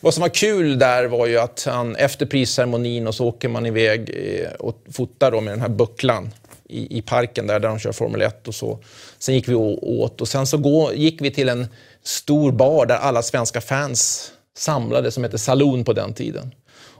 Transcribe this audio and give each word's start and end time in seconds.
Vad 0.00 0.14
som 0.14 0.20
var 0.20 0.28
kul 0.28 0.78
där 0.78 1.04
var 1.04 1.26
ju 1.26 1.38
att 1.38 1.64
han 1.66 1.96
efter 1.96 2.26
prisceremonin 2.26 3.06
och 3.06 3.14
så 3.14 3.26
åker 3.26 3.48
man 3.48 3.66
iväg 3.66 4.10
eh, 4.14 4.52
och 4.52 4.84
fotar 4.92 5.30
då 5.30 5.40
med 5.40 5.52
den 5.52 5.60
här 5.60 5.68
bucklan 5.68 6.30
i, 6.68 6.98
i 6.98 7.02
parken 7.02 7.46
där, 7.46 7.60
där 7.60 7.68
de 7.68 7.78
kör 7.78 7.92
Formel 7.92 8.22
1 8.22 8.48
och 8.48 8.54
så. 8.54 8.78
Sen 9.18 9.34
gick 9.34 9.48
vi 9.48 9.54
åt 9.54 10.20
och 10.20 10.28
sen 10.28 10.46
så 10.46 10.58
gå, 10.58 10.94
gick 10.94 11.20
vi 11.20 11.30
till 11.30 11.48
en 11.48 11.66
stor 12.04 12.52
bar 12.52 12.86
där 12.86 12.96
alla 12.96 13.22
svenska 13.22 13.60
fans 13.60 14.32
samlades 14.56 15.14
som 15.14 15.24
hette 15.24 15.38
Saloon 15.38 15.84
på 15.84 15.92
den 15.92 16.14
tiden. 16.14 16.54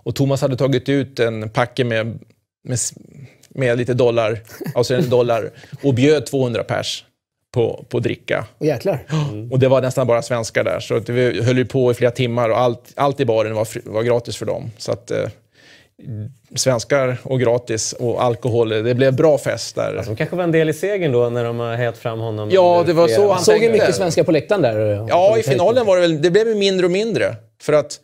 Och 0.05 0.15
Thomas 0.15 0.41
hade 0.41 0.57
tagit 0.57 0.89
ut 0.89 1.21
en 1.21 1.51
packe 1.51 1.85
med, 1.85 2.19
med, 2.65 2.79
med 3.49 3.79
lite 3.79 3.95
dollar, 3.95 4.41
alltså 4.75 4.95
en 4.95 5.11
dollar 5.11 5.51
och 5.83 5.95
bjöd 5.95 6.27
200 6.27 6.65
pers 6.65 7.05
på, 7.53 7.85
på 7.89 8.01
dricka. 8.01 8.45
Och 8.59 8.67
jäklar. 8.67 8.99
Mm. 9.31 9.53
Och 9.53 9.59
det 9.59 9.69
var 9.69 9.83
nästan 9.83 10.07
bara 10.07 10.23
svenskar 10.23 10.65
där. 10.65 10.81
Så 10.81 10.99
vi 10.99 11.43
höll 11.43 11.59
ju 11.59 11.65
på 11.65 11.91
i 11.91 11.95
flera 11.95 12.11
timmar 12.11 12.49
och 12.49 12.59
allt, 12.59 12.93
allt 12.97 13.21
i 13.21 13.25
baren 13.25 13.55
var, 13.55 13.69
var 13.85 14.03
gratis 14.03 14.37
för 14.37 14.47
dem. 14.47 14.71
Så 14.79 14.93
att, 14.93 15.11
eh, 15.11 15.29
svenskar 16.55 17.19
och 17.23 17.41
gratis 17.41 17.93
och 17.93 18.23
alkohol. 18.23 18.69
Det 18.69 18.95
blev 18.95 19.17
bra 19.17 19.39
fest 19.39 19.75
där. 19.75 19.97
Alltså, 19.97 20.11
de 20.13 20.17
kanske 20.17 20.37
var 20.37 20.45
en 20.45 20.53
del 20.53 20.69
i 20.69 20.73
segern 20.73 21.13
då 21.13 21.31
när 21.31 21.45
de 21.45 21.59
har 21.59 21.75
hejat 21.75 21.99
fram 21.99 22.19
honom. 22.19 22.51
Ja, 22.53 22.83
det 22.87 22.93
var 22.93 23.09
så 23.09 23.33
han 23.33 23.45
Såg 23.45 23.53
tänkte. 23.53 23.67
ju 23.67 23.73
mycket 23.73 23.95
svenskar 23.95 24.25
på 24.25 24.33
läktaren 24.33 24.63
där. 24.63 25.07
Ja, 25.09 25.39
i 25.39 25.43
finalen 25.43 25.87
var 25.87 25.97
det 25.97 26.03
väl, 26.03 26.23
det 26.23 26.31
blev 26.31 26.49
ju 26.49 26.55
mindre 26.55 26.87
och 26.87 26.93
mindre. 26.93 27.37
För 27.63 27.73
att 27.73 28.01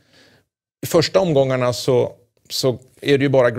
i 0.83 0.87
första 0.87 1.21
omgångarna 1.21 1.73
så, 1.73 2.13
så 2.51 2.79
är 3.01 3.19
det 3.19 3.25
ju 3.25 3.29
bara 3.29 3.51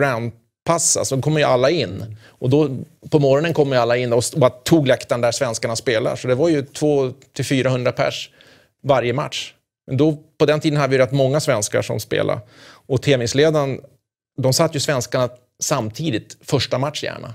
groundpass, 0.66 0.98
alltså 0.98 1.16
då 1.16 1.22
kommer 1.22 1.40
ju 1.40 1.46
alla 1.46 1.70
in. 1.70 2.18
Och 2.40 2.50
då 2.50 2.70
på 3.10 3.20
morgonen 3.20 3.54
kommer 3.54 3.76
ju 3.76 3.82
alla 3.82 3.98
in 3.98 4.14
och 4.14 4.24
bara 4.36 4.50
tog 4.50 4.88
läktaren 4.88 5.22
där 5.22 5.32
svenskarna 5.32 5.76
spelar. 5.76 6.16
Så 6.16 6.28
det 6.28 6.36
var 6.36 6.50
ju 6.50 6.62
200-400 6.62 7.92
pers 7.92 8.30
varje 8.84 9.14
match. 9.14 9.54
Men 9.88 9.98
då, 9.98 10.18
på 10.38 10.46
den 10.46 10.60
tiden 10.60 10.80
hade 10.80 10.92
vi 10.92 10.98
rätt 10.98 11.12
många 11.12 11.40
svenskar 11.40 11.82
som 11.82 12.00
spelade. 12.00 12.42
Och 12.88 13.02
tävlingsledaren, 13.02 13.82
de 14.38 14.54
satt 14.54 14.76
ju 14.76 14.80
svenskarna 14.80 15.30
samtidigt, 15.60 16.38
första 16.42 16.78
match 16.78 17.04
gärna. 17.04 17.34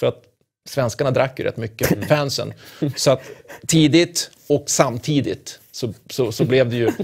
För 0.00 0.06
att 0.06 0.22
svenskarna 0.68 1.10
drack 1.10 1.38
ju 1.38 1.44
rätt 1.44 1.56
mycket, 1.56 2.08
fansen. 2.08 2.54
Så 2.96 3.10
att 3.10 3.22
tidigt 3.66 4.30
och 4.48 4.64
samtidigt 4.66 5.60
så, 5.74 5.92
så, 6.10 6.32
så 6.32 6.44
blev 6.44 6.70
det 6.70 6.76
ju. 6.76 6.90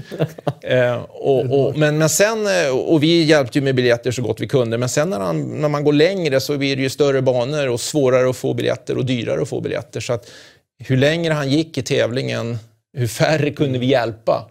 Eh, 0.63 1.01
och, 1.09 1.39
och, 1.39 1.77
men, 1.77 1.97
men 1.97 2.09
sen, 2.09 2.47
eh, 2.47 2.77
och 2.77 3.03
vi 3.03 3.23
hjälpte 3.23 3.57
ju 3.57 3.63
med 3.63 3.75
biljetter 3.75 4.11
så 4.11 4.21
gott 4.21 4.39
vi 4.39 4.47
kunde, 4.47 4.77
men 4.77 4.89
sen 4.89 5.09
när, 5.09 5.19
han, 5.19 5.61
när 5.61 5.69
man 5.69 5.83
går 5.83 5.93
längre 5.93 6.39
så 6.39 6.57
blir 6.57 6.75
det 6.75 6.81
ju 6.81 6.89
större 6.89 7.21
banor 7.21 7.69
och 7.69 7.79
svårare 7.79 8.29
att 8.29 8.35
få 8.35 8.53
biljetter 8.53 8.97
och 8.97 9.05
dyrare 9.05 9.41
att 9.41 9.49
få 9.49 9.61
biljetter. 9.61 9.99
Så 9.99 10.13
att 10.13 10.31
hur 10.79 10.97
längre 10.97 11.33
han 11.33 11.49
gick 11.49 11.77
i 11.77 11.81
tävlingen, 11.81 12.57
hur 12.97 13.07
färre 13.07 13.51
kunde 13.51 13.79
vi 13.79 13.85
hjälpa. 13.85 14.49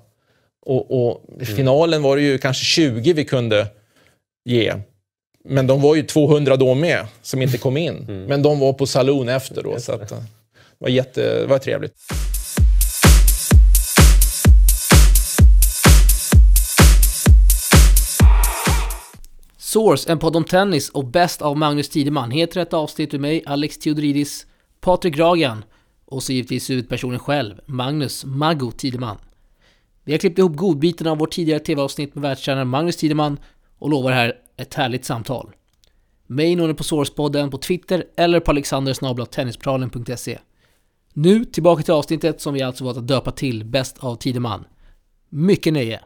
Och, 0.67 1.07
och 1.07 1.25
i 1.41 1.45
finalen 1.45 2.03
var 2.03 2.17
det 2.17 2.23
ju 2.23 2.39
kanske 2.39 2.65
20 2.65 3.13
vi 3.13 3.25
kunde 3.25 3.67
ge. 4.45 4.75
Men 5.45 5.67
de 5.67 5.83
var 5.83 5.95
ju 5.95 6.03
200 6.03 6.57
då 6.57 6.75
med, 6.75 7.07
som 7.23 7.43
inte 7.43 7.59
kom 7.59 7.77
in. 7.77 8.25
Men 8.29 8.43
de 8.43 8.59
var 8.59 8.73
på 8.73 8.87
saloon 8.87 9.29
efter 9.29 9.63
då, 9.63 9.81
så 9.81 9.93
att, 9.93 10.13
eh, 10.13 10.19
det 10.19 10.25
var, 10.79 10.89
jätte, 10.89 11.41
det 11.41 11.47
var 11.47 11.59
trevligt. 11.59 11.95
Source, 19.73 20.13
en 20.13 20.19
podd 20.19 20.37
om 20.37 20.45
tennis 20.45 20.89
och 20.89 21.07
bäst 21.07 21.43
av 21.43 21.59
Magnus 21.59 21.89
Tideman 21.89 22.31
heter 22.31 22.61
ett 22.61 22.73
avsnitt 22.73 23.13
med 23.13 23.21
mig, 23.21 23.43
Alex 23.47 23.79
Theodoridis, 23.79 24.47
Patrik 24.81 25.19
Ragan 25.19 25.65
och 26.05 26.23
så 26.23 26.33
givetvis 26.33 26.71
huvudpersonen 26.71 27.19
själv, 27.19 27.61
Magnus 27.67 28.25
Maggo 28.25 28.71
Tideman. 28.71 29.17
Vi 30.05 30.13
har 30.13 30.19
klippt 30.19 30.39
ihop 30.39 30.57
godbitarna 30.57 31.11
av 31.11 31.19
vårt 31.19 31.33
tidigare 31.33 31.61
tv-avsnitt 31.61 32.15
med 32.15 32.23
världsstjärnan 32.23 32.69
Magnus 32.69 32.97
Tideman 32.97 33.39
och 33.79 33.91
lovar 33.91 34.13
här 34.13 34.35
ett 34.57 34.75
härligt 34.75 35.05
samtal. 35.05 35.51
Mig 36.27 36.57
når 36.57 36.69
ni 36.69 36.75
på 36.75 36.85
Source-podden 36.85 37.51
på 37.51 37.59
Twitter 37.59 38.05
eller 38.17 38.41
på 38.41 38.51
alexandersnabla.tennispralen.se. 38.51 40.39
Nu 41.13 41.45
tillbaka 41.45 41.83
till 41.83 41.95
avsnittet 41.95 42.41
som 42.41 42.55
vi 42.55 42.63
alltså 42.63 42.85
valt 42.85 42.99
att 42.99 43.09
döpa 43.09 43.31
till 43.31 43.65
Bäst 43.65 43.99
av 43.99 44.17
Tideman. 44.17 44.65
Mycket 45.29 45.73
nöje! 45.73 46.01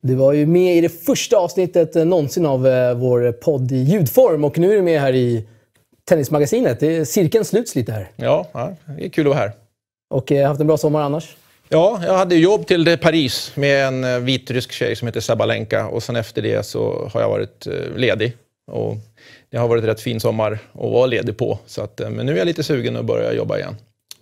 Du 0.00 0.14
var 0.14 0.32
ju 0.32 0.46
med 0.46 0.76
i 0.76 0.80
det 0.80 0.88
första 0.88 1.36
avsnittet 1.36 1.96
eh, 1.96 2.04
någonsin 2.04 2.46
av 2.46 2.66
eh, 2.66 2.94
vår 2.94 3.32
podd 3.32 3.72
i 3.72 3.76
ljudform 3.76 4.44
och 4.44 4.58
nu 4.58 4.72
är 4.72 4.76
du 4.76 4.82
med 4.82 5.00
här 5.00 5.14
i 5.14 5.44
Tennismagasinet. 6.08 6.80
Det 6.80 6.96
är 6.96 7.04
cirkeln 7.04 7.44
sluts 7.44 7.74
lite 7.74 7.92
här. 7.92 8.10
Ja, 8.16 8.46
det 8.98 9.04
är 9.04 9.08
kul 9.08 9.26
att 9.26 9.30
vara 9.30 9.38
här. 9.38 9.52
Och 10.10 10.32
eh, 10.32 10.48
haft 10.48 10.60
en 10.60 10.66
bra 10.66 10.76
sommar 10.76 11.02
annars. 11.02 11.36
Ja, 11.68 12.00
jag 12.06 12.14
hade 12.14 12.34
jobb 12.34 12.66
till 12.66 12.98
Paris 12.98 13.52
med 13.54 13.86
en 13.86 14.24
vitrysk 14.24 14.72
tjej 14.72 14.96
som 14.96 15.08
heter 15.08 15.20
Sabalenka 15.20 15.86
och 15.86 16.02
sen 16.02 16.16
efter 16.16 16.42
det 16.42 16.66
så 16.66 17.10
har 17.12 17.20
jag 17.20 17.28
varit 17.28 17.66
ledig. 17.96 18.36
Och 18.72 18.96
det 19.50 19.56
har 19.56 19.68
varit 19.68 19.82
en 19.82 19.88
rätt 19.88 20.00
fin 20.00 20.20
sommar 20.20 20.52
att 20.52 20.90
vara 20.90 21.06
ledig 21.06 21.36
på. 21.36 21.58
Så 21.66 21.82
att, 21.82 22.00
men 22.10 22.26
nu 22.26 22.32
är 22.32 22.36
jag 22.36 22.46
lite 22.46 22.62
sugen 22.62 22.96
att 22.96 23.04
börja 23.04 23.32
jobba 23.32 23.58
igen. 23.58 23.76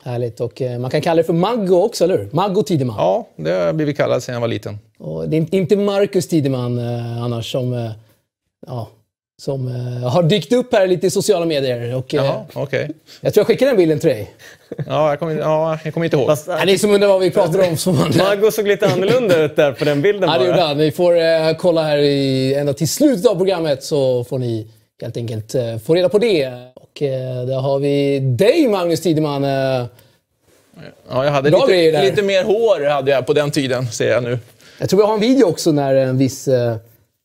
Härligt. 0.06 0.40
Och 0.40 0.62
eh, 0.62 0.78
man 0.78 0.90
kan 0.90 1.00
kalla 1.00 1.16
det 1.16 1.24
för 1.24 1.32
Maggo 1.32 1.76
också, 1.76 2.04
eller 2.04 2.18
hur? 2.18 2.28
Maggo 2.32 2.62
Tideman. 2.62 2.96
Ja, 2.98 3.28
det 3.36 3.50
har 3.50 3.58
jag 3.58 3.74
blivit 3.74 3.96
kallad 3.96 4.22
sedan 4.22 4.32
jag 4.32 4.40
var 4.40 4.48
liten. 4.48 4.78
Och 4.98 5.28
det 5.28 5.36
är 5.36 5.54
inte- 5.54 5.76
Marcus 5.76 6.28
Tideman 6.28 6.78
eh, 6.78 7.22
annars 7.22 7.52
som, 7.52 7.74
eh, 7.74 7.90
ja, 8.66 8.88
som 9.42 9.68
eh, 9.68 10.08
har 10.10 10.22
dykt 10.22 10.52
upp 10.52 10.72
här 10.74 10.86
lite 10.86 11.06
i 11.06 11.10
sociala 11.10 11.46
medier. 11.46 11.94
Och, 11.96 12.14
eh, 12.14 12.24
Jaha, 12.24 12.44
okej. 12.54 12.90
jag 13.20 13.34
tror 13.34 13.40
jag 13.40 13.46
skickade 13.46 13.70
den 13.70 13.76
bilden 13.76 13.98
till 13.98 14.08
dig. 14.08 14.30
Ja, 14.86 15.08
jag 15.10 15.18
kommer, 15.18 15.34
ja, 15.38 15.78
jag 15.84 15.94
kommer 15.94 16.04
inte 16.04 16.16
ihåg. 16.16 16.26
Fast, 16.26 16.46
Ja, 16.48 16.64
ni 16.66 16.78
som 16.78 16.90
undrar 16.94 17.08
vad 17.08 17.20
vi 17.20 17.30
pratar 17.30 17.68
om. 17.70 17.76
Som 17.76 17.96
man, 17.96 18.12
Maggo 18.18 18.50
såg 18.50 18.68
lite 18.68 18.86
annorlunda 18.86 19.44
ut 19.44 19.56
där 19.56 19.72
på 19.72 19.84
den 19.84 20.02
bilden 20.02 20.30
Ja, 20.30 20.38
det 20.38 20.46
gjorde 20.46 20.60
han. 20.62 20.78
Ni 20.78 20.90
får 20.92 21.18
eh, 21.18 21.52
kolla 21.58 21.82
här 21.82 21.98
i, 21.98 22.54
ända 22.54 22.72
till 22.72 22.88
slutet 22.88 23.26
av 23.26 23.34
programmet 23.34 23.82
så 23.84 24.24
får 24.24 24.38
ni 24.38 24.66
helt 25.02 25.16
enkelt 25.16 25.54
eh, 25.54 25.78
få 25.78 25.94
reda 25.94 26.08
på 26.08 26.18
det. 26.18 26.46
Och 26.74 27.02
eh, 27.02 27.46
där 27.46 27.60
har 27.60 27.78
vi 27.78 28.20
dig 28.20 28.68
Magnus 28.68 29.00
Tideman. 29.00 29.44
Eh, 29.44 29.84
Ja, 31.08 31.24
jag 31.24 31.32
hade 31.32 31.50
Bra 31.50 31.66
lite, 31.66 32.02
lite 32.02 32.22
mer 32.22 32.44
hår 32.44 32.88
hade 32.88 33.10
jag 33.10 33.26
på 33.26 33.32
den 33.32 33.50
tiden, 33.50 33.86
ser 33.86 34.10
jag 34.10 34.22
nu. 34.22 34.38
jag 34.80 34.88
tror 34.88 35.00
vi 35.00 35.06
har 35.06 35.14
en 35.14 35.20
video 35.20 35.46
också 35.46 35.72
när 35.72 35.94
en 35.94 36.18
viss 36.18 36.48
eh, 36.48 36.76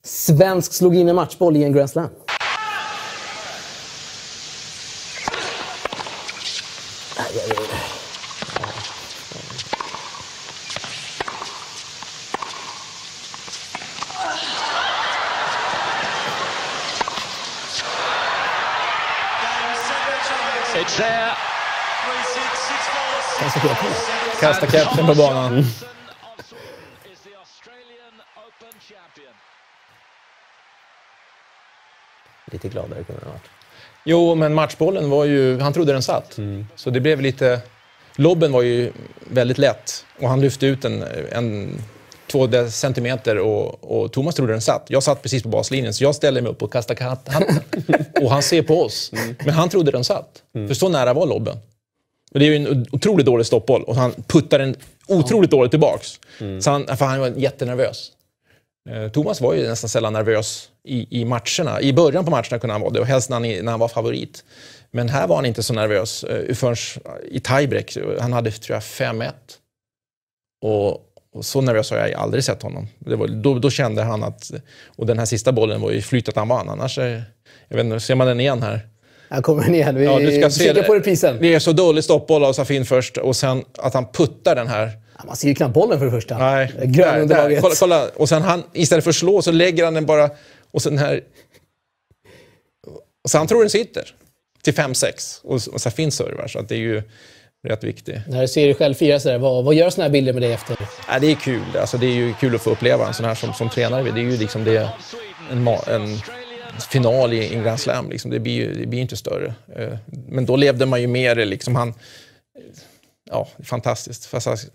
svensk 0.04 0.74
slog 0.74 0.96
in 0.96 1.10
en 1.10 1.16
matchboll 1.16 1.58
i 1.58 1.64
en 1.64 1.74
Grand 1.74 1.90
Slam. 1.90 2.08
It's 20.82 20.98
there. 20.98 21.32
Kasta 24.40 24.68
kepsen 24.68 25.08
på 25.08 25.16
banan. 25.16 25.58
is 25.60 25.66
the 27.24 27.30
Australian 27.40 28.16
Open 28.36 28.80
champion. 28.80 29.34
Lite 32.52 32.70
gladare 32.70 33.04
kunde 33.04 33.22
det 33.22 33.26
ha 33.26 33.32
varit. 33.32 33.50
Jo, 34.04 34.36
men 34.36 34.54
matchbollen 34.54 35.10
var 35.10 35.26
ju... 35.26 35.60
Han 35.60 35.74
trodde 35.74 35.94
den 35.94 36.04
satt. 36.04 36.40
Så 36.76 36.90
det 36.90 37.00
blev 37.00 37.22
lite... 37.22 37.62
Lobben 38.16 38.52
var 38.52 38.62
ju 38.62 38.92
väldigt 39.20 39.58
lätt 39.58 40.06
och 40.20 40.30
han 40.30 40.42
lyfte 40.42 40.66
ut 40.66 40.86
en, 40.86 41.04
en 41.32 41.80
två 42.32 42.70
centimeter 42.70 43.38
och, 43.38 44.02
och 44.02 44.12
Thomas 44.12 44.36
trodde 44.36 44.54
den 44.54 44.62
satt. 44.62 44.86
Jag 44.88 45.04
satt 45.04 45.22
precis 45.22 45.44
på 45.44 45.50
baslinjen 45.50 45.94
så 45.94 46.04
jag 46.04 46.16
ställde 46.16 46.42
mig 46.42 46.52
upp 46.52 46.64
och 46.64 46.74
kastade 46.74 47.04
hatten. 47.04 47.60
Och 48.22 48.32
han 48.32 48.44
ser 48.44 48.62
på 48.62 48.82
oss. 48.82 49.12
Men 49.46 49.54
han 49.54 49.70
trodde 49.70 49.92
den 49.92 50.04
satt. 50.04 50.44
För 50.54 50.74
så 50.74 50.90
nära 50.90 51.14
var 51.14 51.26
lobben. 51.26 51.58
Och 52.34 52.40
det 52.40 52.46
är 52.46 52.50
ju 52.50 52.56
en 52.56 52.86
otroligt 52.92 53.26
dålig 53.26 53.46
stoppboll 53.46 53.84
och 53.84 53.96
han 53.96 54.12
puttar 54.28 54.60
den 54.60 54.76
otroligt 55.08 55.52
dåligt 55.52 55.72
tillbaks. 55.72 56.20
Så 56.60 56.72
han, 56.72 56.98
för 56.98 57.06
han 57.06 57.20
var 57.20 57.28
jättenervös. 57.28 58.12
Eh, 58.90 59.12
Thomas 59.12 59.42
var 59.42 59.54
ju 59.54 59.68
nästan 59.68 59.90
sällan 59.90 60.14
nervös 60.14 60.70
i, 60.84 61.22
i 61.22 61.26
matcherna. 61.26 61.82
I 61.82 61.94
början 61.94 62.26
på 62.26 62.32
matcherna 62.32 62.60
kunde 62.60 62.74
han 62.74 62.82
vara 62.82 62.92
det 62.92 63.00
och 63.00 63.08
helst 63.08 63.30
när 63.30 63.36
han, 63.36 63.66
när 63.66 63.72
han 63.72 63.80
var 63.80 63.88
favorit. 63.88 64.44
Men 64.92 65.10
här 65.10 65.28
var 65.28 65.36
han 65.36 65.46
inte 65.46 65.64
så 65.64 65.74
nervös 65.74 66.24
eh, 66.24 66.56
förrän 66.56 66.76
i 67.32 67.40
tiebreak. 67.40 67.98
Han 68.20 68.34
hade, 68.34 68.52
tror 68.52 68.76
jag, 68.76 68.82
5-1. 68.82 69.32
Och, 70.62 71.11
och 71.34 71.46
så 71.46 71.62
nervös 71.62 71.92
har 71.92 71.98
jag 71.98 72.14
aldrig 72.14 72.44
sett 72.44 72.62
honom. 72.62 72.88
Var, 73.00 73.28
då, 73.28 73.60
då 73.60 73.70
kände 73.70 74.04
han 74.04 74.24
att... 74.24 74.52
Och 74.86 75.06
den 75.06 75.20
här 75.20 75.26
sista 75.26 75.52
bollen 75.52 75.82
var 75.82 75.92
ju 75.92 76.02
flyt 76.02 76.30
att 76.30 76.36
han 76.36 76.48
vann. 76.48 76.70
Annars, 76.70 76.98
eh, 76.98 77.22
Jag 77.68 77.78
vet 77.78 77.86
inte, 77.86 78.00
ser 78.00 78.16
man 78.16 78.28
den 78.28 78.40
igen 78.40 78.62
här? 78.64 78.88
Här 79.30 79.42
kommer 79.42 79.64
den 79.64 79.76
igen. 79.76 79.96
Vi 79.96 80.06
Ja, 80.06 80.20
du 80.20 80.32
ska 80.42 80.50
se 80.50 80.74
det. 80.74 80.84
på 80.84 80.96
reprisen. 80.96 81.38
Det 81.42 81.54
är 81.54 81.60
så 81.60 81.72
dålig 81.72 82.04
stoppboll 82.04 82.44
av 82.44 82.54
Safin 82.54 82.86
först 82.86 83.18
och 83.18 83.36
sen 83.36 83.64
att 83.78 83.94
han 83.94 84.06
puttar 84.14 84.56
den 84.56 84.68
här. 84.68 84.92
Ja, 85.18 85.24
Man 85.28 85.36
ser 85.36 85.48
ju 85.48 85.56
knappt 85.56 85.74
bollen 85.74 86.00
för 86.00 86.06
det 86.06 86.12
första. 86.12 86.38
Nej, 86.38 86.72
Grön 86.84 87.28
där, 87.28 87.50
där. 87.50 87.62
Kolla, 87.62 87.76
kolla. 87.80 88.08
Och 88.16 88.30
sen 88.30 88.42
han, 88.42 88.64
istället 88.74 89.04
för 89.04 89.10
att 89.12 89.16
slå 89.16 89.42
så 89.42 89.52
lägger 89.52 89.86
han 89.86 89.94
den 89.94 90.06
bara... 90.06 90.30
Och 90.72 90.82
sen 90.82 90.98
här... 90.98 91.22
Så 93.28 93.38
han 93.38 93.48
tror 93.48 93.60
den 93.60 93.70
sitter. 93.70 94.14
Till 94.64 94.74
5-6. 94.74 95.40
Och, 95.44 95.54
och 95.74 95.82
Safin 95.82 96.12
servar, 96.12 96.48
så 96.48 96.60
att 96.60 96.70
det 96.70 96.76
är 96.76 96.80
ju 96.80 97.04
rätt 97.68 97.84
viktigt. 97.84 98.16
När 98.28 98.42
du 98.42 98.48
ser 98.48 98.66
dig 98.66 98.76
själv 98.76 98.94
fira 98.94 99.20
sådär, 99.20 99.38
vad, 99.38 99.66
vad 99.66 99.76
gör 99.76 99.90
sådana 99.90 100.04
här 100.08 100.12
bilder 100.12 100.34
med 100.34 100.42
dig 100.42 100.54
efter? 100.54 100.78
Ja, 101.08 101.20
det 101.20 101.32
är 101.32 101.36
kul. 101.36 101.62
Alltså, 101.80 101.98
det 101.98 102.06
är 102.06 102.14
ju 102.14 102.34
kul 102.34 102.56
att 102.56 102.62
få 102.62 102.70
uppleva 102.70 103.08
en 103.08 103.14
sån 103.14 103.26
här 103.26 103.36
som, 103.36 103.54
som 103.54 103.70
tränare. 103.70 104.04
Det 104.04 104.20
är 104.20 104.24
ju 104.24 104.38
liksom 104.38 104.64
det, 104.64 104.90
en, 105.52 105.68
en 105.68 106.18
final 106.90 107.34
i 107.34 107.56
en 107.56 107.64
Grand 107.64 107.80
Slam. 107.80 108.10
Liksom. 108.10 108.32
Det 108.32 108.40
blir 108.40 108.54
ju 108.54 108.74
det 108.74 108.88
blir 108.88 109.00
inte 109.00 109.18
större. 109.18 109.54
Eh, 109.76 109.98
Men 110.28 110.46
då 110.46 110.56
levde 110.56 110.86
man 110.86 111.02
ju 111.02 111.08
med 111.08 111.38
det. 111.38 111.46
Liksom. 111.46 111.76
Han, 111.76 111.94
ja, 113.30 113.48
fantastiskt. 113.64 114.26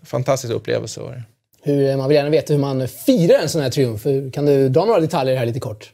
Fantastisk, 0.03 0.53
upplevelse 0.53 0.99
var 0.99 1.11
det. 1.11 1.23
Hur, 1.61 1.97
man 1.97 2.07
vill 2.07 2.15
gärna 2.15 2.29
veta 2.29 2.53
hur 2.53 2.59
man 2.59 2.87
firar 2.87 3.39
en 3.39 3.49
sån 3.49 3.61
här 3.61 3.69
triumf. 3.69 4.03
Kan 4.33 4.45
du 4.45 4.69
dra 4.69 4.85
några 4.85 4.99
detaljer 4.99 5.35
här 5.35 5.45
lite 5.45 5.59
kort? 5.59 5.91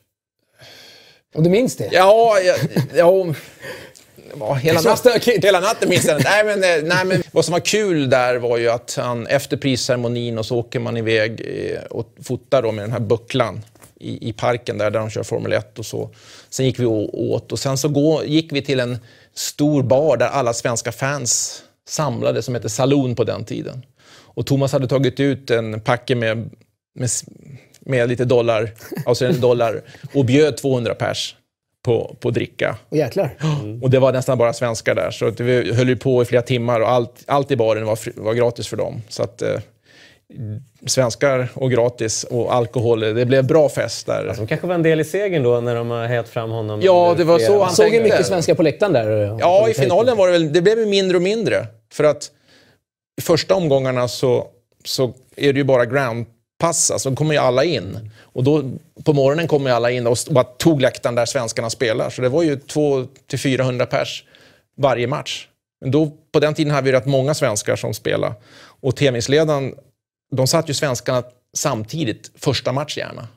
Om 1.35 1.43
du 1.43 1.49
minns 1.49 1.75
det? 1.75 1.89
Ja, 1.91 2.39
ja, 2.39 2.55
ja, 2.95 3.33
ja 4.39 4.53
hela, 4.53 4.81
natten, 4.81 5.11
hela 5.41 5.59
natten 5.59 5.89
minns 5.89 6.05
jag 6.05 6.23
nej, 6.23 6.43
men, 6.45 6.63
eh, 6.63 6.83
nej, 6.83 7.05
men 7.05 7.23
Vad 7.31 7.45
som 7.45 7.51
var 7.51 7.59
kul 7.59 8.09
där 8.09 8.35
var 8.35 8.57
ju 8.57 8.69
att 8.69 8.95
han 8.97 9.27
efter 9.27 9.57
prisceremonin 9.57 10.37
och 10.37 10.45
så 10.45 10.57
åker 10.57 10.79
man 10.79 10.97
iväg 10.97 11.41
eh, 11.41 11.83
och 11.83 12.15
fotar 12.23 12.61
då 12.61 12.71
med 12.71 12.83
den 12.83 12.91
här 12.91 12.99
bucklan 12.99 13.61
i, 13.99 14.29
i 14.29 14.33
parken 14.33 14.77
där, 14.77 14.91
där 14.91 14.99
de 14.99 15.09
kör 15.09 15.23
Formel 15.23 15.53
1 15.53 15.79
och 15.79 15.85
så. 15.85 16.09
Sen 16.49 16.65
gick 16.65 16.79
vi 16.79 16.85
åt 16.85 17.51
och 17.51 17.59
sen 17.59 17.77
så 17.77 17.87
gå, 17.89 18.25
gick 18.25 18.51
vi 18.51 18.61
till 18.61 18.79
en 18.79 18.97
stor 19.35 19.83
bar 19.83 20.17
där 20.17 20.27
alla 20.27 20.53
svenska 20.53 20.91
fans 20.91 21.61
samlades 21.87 22.45
som 22.45 22.55
hette 22.55 22.69
Saloon 22.69 23.15
på 23.15 23.23
den 23.23 23.45
tiden. 23.45 23.85
Och 24.35 24.45
Thomas 24.45 24.71
hade 24.71 24.87
tagit 24.87 25.19
ut 25.19 25.51
en 25.51 25.81
packe 25.81 26.15
med, 26.15 26.49
med, 26.95 27.09
med 27.79 28.09
lite 28.09 28.25
dollar, 28.25 28.71
alltså 29.05 29.25
en 29.25 29.41
dollar 29.41 29.81
och 30.13 30.25
bjöd 30.25 30.57
200 30.57 30.95
pers 30.95 31.35
på, 31.83 32.15
på 32.19 32.31
dricka. 32.31 32.75
Åh, 32.89 32.97
jäklar. 32.97 33.29
Och 33.81 33.89
det 33.89 33.99
var 33.99 34.11
nästan 34.13 34.37
bara 34.37 34.53
svenskar 34.53 34.95
där. 34.95 35.11
Så 35.11 35.29
vi 35.37 35.73
höll 35.73 35.89
ju 35.89 35.95
på 35.95 36.21
i 36.21 36.25
flera 36.25 36.41
timmar 36.41 36.79
och 36.79 36.89
allt, 36.89 37.23
allt 37.27 37.51
i 37.51 37.55
baren 37.55 37.85
var, 37.85 37.95
fri- 37.95 38.13
var 38.15 38.33
gratis 38.33 38.67
för 38.67 38.77
dem. 38.77 39.01
Så 39.09 39.23
att 39.23 39.41
eh, 39.41 39.59
svenskar 40.87 41.47
och 41.53 41.71
gratis 41.71 42.23
och 42.23 42.53
alkohol, 42.53 42.99
det 42.99 43.25
blev 43.25 43.47
bra 43.47 43.69
fest 43.69 44.05
där. 44.05 44.33
Som 44.33 44.47
kanske 44.47 44.67
var 44.67 44.75
en 44.75 44.83
del 44.83 44.99
i 44.99 45.03
segern 45.03 45.43
då 45.43 45.61
när 45.61 45.75
de 45.75 45.89
har 45.89 46.05
hejat 46.05 46.29
fram 46.29 46.49
honom. 46.49 46.79
Ja, 46.83 47.13
det 47.17 47.23
var 47.23 47.39
så 47.39 47.63
han 47.63 47.73
Såg 47.75 47.85
ju 47.85 47.91
tänkte. 47.91 48.09
mycket 48.09 48.25
svenskar 48.27 48.55
på 48.55 48.63
läktaren 48.63 48.93
där. 48.93 49.37
Ja, 49.39 49.69
i 49.69 49.73
finalen 49.73 50.17
var 50.17 50.27
det 50.27 50.31
väl, 50.33 50.53
det 50.53 50.61
blev 50.61 50.79
ju 50.79 50.85
mindre 50.85 51.17
och 51.17 51.23
mindre. 51.23 51.67
För 51.93 52.03
att 52.03 52.31
i 53.17 53.21
första 53.21 53.55
omgångarna 53.55 54.07
så, 54.07 54.47
så 54.85 55.13
är 55.35 55.53
det 55.53 55.57
ju 55.59 55.63
bara 55.63 55.85
groundpass, 56.63 56.91
alltså 56.91 57.09
då 57.09 57.15
kommer 57.15 57.33
ju 57.33 57.39
alla 57.39 57.63
in. 57.63 58.11
Och 58.33 58.43
då 58.43 58.63
på 59.03 59.13
morgonen 59.13 59.47
kommer 59.47 59.69
ju 59.69 59.75
alla 59.75 59.91
in 59.91 60.07
och 60.07 60.17
bara 60.29 60.43
tog 60.43 60.81
läktaren 60.81 61.15
där 61.15 61.25
svenskarna 61.25 61.69
spelar. 61.69 62.09
Så 62.09 62.21
det 62.21 62.29
var 62.29 62.43
ju 62.43 62.55
200-400 62.55 63.85
pers 63.85 64.23
varje 64.77 65.07
match. 65.07 65.47
Men 65.81 65.91
då, 65.91 66.11
på 66.31 66.39
den 66.39 66.53
tiden 66.53 66.73
hade 66.73 66.85
vi 66.85 66.91
rätt 66.91 67.05
många 67.05 67.33
svenskar 67.33 67.75
som 67.75 67.93
spelade. 67.93 68.35
Och 68.81 68.95
tävlingsledaren, 68.95 69.75
de 70.31 70.47
satt 70.47 70.69
ju 70.69 70.73
svenskarna 70.73 71.23
samtidigt, 71.53 72.31
första 72.35 72.71
match 72.71 72.97
gärna. 72.97 73.27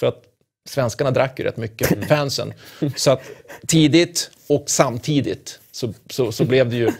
För 0.00 0.06
att 0.06 0.22
svenskarna 0.68 1.10
drack 1.10 1.38
ju 1.38 1.44
rätt 1.44 1.56
mycket, 1.56 2.08
fansen. 2.08 2.52
Så 2.96 3.10
att 3.10 3.22
tidigt 3.66 4.30
och 4.46 4.64
samtidigt 4.66 5.60
så, 5.72 5.92
så, 6.10 6.32
så 6.32 6.44
blev 6.44 6.70
det 6.70 6.76
ju... 6.76 6.90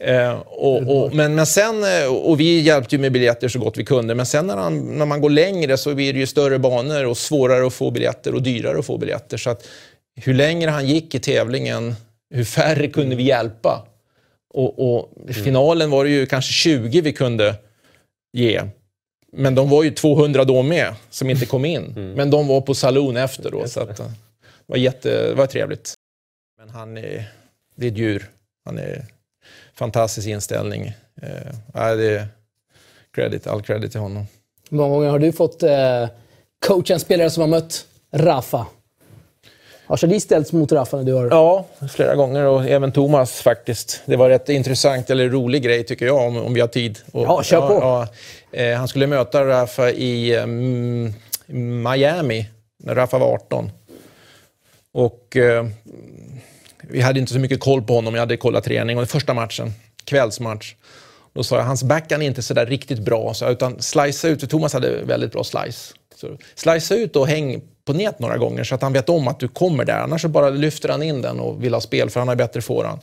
Eh, 0.00 0.38
och, 0.38 0.76
och, 0.96 1.14
men, 1.14 1.34
men 1.34 1.46
sen, 1.46 1.84
eh, 1.84 2.14
och 2.14 2.40
vi 2.40 2.60
hjälpte 2.60 2.94
ju 2.94 3.00
med 3.00 3.12
biljetter 3.12 3.48
så 3.48 3.58
gott 3.58 3.76
vi 3.76 3.84
kunde, 3.84 4.14
men 4.14 4.26
sen 4.26 4.46
när, 4.46 4.56
han, 4.56 4.98
när 4.98 5.06
man 5.06 5.20
går 5.20 5.30
längre 5.30 5.76
så 5.76 5.94
blir 5.94 6.12
det 6.12 6.18
ju 6.18 6.26
större 6.26 6.58
banor 6.58 7.06
och 7.06 7.16
svårare 7.16 7.66
att 7.66 7.72
få 7.72 7.90
biljetter 7.90 8.34
och 8.34 8.42
dyrare 8.42 8.78
att 8.78 8.86
få 8.86 8.98
biljetter. 8.98 9.36
Så 9.36 9.50
att 9.50 9.68
hur 10.16 10.34
längre 10.34 10.70
han 10.70 10.86
gick 10.86 11.14
i 11.14 11.18
tävlingen, 11.18 11.94
hur 12.34 12.44
färre 12.44 12.88
kunde 12.88 13.16
vi 13.16 13.22
hjälpa. 13.22 13.86
Och, 14.54 14.94
och 14.94 15.12
i 15.28 15.32
finalen 15.32 15.90
var 15.90 16.04
det 16.04 16.10
ju 16.10 16.26
kanske 16.26 16.52
20 16.52 17.00
vi 17.00 17.12
kunde 17.12 17.54
ge. 18.32 18.62
Men 19.32 19.54
de 19.54 19.68
var 19.70 19.82
ju 19.82 19.90
200 19.90 20.44
då 20.44 20.62
med, 20.62 20.94
som 21.10 21.30
inte 21.30 21.46
kom 21.46 21.64
in. 21.64 21.92
Men 22.16 22.30
de 22.30 22.46
var 22.46 22.60
på 22.60 22.74
saloon 22.74 23.16
efter 23.16 23.50
då, 23.50 23.68
så 23.68 23.80
att, 23.80 24.00
eh, 24.00 24.06
det 24.06 24.12
var, 24.66 24.76
jätte, 24.76 25.28
det 25.28 25.34
var 25.34 25.46
trevligt. 25.46 25.94
Men 26.58 26.70
han 26.70 26.96
är, 26.96 27.32
det 27.74 27.86
är 27.86 27.90
ett 27.90 27.98
djur. 27.98 28.30
Han 28.64 28.78
är 28.78 29.04
fantastisk 29.74 30.28
inställning. 30.28 30.92
Eh, 31.22 31.96
det 31.96 32.16
är 32.16 32.26
credit, 33.14 33.46
all 33.46 33.62
credit 33.62 33.90
till 33.90 34.00
honom. 34.00 34.26
Hur 34.70 34.76
många 34.76 34.94
gånger 34.94 35.08
har 35.08 35.18
du 35.18 35.32
fått 35.32 35.62
eh, 35.62 36.08
coacha 36.66 36.94
en 36.94 37.00
spelare 37.00 37.30
som 37.30 37.40
har 37.40 37.48
mött 37.48 37.86
Rafa? 38.12 38.66
Har 39.88 39.96
Shadi 39.96 40.20
ställts 40.20 40.52
mot 40.52 40.72
Rafa 40.72 40.96
när 40.96 41.04
du 41.04 41.12
har... 41.12 41.28
Ja, 41.30 41.66
flera 41.90 42.14
gånger 42.14 42.44
och 42.44 42.64
även 42.64 42.92
Thomas 42.92 43.32
faktiskt. 43.32 44.02
Det 44.06 44.16
var 44.16 44.28
rätt 44.28 44.48
intressant, 44.48 45.10
eller 45.10 45.28
rolig 45.28 45.62
grej 45.62 45.84
tycker 45.84 46.06
jag, 46.06 46.26
om, 46.26 46.36
om 46.36 46.54
vi 46.54 46.60
har 46.60 46.68
tid. 46.68 46.98
Och, 47.12 47.24
Ja, 47.24 47.42
kör 47.42 47.68
på. 47.68 47.74
Ja, 47.74 48.08
eh, 48.52 48.76
han 48.76 48.88
skulle 48.88 49.06
möta 49.06 49.44
Rafa 49.44 49.90
i 49.90 50.36
mm, 50.36 51.14
Miami 51.82 52.46
när 52.78 52.94
Rafa 52.94 53.18
var 53.18 53.34
18. 53.34 53.70
Och 54.92 55.36
eh, 55.36 55.66
vi 56.80 57.00
hade 57.00 57.20
inte 57.20 57.32
så 57.32 57.38
mycket 57.38 57.60
koll 57.60 57.82
på 57.82 57.94
honom. 57.94 58.14
Jag 58.14 58.20
hade 58.20 58.36
kollat 58.36 58.64
träning 58.64 58.96
och 58.96 59.00
den 59.00 59.08
första 59.08 59.34
matchen, 59.34 59.72
kvällsmatch, 60.04 60.74
då 61.32 61.44
sa 61.44 61.56
jag 61.56 61.64
hans 61.64 61.82
backhand 61.82 62.22
är 62.22 62.26
inte 62.26 62.42
så 62.42 62.54
där 62.54 62.66
riktigt 62.66 62.98
bra, 62.98 63.34
så, 63.34 63.50
utan 63.50 63.82
slicea 63.82 64.30
ut, 64.30 64.40
för 64.40 64.46
Thomas 64.46 64.72
hade 64.72 65.04
väldigt 65.04 65.32
bra 65.32 65.44
slice. 65.44 65.94
Så, 66.20 66.38
slicea 66.54 66.98
ut 66.98 67.16
och 67.16 67.28
häng 67.28 67.60
på 67.84 67.92
nät 67.92 68.18
några 68.18 68.36
gånger 68.36 68.64
så 68.64 68.74
att 68.74 68.82
han 68.82 68.92
vet 68.92 69.08
om 69.08 69.28
att 69.28 69.40
du 69.40 69.48
kommer 69.48 69.84
där. 69.84 69.98
Annars 69.98 70.22
så 70.22 70.28
bara 70.28 70.50
lyfter 70.50 70.88
han 70.88 71.02
in 71.02 71.22
den 71.22 71.40
och 71.40 71.64
vill 71.64 71.74
ha 71.74 71.80
spel 71.80 72.10
för 72.10 72.20
han 72.20 72.28
har 72.28 72.36
bättre 72.36 72.62
forehand. 72.62 73.00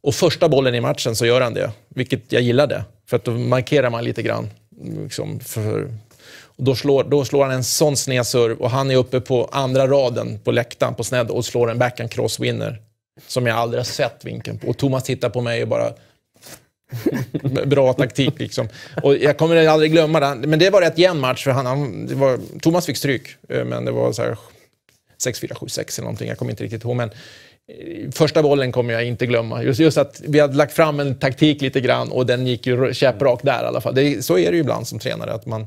Och 0.00 0.14
första 0.14 0.48
bollen 0.48 0.74
i 0.74 0.80
matchen 0.80 1.16
så 1.16 1.26
gör 1.26 1.40
han 1.40 1.54
det, 1.54 1.70
vilket 1.88 2.32
jag 2.32 2.42
gillade. 2.42 2.84
För 3.06 3.16
att 3.16 3.24
då 3.24 3.30
markerar 3.30 3.90
man 3.90 4.04
lite 4.04 4.22
grann. 4.22 4.50
Liksom 5.02 5.40
för, 5.40 5.94
och 6.42 6.64
då, 6.64 6.74
slår, 6.74 7.04
då 7.04 7.24
slår 7.24 7.44
han 7.44 7.54
en 7.54 7.64
sån 7.64 7.96
snedserv 7.96 8.58
och 8.58 8.70
han 8.70 8.90
är 8.90 8.96
uppe 8.96 9.20
på 9.20 9.48
andra 9.52 9.86
raden 9.86 10.38
på 10.44 10.50
läktaren 10.50 10.94
på 10.94 11.04
snedd 11.04 11.30
och 11.30 11.44
slår 11.44 11.70
en 11.70 11.78
backhand 11.78 12.10
crosswinner. 12.10 12.82
Som 13.26 13.46
jag 13.46 13.56
aldrig 13.56 13.78
har 13.78 13.84
sett 13.84 14.24
vinkeln 14.24 14.58
på. 14.58 14.68
Och 14.68 14.76
Thomas 14.76 15.04
tittar 15.04 15.30
på 15.30 15.40
mig 15.40 15.62
och 15.62 15.68
bara... 15.68 15.92
Bra 17.66 17.92
taktik 17.92 18.38
liksom. 18.38 18.68
Och 19.02 19.16
jag 19.16 19.38
kommer 19.38 19.66
aldrig 19.66 19.92
glömma 19.92 20.20
det. 20.20 20.46
Men 20.46 20.58
det 20.58 20.70
var 20.70 20.80
rätt 20.80 20.98
jämn 20.98 21.20
match 21.20 21.44
för 21.44 21.50
han, 21.50 21.66
han 21.66 22.06
det 22.06 22.14
var, 22.14 22.38
Thomas 22.60 22.86
fick 22.86 22.96
stryk. 22.96 23.28
Eh, 23.48 23.64
men 23.64 23.84
det 23.84 23.90
var 23.90 24.12
så 24.12 24.22
här 24.22 24.36
6-4, 25.26 25.52
7-6 25.52 25.98
eller 25.98 26.04
någonting. 26.04 26.28
Jag 26.28 26.38
kommer 26.38 26.52
inte 26.52 26.64
riktigt 26.64 26.84
ihåg. 26.84 26.96
Men 26.96 27.10
eh, 27.68 28.10
första 28.10 28.42
bollen 28.42 28.72
kommer 28.72 28.92
jag 28.92 29.04
inte 29.04 29.26
glömma. 29.26 29.62
Just, 29.62 29.80
just 29.80 29.98
att 29.98 30.22
vi 30.24 30.40
hade 30.40 30.54
lagt 30.54 30.72
fram 30.72 31.00
en 31.00 31.14
taktik 31.14 31.60
lite 31.62 31.80
grann 31.80 32.08
och 32.10 32.26
den 32.26 32.46
gick 32.46 32.66
ju 32.66 32.94
käpprakt 32.94 33.44
där 33.44 33.64
i 33.64 33.66
alla 33.66 33.80
fall. 33.80 33.94
Det, 33.94 34.24
så 34.24 34.38
är 34.38 34.50
det 34.50 34.56
ju 34.56 34.60
ibland 34.60 34.88
som 34.88 34.98
tränare. 34.98 35.32
Att 35.32 35.46
man, 35.46 35.66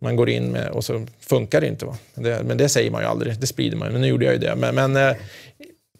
man 0.00 0.16
går 0.16 0.30
in 0.30 0.52
med, 0.52 0.70
och 0.70 0.84
så 0.84 1.06
funkar 1.20 1.60
det 1.60 1.66
inte. 1.66 1.86
Va? 1.86 1.96
Det, 2.14 2.42
men 2.44 2.56
det 2.56 2.68
säger 2.68 2.90
man 2.90 3.02
ju 3.02 3.08
aldrig. 3.08 3.40
Det 3.40 3.46
sprider 3.46 3.76
man 3.76 3.88
ju. 3.88 3.92
Men 3.92 4.00
nu 4.00 4.08
gjorde 4.08 4.24
jag 4.24 4.34
ju 4.34 4.40
det. 4.40 4.56
Men, 4.56 4.74
men 4.74 4.96
eh, 4.96 5.16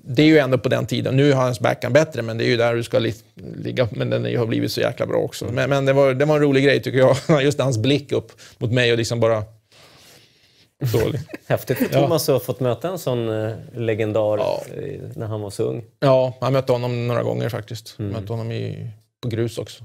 det 0.03 0.23
är 0.23 0.27
ju 0.27 0.39
ändå 0.39 0.59
på 0.59 0.69
den 0.69 0.87
tiden. 0.87 1.17
Nu 1.17 1.33
har 1.33 1.43
hans 1.43 1.61
backhand 1.61 1.95
bättre, 1.95 2.23
men 2.23 2.39
det 2.39 2.45
är 2.45 2.49
ju 2.49 2.57
där 2.57 2.75
du 2.75 2.83
ska 2.83 2.99
li 2.99 3.15
ligga. 3.35 3.89
Men 3.93 4.11
den 4.11 4.37
har 4.37 4.47
blivit 4.47 4.73
så 4.73 4.81
jäkla 4.81 5.07
bra 5.07 5.19
också. 5.19 5.45
Men, 5.53 5.71
men 5.71 5.85
det, 5.85 5.93
var, 5.93 6.15
det 6.15 6.25
var 6.25 6.37
en 6.37 6.43
rolig 6.43 6.65
grej 6.65 6.83
tycker 6.83 6.99
jag. 6.99 7.43
Just 7.43 7.61
hans 7.61 7.79
blick 7.79 8.13
upp 8.13 8.33
mot 8.59 8.73
mig 8.73 8.93
och 8.93 8.99
liksom 8.99 9.21
bara... 9.21 9.45
Dålig. 10.93 11.21
Häftigt 11.47 11.79
för 11.79 11.85
Thomas 11.87 12.29
att 12.29 12.33
ha 12.33 12.41
fått 12.41 12.61
möta 12.61 12.89
en 12.89 12.99
sån 12.99 13.45
eh, 13.45 13.53
legendar 13.77 14.39
Ja. 14.39 14.63
eh, 14.77 15.01
när 15.15 15.27
han 15.27 15.41
var 15.41 15.51
så 15.51 15.63
ung. 15.63 15.85
Ja, 16.01 16.35
jag 16.41 16.53
mötte 16.53 16.73
honom 16.73 17.07
några 17.09 17.23
gånger 17.23 17.49
faktiskt. 17.49 17.95
Jag 17.97 18.07
mötte 18.07 18.33
honom 18.33 18.53
i, 18.53 18.91
på 19.23 19.29
grus 19.29 19.59
också. 19.59 19.85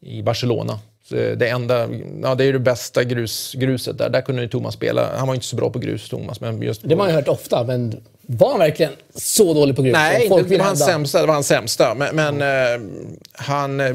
I 0.00 0.22
Barcelona. 0.22 0.78
Så 1.08 1.14
det 1.14 1.48
enda, 1.48 1.88
ja, 2.22 2.34
det 2.34 2.44
är 2.44 2.46
ju 2.46 2.52
det 2.52 2.58
bästa 2.58 3.04
grus, 3.04 3.54
gruset 3.58 3.98
där. 3.98 4.10
Där 4.10 4.20
kunde 4.20 4.42
ju 4.42 4.48
Thomas 4.48 4.74
spela. 4.74 5.16
Han 5.16 5.28
var 5.28 5.34
inte 5.34 5.46
så 5.46 5.56
bra 5.56 5.70
på 5.70 5.78
grus, 5.78 6.08
Thomas. 6.08 6.40
Men 6.40 6.62
just 6.62 6.82
Det 6.82 6.88
har 6.88 6.96
man 6.96 7.08
ju 7.08 7.14
hört 7.14 7.28
ofta, 7.28 7.64
men 7.64 8.04
var 8.26 8.50
han 8.50 8.58
verkligen 8.58 8.92
så 9.14 9.54
dålig 9.54 9.76
på 9.76 9.82
grus? 9.82 9.92
Nej, 9.92 10.28
folk 10.28 10.48
det 10.48 10.58
var 10.58 10.64
hans 10.64 10.84
sämsta. 10.84 11.20
Det 11.20 11.26
var 11.26 11.34
hans 11.34 11.46
sämsta. 11.46 11.94
Men, 11.94 12.16
men 12.16 12.42
eh, 12.42 12.88
han, 13.32 13.80
eh, 13.80 13.94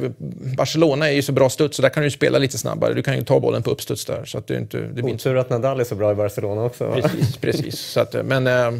Barcelona 0.57 1.09
är 1.09 1.13
ju 1.13 1.21
så 1.21 1.31
bra 1.31 1.49
studs, 1.49 1.75
så 1.75 1.81
där 1.81 1.89
kan 1.89 2.03
du 2.03 2.07
ju 2.07 2.11
spela 2.11 2.37
lite 2.37 2.57
snabbare. 2.57 2.93
Du 2.93 3.03
kan 3.03 3.15
ju 3.15 3.23
ta 3.23 3.39
bollen 3.39 3.63
på 3.63 3.71
uppstuds 3.71 4.05
där. 4.05 4.25
Så 4.25 4.37
att 4.37 4.47
det, 4.47 4.57
inte, 4.57 4.77
det 4.79 4.87
blir 4.87 5.09
inte 5.09 5.29
Otur 5.29 5.37
att 5.37 5.49
Nadal 5.49 5.79
är 5.79 5.83
så 5.83 5.95
bra 5.95 6.11
i 6.11 6.15
Barcelona 6.15 6.63
också. 6.63 6.87
va? 6.87 7.01
Precis, 7.01 7.37
precis. 7.37 7.79
Så 7.79 7.99
att, 7.99 8.25
men 8.25 8.47
äh, 8.47 8.73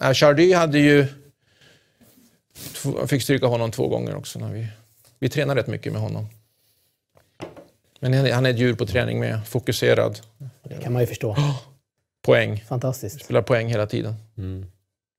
äh, 0.00 0.12
Chardy 0.12 0.52
hade 0.52 0.78
ju... 0.78 1.06
Jag 3.00 3.10
fick 3.10 3.22
stryka 3.22 3.46
honom 3.46 3.70
två 3.70 3.88
gånger 3.88 4.16
också. 4.16 4.38
När 4.38 4.52
vi, 4.52 4.66
vi 5.18 5.28
tränade 5.28 5.60
rätt 5.60 5.66
mycket 5.66 5.92
med 5.92 6.02
honom. 6.02 6.26
Men 8.00 8.32
han 8.32 8.46
är- 8.46 8.50
ett 8.50 8.58
djur 8.58 8.74
på 8.74 8.86
träning 8.86 9.20
med, 9.20 9.40
fokuserad. 9.48 10.18
Det 10.62 10.82
kan 10.82 10.92
man 10.92 11.02
ju 11.02 11.06
förstå. 11.06 11.36
poäng. 12.26 12.64
Fantastiskt. 12.68 13.24
Spelar 13.24 13.42
poäng 13.42 13.68
hela 13.68 13.86
tiden. 13.86 14.14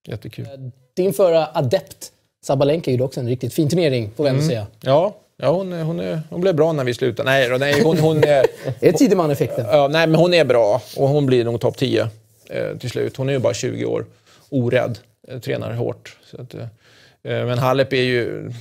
Jättekul. 0.08 0.48
Din 0.96 1.14
förra 1.14 1.48
adept, 1.54 2.12
Sabalenka, 2.46 2.92
gjorde 2.92 3.04
också 3.04 3.20
en 3.20 3.28
riktigt 3.28 3.54
fin 3.54 3.70
turnering, 3.70 4.12
får 4.16 4.24
vi 4.24 4.30
ändå 4.30 4.42
säga. 4.42 4.68
Ja, 4.82 5.16
ja 5.38 5.52
hon, 5.52 5.74
är- 5.74 5.84
hon, 5.84 6.00
är, 6.00 6.22
hon 6.30 6.42
blev 6.42 6.56
bra 6.56 6.72
när 6.74 6.84
vi 6.84 6.94
slutade. 6.94 7.30
Nej, 7.30 7.50
då, 7.50 7.58
nej 7.58 7.82
hon, 7.84 7.98
hon, 7.98 8.18
är, 8.24 8.46
Det 8.80 8.88
är 8.88 8.94
Tideman-effekten. 8.94 9.66
ja, 9.72 9.88
nej, 9.88 10.08
men 10.08 10.20
hon 10.20 10.34
är 10.34 10.46
bra 10.46 10.82
och 10.98 11.08
hon 11.10 11.26
blir 11.26 11.44
nog 11.46 11.62
topp 11.62 11.78
10 11.78 12.10
eh, 12.50 12.78
till 12.78 12.90
slut. 12.90 13.18
Hon 13.18 13.30
är 13.30 13.34
ju 13.34 13.40
bara 13.40 13.54
20 13.54 13.86
år. 13.86 14.06
Orädd. 14.50 15.00
Eh, 15.28 15.40
tränar 15.40 15.74
hårt. 15.74 16.18
Så 16.32 16.42
att, 16.42 16.54
eh, 16.54 16.62
eh, 16.62 17.46
men 17.46 17.58
Halep 17.58 17.94
är 17.94 18.02
ju... 18.02 18.52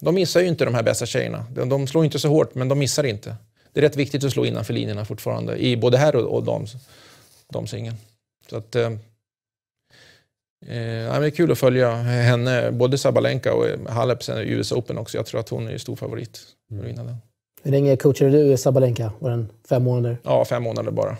De 0.00 0.14
missar 0.14 0.40
ju 0.40 0.46
inte 0.48 0.64
de 0.64 0.74
här 0.74 0.82
bästa 0.82 1.06
tjejerna. 1.06 1.44
De, 1.54 1.68
de 1.68 1.86
slår 1.86 2.04
inte 2.04 2.18
så 2.18 2.28
hårt, 2.28 2.54
men 2.54 2.68
de 2.68 2.78
missar 2.78 3.04
inte. 3.04 3.36
Det 3.72 3.80
är 3.80 3.82
rätt 3.82 3.96
viktigt 3.96 4.24
att 4.24 4.32
slå 4.32 4.44
innanför 4.46 4.72
linjerna 4.74 5.04
fortfarande. 5.04 5.56
I 5.56 5.76
både 5.76 5.98
här 5.98 6.16
och, 6.16 6.36
och 6.36 6.42
dams, 7.52 7.70
damsingeln. 7.70 7.96
Så 8.50 8.56
att... 8.56 8.76
Eh, 8.76 8.92
eh, 10.66 10.82
ja, 10.82 11.20
det 11.20 11.26
är 11.26 11.30
kul 11.30 11.52
att 11.52 11.58
följa 11.58 11.94
henne, 11.94 12.72
både 12.72 12.98
Sabalenka 12.98 13.54
och 13.54 13.68
eh, 13.68 13.88
Halep 13.88 14.22
sen 14.22 14.38
i 14.38 14.50
US 14.50 14.72
Open 14.72 14.98
också. 14.98 15.18
Jag 15.18 15.26
tror 15.26 15.40
att 15.40 15.48
hon 15.48 15.68
är 15.68 15.78
stor 15.78 15.96
favorit 15.96 16.40
den. 16.68 17.16
Hur 17.62 17.72
länge 17.72 17.96
coachade 17.96 18.30
du 18.30 18.56
Sabalenka? 18.56 19.12
Var 19.18 19.30
den 19.30 19.48
fem 19.68 19.82
månader? 19.82 20.18
Ja, 20.22 20.44
fem 20.44 20.62
månader 20.62 20.90
bara. 20.90 21.06
Var 21.06 21.16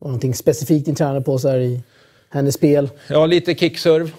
det 0.00 0.06
någonting 0.06 0.34
specifikt 0.34 0.86
din 0.86 0.94
tränare 0.94 1.20
på 1.20 1.38
så 1.38 1.48
här 1.48 1.58
i 1.58 1.82
hennes 2.30 2.54
spel? 2.54 2.90
Ja, 3.08 3.26
lite 3.26 3.54
kickserve. 3.54 4.10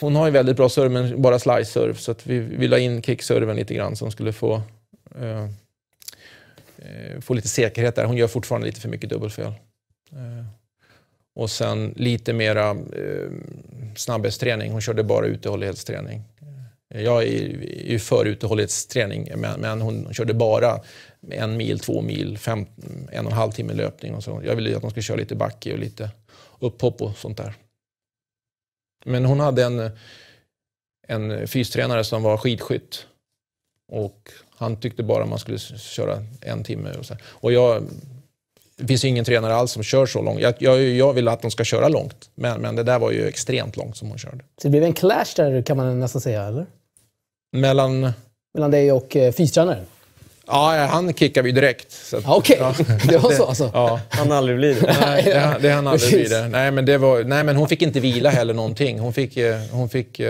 Hon 0.00 0.16
har 0.16 0.26
ju 0.26 0.32
väldigt 0.32 0.56
bra 0.56 0.68
serve, 0.68 0.88
men 0.88 1.22
bara 1.22 1.38
slice-serve. 1.38 1.94
Så 1.94 2.10
att 2.10 2.26
vi, 2.26 2.38
vi 2.38 2.68
la 2.68 2.78
in 2.78 3.02
kickserven 3.02 3.56
lite 3.56 3.74
grann 3.74 3.96
som 3.96 4.10
skulle 4.10 4.32
få, 4.32 4.62
eh, 5.20 5.44
eh, 6.78 7.20
få 7.20 7.34
lite 7.34 7.48
säkerhet 7.48 7.96
där. 7.96 8.04
Hon 8.04 8.16
gör 8.16 8.28
fortfarande 8.28 8.66
lite 8.66 8.80
för 8.80 8.88
mycket 8.88 9.10
dubbelfel. 9.10 9.52
Eh, 10.12 10.44
och 11.34 11.50
sen 11.50 11.94
lite 11.96 12.32
mera 12.32 12.70
eh, 12.70 13.30
snabbhetsträning. 13.96 14.72
Hon 14.72 14.80
körde 14.80 15.04
bara 15.04 15.26
utehållighetsträning. 15.26 16.22
Eh, 16.94 17.02
jag 17.02 17.22
är 17.22 17.26
ju 17.84 17.98
för 17.98 18.24
utehållighetsträning, 18.24 19.32
men, 19.36 19.60
men 19.60 19.80
hon 19.80 20.14
körde 20.14 20.34
bara 20.34 20.80
en 21.30 21.56
mil, 21.56 21.78
två 21.78 22.02
mil, 22.02 22.38
fem, 22.38 22.66
en 23.12 23.26
och 23.26 23.32
en 23.32 23.38
halv 23.38 23.52
timme 23.52 23.72
löpning. 23.72 24.14
Och 24.14 24.24
så. 24.24 24.42
Jag 24.44 24.56
ville 24.56 24.76
att 24.76 24.82
hon 24.82 24.90
skulle 24.90 25.02
köra 25.02 25.16
lite 25.16 25.34
backe 25.34 25.72
och 25.72 25.78
lite 25.78 26.10
upphopp 26.58 27.02
och 27.02 27.16
sånt 27.16 27.36
där. 27.36 27.54
Men 29.04 29.24
hon 29.24 29.40
hade 29.40 29.64
en, 29.64 29.90
en 31.08 31.48
fystränare 31.48 32.04
som 32.04 32.22
var 32.22 32.36
skidskytt. 32.36 33.06
Och 33.92 34.30
han 34.50 34.80
tyckte 34.80 35.02
bara 35.02 35.26
man 35.26 35.38
skulle 35.38 35.58
köra 35.58 36.24
en 36.40 36.64
timme. 36.64 36.92
Och, 36.98 37.06
så. 37.06 37.16
och 37.24 37.52
jag, 37.52 37.82
det 38.80 38.86
finns 38.86 39.04
ju 39.04 39.08
ingen 39.08 39.24
tränare 39.24 39.54
alls 39.54 39.72
som 39.72 39.82
kör 39.82 40.06
så 40.06 40.22
långt. 40.22 40.40
Jag, 40.40 40.54
jag, 40.58 40.80
jag 40.82 41.12
vill 41.12 41.28
att 41.28 41.42
de 41.42 41.50
ska 41.50 41.64
köra 41.64 41.88
långt. 41.88 42.30
Men, 42.34 42.60
men 42.60 42.76
det 42.76 42.82
där 42.82 42.98
var 42.98 43.10
ju 43.10 43.26
extremt 43.28 43.76
långt 43.76 43.96
som 43.96 44.08
hon 44.08 44.18
körde. 44.18 44.38
Så 44.62 44.68
det 44.68 44.70
blev 44.70 44.84
en 44.84 44.92
clash 44.92 45.26
där 45.36 45.62
kan 45.62 45.76
man 45.76 46.00
nästan 46.00 46.20
säga, 46.20 46.42
eller? 46.44 46.66
Mellan... 47.56 48.12
Mellan 48.54 48.70
dig 48.70 48.92
och 48.92 49.16
eh, 49.16 49.32
fystränaren? 49.32 49.84
Ja, 50.46 50.86
han 50.90 51.14
kickade 51.14 51.44
vi 51.44 51.52
direkt. 51.52 51.92
Så 51.92 52.16
att, 52.16 52.24
Ja, 52.24 52.36
Okej, 52.36 52.58
det 53.08 53.18
var 53.18 53.30
så 53.32 53.44
alltså. 53.44 53.70
Ja, 53.74 54.00
Han 54.08 54.32
aldrig 54.32 54.56
blir 54.56 54.74
det. 54.74 54.96
nej, 55.00 55.22
det, 55.24 55.56
det 55.60 55.70
hann 55.70 55.86
aldrig 55.86 56.10
bli 56.10 56.18
Precis. 56.18 56.38
det. 56.38 56.48
Nej, 56.48 56.70
men, 56.70 56.84
det 56.86 56.98
var, 56.98 57.24
nej, 57.24 57.44
men 57.44 57.56
hon 57.56 57.68
fick 57.68 57.82
inte 57.82 58.00
vila 58.00 58.30
heller 58.30 58.54
någonting. 58.54 58.98
Hon 58.98 59.12
fick, 59.12 59.36
eh, 59.36 59.60
hon 59.72 59.88
fick 59.88 60.20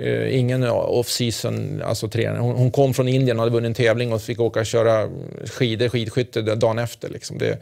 eh, 0.00 0.38
ingen 0.38 0.64
off-season, 0.70 1.82
alltså 1.82 2.08
tränare. 2.08 2.40
Hon, 2.40 2.56
hon 2.56 2.70
kom 2.70 2.94
från 2.94 3.08
Indien 3.08 3.36
och 3.36 3.42
hade 3.42 3.52
vunnit 3.52 3.68
en 3.68 3.84
tävling 3.84 4.12
och 4.12 4.22
fick 4.22 4.40
åka 4.40 4.60
och 4.60 4.66
köra 4.66 5.08
skidor, 5.46 5.88
skidskytte 5.88 6.42
dagen 6.42 6.78
efter. 6.78 7.08
Liksom. 7.08 7.38
Det, 7.38 7.58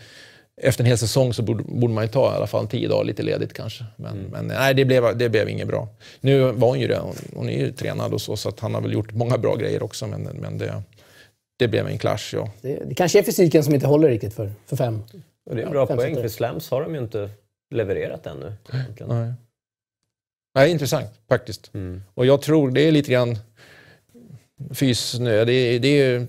efter 0.61 0.85
en 0.85 0.89
hel 0.89 0.99
säsong 0.99 1.35
så 1.35 1.43
borde, 1.43 1.65
borde 1.65 1.95
man 1.95 2.05
ju 2.05 2.09
ta 2.09 2.33
i 2.33 2.37
alla 2.37 2.47
fall 2.47 2.67
tio 2.67 2.89
dagar 2.89 3.05
lite 3.05 3.23
ledigt 3.23 3.53
kanske. 3.53 3.85
Men, 3.97 4.17
men 4.19 4.47
nej, 4.47 4.75
det 4.75 4.85
blev, 4.85 5.19
det 5.19 5.29
blev 5.29 5.49
inget 5.49 5.69
bra. 5.69 5.89
Nu 6.21 6.41
var 6.41 6.69
hon 6.69 6.81
ju 6.81 6.89
det. 6.89 6.99
Hon, 6.99 7.15
hon 7.35 7.49
är 7.49 7.59
ju 7.59 7.73
tränad 7.73 8.13
och 8.13 8.21
så, 8.21 8.37
så 8.37 8.49
att 8.49 8.61
han 8.61 8.75
har 8.75 8.81
väl 8.81 8.93
gjort 8.93 9.13
många 9.13 9.39
bra 9.39 9.57
grejer 9.57 9.83
också. 9.83 10.07
Men, 10.07 10.23
men 10.23 10.59
det, 10.59 10.83
det 11.59 11.69
blev 11.69 11.87
en 11.87 11.99
clash, 11.99 12.33
ja. 12.33 12.51
Det, 12.61 12.83
det 12.89 12.95
kanske 12.95 13.19
är 13.19 13.23
fysiken 13.23 13.65
som 13.65 13.75
inte 13.75 13.87
håller 13.87 14.09
riktigt 14.09 14.35
för, 14.35 14.53
för 14.67 14.77
fem. 14.77 15.03
Och 15.51 15.57
det 15.57 15.63
är 15.63 15.67
en 15.67 15.73
bra 15.73 15.87
fem 15.87 15.97
poäng, 15.97 16.15
för 16.15 16.29
slams 16.29 16.71
har 16.71 16.83
de 16.83 16.95
ju 16.95 17.01
inte 17.01 17.31
levererat 17.75 18.27
ännu. 18.27 18.53
egentligen. 18.73 19.21
Nej. 19.21 19.33
Nej, 20.55 20.71
intressant 20.71 21.11
faktiskt. 21.29 21.75
Mm. 21.75 22.03
Och 22.15 22.27
jag 22.27 22.43
tror 22.43 22.71
det 22.71 22.81
är 22.81 22.93
lite 22.93 23.13
grann 23.13 23.39
fysnö. 24.75 25.45
Det 25.45 25.53
är, 25.53 25.79
det 25.79 25.89
är 25.89 26.27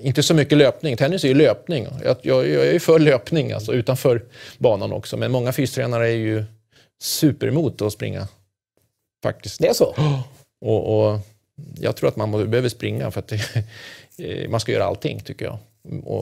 inte 0.00 0.22
så 0.22 0.34
mycket 0.34 0.58
löpning. 0.58 0.96
Tennis 0.96 1.24
är 1.24 1.28
ju 1.28 1.34
löpning. 1.34 1.86
Jag, 2.04 2.16
jag, 2.22 2.48
jag 2.48 2.66
är 2.66 2.72
ju 2.72 2.80
för 2.80 2.98
löpning 2.98 3.52
alltså, 3.52 3.72
utanför 3.72 4.24
banan 4.58 4.92
också. 4.92 5.16
Men 5.16 5.32
många 5.32 5.52
fystränare 5.52 6.08
är 6.08 6.16
ju 6.16 6.44
super 7.02 7.46
emot 7.46 7.82
att 7.82 7.92
springa. 7.92 8.28
Faktiskt. 9.22 9.60
Det 9.60 9.68
är 9.68 9.72
så? 9.72 9.94
Och, 10.60 11.10
och 11.10 11.20
jag 11.80 11.96
tror 11.96 12.08
att 12.08 12.16
man 12.16 12.50
behöver 12.50 12.68
springa 12.68 13.10
för 13.10 13.20
att 13.20 13.28
det, 14.16 14.48
man 14.50 14.60
ska 14.60 14.72
göra 14.72 14.84
allting 14.84 15.20
tycker 15.20 15.44
jag. 15.44 15.58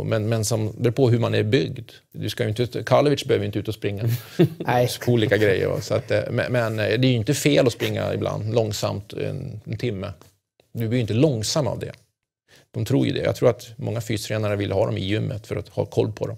Men, 0.05 0.29
men 0.29 0.45
som, 0.45 0.67
det 0.67 0.81
beror 0.81 0.93
på 0.93 1.11
hur 1.11 1.19
man 1.19 1.35
är 1.35 1.43
byggd. 1.43 1.91
Du 2.13 2.31
ska 2.31 2.49
inte, 2.49 2.63
ut- 2.63 2.87
Karlovic 2.87 3.25
behöver 3.25 3.47
inte 3.47 3.59
ut 3.59 3.69
och 3.69 3.75
springa 3.75 4.03
Nej. 4.59 4.89
på 5.05 5.13
olika 5.13 5.37
grejer. 5.37 5.69
va. 5.69 5.81
Så 5.81 5.95
att, 5.95 6.11
eh, 6.11 6.23
men, 6.31 6.53
men 6.53 6.79
eh, 6.79 6.87
det 6.87 7.07
är 7.07 7.11
ju 7.11 7.17
inte 7.17 7.35
fel 7.35 7.67
att 7.67 7.73
springa 7.73 8.15
ibland 8.15 8.55
långsamt 8.55 9.13
en, 9.13 9.61
en 9.65 9.79
timme. 9.79 10.13
Du 10.73 10.89
blir 10.89 10.99
ju 10.99 11.01
inte 11.01 11.15
långsam 11.15 11.67
av 11.67 11.79
det. 11.79 11.93
De 12.71 12.85
tror 12.85 13.07
ju 13.07 13.13
det. 13.13 13.21
Jag 13.23 13.37
tror 13.37 13.51
att 13.51 13.73
många 13.77 14.01
fystränare 14.01 14.57
vill 14.57 14.73
ha 14.73 14.87
dem 14.87 14.99
i 14.99 15.05
gymmet 15.05 15.47
för 15.47 15.57
att 15.57 15.69
ha 15.69 15.87
koll 15.87 16.13
på 16.13 16.27
dem. 16.27 16.37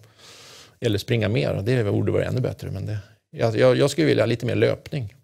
Eller 0.80 0.98
springa 0.98 1.28
mer. 1.28 1.62
Det 1.64 1.84
borde 1.84 2.12
vara 2.12 2.24
ännu 2.24 2.40
bättre. 2.40 2.70
Men 2.70 2.86
det, 2.86 2.98
jag, 3.30 3.76
jag, 3.76 3.90
skulle 3.90 4.06
vilja 4.06 4.22
ha 4.22 4.26
lite 4.26 4.46
mer 4.46 4.54
löpning. 4.56 5.14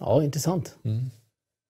Ja, 0.00 0.24
intressant. 0.24 0.74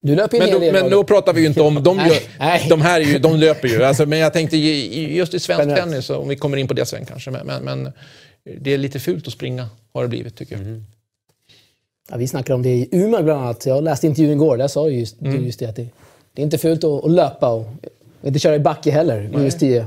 Du 0.02 0.14
löper 0.14 0.36
ju 0.36 0.42
Men, 0.42 0.48
en 0.54 0.60
då, 0.74 0.80
men 0.82 0.90
då 0.90 1.04
pratar 1.04 1.32
vi 1.32 1.40
ju 1.40 1.46
inte 1.46 1.60
om... 1.60 1.82
De, 1.82 1.96
Nej, 1.96 2.08
gör, 2.08 2.16
nej. 2.38 2.66
de 2.70 2.80
här 2.80 3.00
är 3.00 3.04
ju, 3.04 3.18
de 3.18 3.36
löper 3.36 3.68
ju. 3.68 3.82
Alltså, 3.84 4.06
men 4.06 4.18
jag 4.18 4.32
tänkte 4.32 4.56
just 4.56 5.34
i 5.34 5.38
svensk 5.40 5.60
Generellt. 5.60 5.90
tennis, 5.90 6.10
om 6.10 6.28
vi 6.28 6.36
kommer 6.36 6.56
in 6.56 6.68
på 6.68 6.74
det 6.74 6.86
sen 6.86 7.04
kanske. 7.06 7.30
Men, 7.30 7.46
men, 7.46 7.62
men 7.64 7.92
det 8.60 8.74
är 8.74 8.78
lite 8.78 8.98
fult 9.00 9.26
att 9.26 9.32
springa, 9.32 9.68
har 9.94 10.02
det 10.02 10.08
blivit 10.08 10.36
tycker 10.36 10.56
jag. 10.56 10.82
Ja, 12.10 12.16
vi 12.16 12.28
snackade 12.28 12.54
om 12.54 12.62
det 12.62 12.68
i 12.68 12.88
Umeå 12.92 13.22
bland 13.22 13.40
annat. 13.42 13.66
Jag 13.66 13.84
läste 13.84 14.06
intervjun 14.06 14.32
igår. 14.32 14.56
Där 14.56 14.68
sa 14.68 14.88
ju 14.88 14.98
just, 14.98 15.20
Mm. 15.20 15.36
du 15.36 15.46
just 15.46 15.58
det 15.58 15.66
att 15.66 15.76
det, 15.76 15.88
det 16.34 16.42
är 16.42 16.44
inte 16.44 16.58
fult 16.58 16.84
att, 16.84 17.04
att 17.04 17.10
löpa 17.10 17.48
och 17.48 17.66
inte 18.22 18.38
köra 18.38 18.54
i 18.54 18.58
backe 18.60 18.90
heller. 18.90 19.30
Just 19.44 19.58
10. 19.60 19.86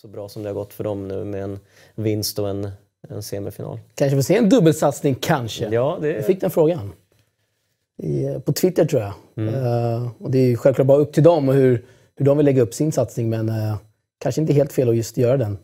Så 0.00 0.08
bra 0.08 0.28
som 0.28 0.42
det 0.42 0.48
har 0.48 0.54
gått 0.54 0.72
för 0.72 0.84
dem 0.84 1.08
nu 1.08 1.24
med 1.24 1.42
en 1.42 1.58
vinst 1.94 2.38
och 2.38 2.48
en, 2.48 2.70
en 3.08 3.22
semifinal. 3.22 3.78
Kanske 3.94 4.16
får 4.16 4.22
se 4.22 4.36
en 4.36 4.48
dubbelsatsning, 4.48 5.14
kanske. 5.14 5.68
Ja, 5.70 5.98
det 6.00 6.08
Jag 6.12 6.26
fick 6.26 6.40
den 6.40 6.50
frågan. 6.50 6.92
I, 8.02 8.40
på 8.44 8.52
Twitter 8.52 8.84
tror 8.84 9.02
jag. 9.02 9.12
Eh, 9.48 10.08
och 10.18 10.30
det 10.30 10.38
är 10.38 10.56
självklart 10.56 10.86
bara 10.86 10.98
upp 10.98 11.12
till 11.12 11.22
dem 11.22 11.48
och 11.48 11.54
hur, 11.54 11.84
hur 12.16 12.24
de 12.24 12.36
vill 12.36 12.46
lägga 12.46 12.62
upp 12.62 12.74
sin 12.74 12.92
satsning. 12.92 13.30
Men 13.30 13.48
eh, 13.48 13.76
kanske 14.18 14.40
inte 14.40 14.52
helt 14.52 14.72
fel 14.72 14.88
att 14.88 14.96
just 14.96 15.16
göra 15.16 15.36
den. 15.36 15.58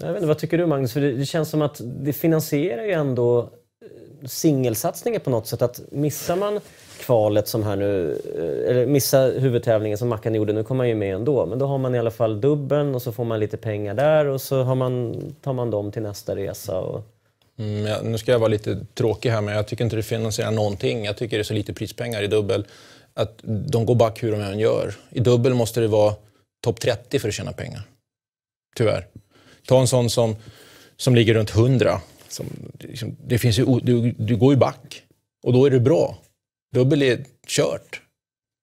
Jag 0.00 0.08
vet 0.08 0.16
inte, 0.16 0.26
vad 0.26 0.38
tycker 0.38 0.58
du 0.58 0.66
Magnus? 0.66 0.92
För 0.92 1.00
det, 1.00 1.12
det 1.12 1.24
känns 1.24 1.50
som 1.50 1.62
att 1.62 1.80
det 1.84 2.12
finansierar 2.12 2.82
ju 2.82 2.92
ändå 2.92 3.40
eh, 3.40 4.28
singelsatsningar 4.28 5.18
på 5.18 5.30
något 5.30 5.46
sätt. 5.46 5.62
Att 5.62 5.80
missar 5.90 6.36
man 6.36 6.60
kvalet 7.00 7.48
som 7.48 7.62
här 7.62 7.76
nu, 7.76 8.20
eller 8.68 8.86
missar 8.86 9.32
huvudtävlingen 9.40 9.98
som 9.98 10.08
Mackan 10.08 10.34
gjorde, 10.34 10.52
nu 10.52 10.64
kommer 10.64 10.78
man 10.78 10.88
ju 10.88 10.94
med 10.94 11.14
ändå. 11.14 11.46
Men 11.46 11.58
då 11.58 11.66
har 11.66 11.78
man 11.78 11.94
i 11.94 11.98
alla 11.98 12.10
fall 12.10 12.40
dubbeln 12.40 12.94
och 12.94 13.02
så 13.02 13.12
får 13.12 13.24
man 13.24 13.40
lite 13.40 13.56
pengar 13.56 13.94
där 13.94 14.26
och 14.26 14.40
så 14.40 14.62
har 14.62 14.74
man, 14.74 15.22
tar 15.40 15.52
man 15.52 15.70
dem 15.70 15.92
till 15.92 16.02
nästa 16.02 16.36
resa. 16.36 16.80
Och, 16.80 17.04
Mm, 17.58 17.86
ja, 17.86 18.02
nu 18.02 18.18
ska 18.18 18.32
jag 18.32 18.38
vara 18.38 18.48
lite 18.48 18.86
tråkig 18.94 19.30
här, 19.30 19.40
men 19.40 19.54
jag 19.54 19.66
tycker 19.66 19.84
inte 19.84 19.96
det 19.96 20.02
finansierar 20.02 20.50
någonting. 20.50 21.04
Jag 21.04 21.16
tycker 21.16 21.36
det 21.36 21.42
är 21.42 21.44
så 21.44 21.54
lite 21.54 21.74
prispengar 21.74 22.22
i 22.22 22.26
dubbel 22.26 22.66
att 23.14 23.40
de 23.44 23.86
går 23.86 23.94
back 23.94 24.22
hur 24.22 24.32
de 24.32 24.40
än 24.40 24.58
gör. 24.58 24.94
I 25.10 25.20
dubbel 25.20 25.54
måste 25.54 25.80
det 25.80 25.88
vara 25.88 26.14
topp 26.64 26.80
30 26.80 27.18
för 27.18 27.28
att 27.28 27.34
tjäna 27.34 27.52
pengar. 27.52 27.82
Tyvärr. 28.76 29.06
Ta 29.66 29.80
en 29.80 29.88
sån 29.88 30.10
som, 30.10 30.36
som 30.96 31.14
ligger 31.14 31.34
runt 31.34 31.50
100. 31.54 32.00
Som, 32.28 32.46
liksom, 32.78 33.16
det 33.26 33.38
finns 33.38 33.58
ju, 33.58 33.80
du, 33.82 34.12
du 34.18 34.36
går 34.36 34.52
ju 34.52 34.58
back 34.58 35.02
och 35.42 35.52
då 35.52 35.66
är 35.66 35.70
det 35.70 35.80
bra. 35.80 36.18
Dubbel 36.74 37.02
är 37.02 37.24
kört, 37.46 38.00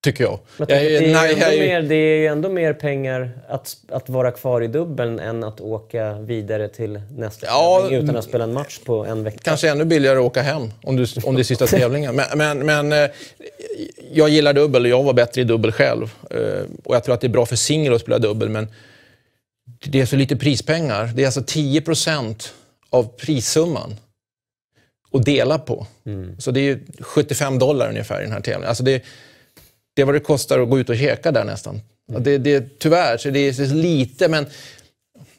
tycker 0.03 0.23
jag. 0.23 0.39
men 0.57 0.67
Jag 0.69 0.79
det, 0.81 0.97
är- 0.97 1.13
nej, 1.13 1.33
ju 1.35 1.41
ändå 1.43 1.51
jag 1.53 1.59
mer, 1.59 1.81
det 1.81 1.95
är 1.95 2.17
ju 2.17 2.25
ändå 2.27 2.49
mer 2.49 2.73
pengar 2.73 3.31
att, 3.47 3.77
att 3.89 4.09
vara 4.09 4.31
kvar 4.31 4.61
i 4.61 4.67
dubbeln 4.67 5.19
än 5.19 5.43
att 5.43 5.61
åka 5.61 6.13
vidare 6.19 6.67
till 6.69 7.01
nästa 7.17 7.45
Ja, 7.47 7.79
tävling 7.81 8.03
utan 8.03 8.15
att 8.17 8.23
spela 8.25 8.43
en 8.43 8.53
match 8.53 8.79
på 8.85 9.05
en 9.05 9.23
vecka. 9.23 9.37
Kanske 9.43 9.69
ännu 9.69 9.85
billigare 9.85 10.17
att 10.17 10.23
åka 10.25 10.41
hem 10.41 10.61
om, 10.83 10.95
du, 10.95 11.05
om 11.23 11.35
det 11.35 11.41
är 11.41 11.43
sista 11.43 11.67
tävlingen. 11.77 12.15
Men, 12.15 12.25
men, 12.37 12.65
men 12.65 12.91
eh, 12.93 13.09
jag 14.11 14.29
gillar 14.29 14.53
dubbel 14.53 14.83
och 14.85 14.89
jag 14.89 15.03
var 15.03 15.13
bättre 15.13 15.41
i 15.41 15.43
dubbel 15.43 15.71
själv. 15.71 16.13
Eh, 16.31 16.39
Och 16.83 16.95
jag 16.95 17.03
tror 17.03 17.15
att 17.15 17.21
det 17.21 17.27
är 17.27 17.29
bra 17.29 17.45
för 17.45 17.55
singel 17.55 17.93
att 17.93 18.01
spela 18.01 18.19
dubbel, 18.19 18.49
men 18.49 18.67
det 19.85 20.01
är 20.01 20.05
så 20.05 20.15
lite 20.15 20.35
prispengar. 20.35 21.11
Det 21.15 21.21
är 21.21 21.25
alltså 21.25 21.41
10% 21.41 22.49
av 22.89 23.03
prissumman 23.17 23.95
att 25.11 25.25
dela 25.25 25.59
på. 25.59 25.87
Så 26.37 26.51
det 26.51 26.59
är 26.59 26.63
ju 26.63 26.79
75 26.99 27.59
dollar 27.59 27.89
ungefär 27.89 28.19
i 28.19 28.23
den 28.23 28.31
här 28.31 28.41
tävlingen. 28.41 28.69
Alltså 28.69 28.83
det, 28.83 29.01
det 29.99 30.03
är 30.03 30.05
vad 30.05 30.15
det 30.15 30.19
kostar 30.19 30.59
att 30.59 30.69
gå 30.69 30.79
ut 30.79 30.89
och 30.89 30.97
käka 30.97 31.31
där 31.31 31.45
nästan. 31.45 31.81
Och 32.13 32.21
Det, 32.21 32.37
det, 32.37 32.79
tyvärr, 32.79 33.17
så 33.17 33.29
det 33.29 33.39
är 33.39 33.53
så 33.53 33.73
lite, 33.73 34.27
men 34.27 34.45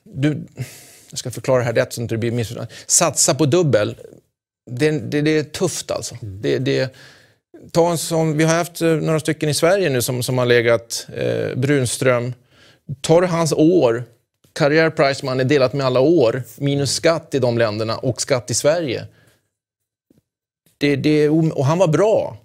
du, 0.02 0.43
jag 1.11 1.19
ska 1.19 1.31
förklara 1.31 1.59
det 1.59 1.64
här 1.64 1.73
rätt 1.73 1.93
så 1.93 2.00
att 2.02 2.09
det 2.09 2.14
inte 2.14 2.17
blir 2.17 2.33
missförstånd. 2.33 2.69
Satsa 2.87 3.35
på 3.35 3.47
dubbel. 3.47 3.97
Det, 4.71 4.90
det, 4.90 5.21
det 5.21 5.38
är 5.38 5.45
tufft 5.45 5.90
alltså. 5.90 6.17
Det, 6.21 6.59
det, 6.59 6.95
ta 7.73 7.90
en 7.90 7.99
sån, 7.99 8.37
vi 8.37 8.45
har 8.45 8.55
haft 8.55 8.83
eh, 8.83 8.88
några 8.88 9.21
stycken 9.21 9.49
i 9.49 9.55
Sverige 9.55 9.90
nu 9.90 10.02
som, 10.02 10.23
som 10.23 10.38
har 10.38 10.47
legat 10.47 11.07
eh, 11.17 11.57
Brunström. 11.57 12.35
Tar 13.00 13.21
du 13.21 13.26
hans 13.26 13.52
år, 13.52 14.05
karriär 14.52 14.90
Priceman 14.90 15.40
är 15.40 15.45
delat 15.45 15.73
med 15.73 15.87
alla 15.87 16.00
år, 16.00 16.43
minus 16.57 16.95
skatt 16.95 17.35
i 17.35 17.38
de 17.38 17.59
länderna 17.59 17.99
och 17.99 18.23
skatt 18.23 18.50
i 18.50 18.55
Sverige. 18.55 19.07
Det, 20.79 20.97
det, 20.97 21.29
och 21.29 21.67
han 21.67 21.79
var 21.79 21.88
bra. 21.88 22.37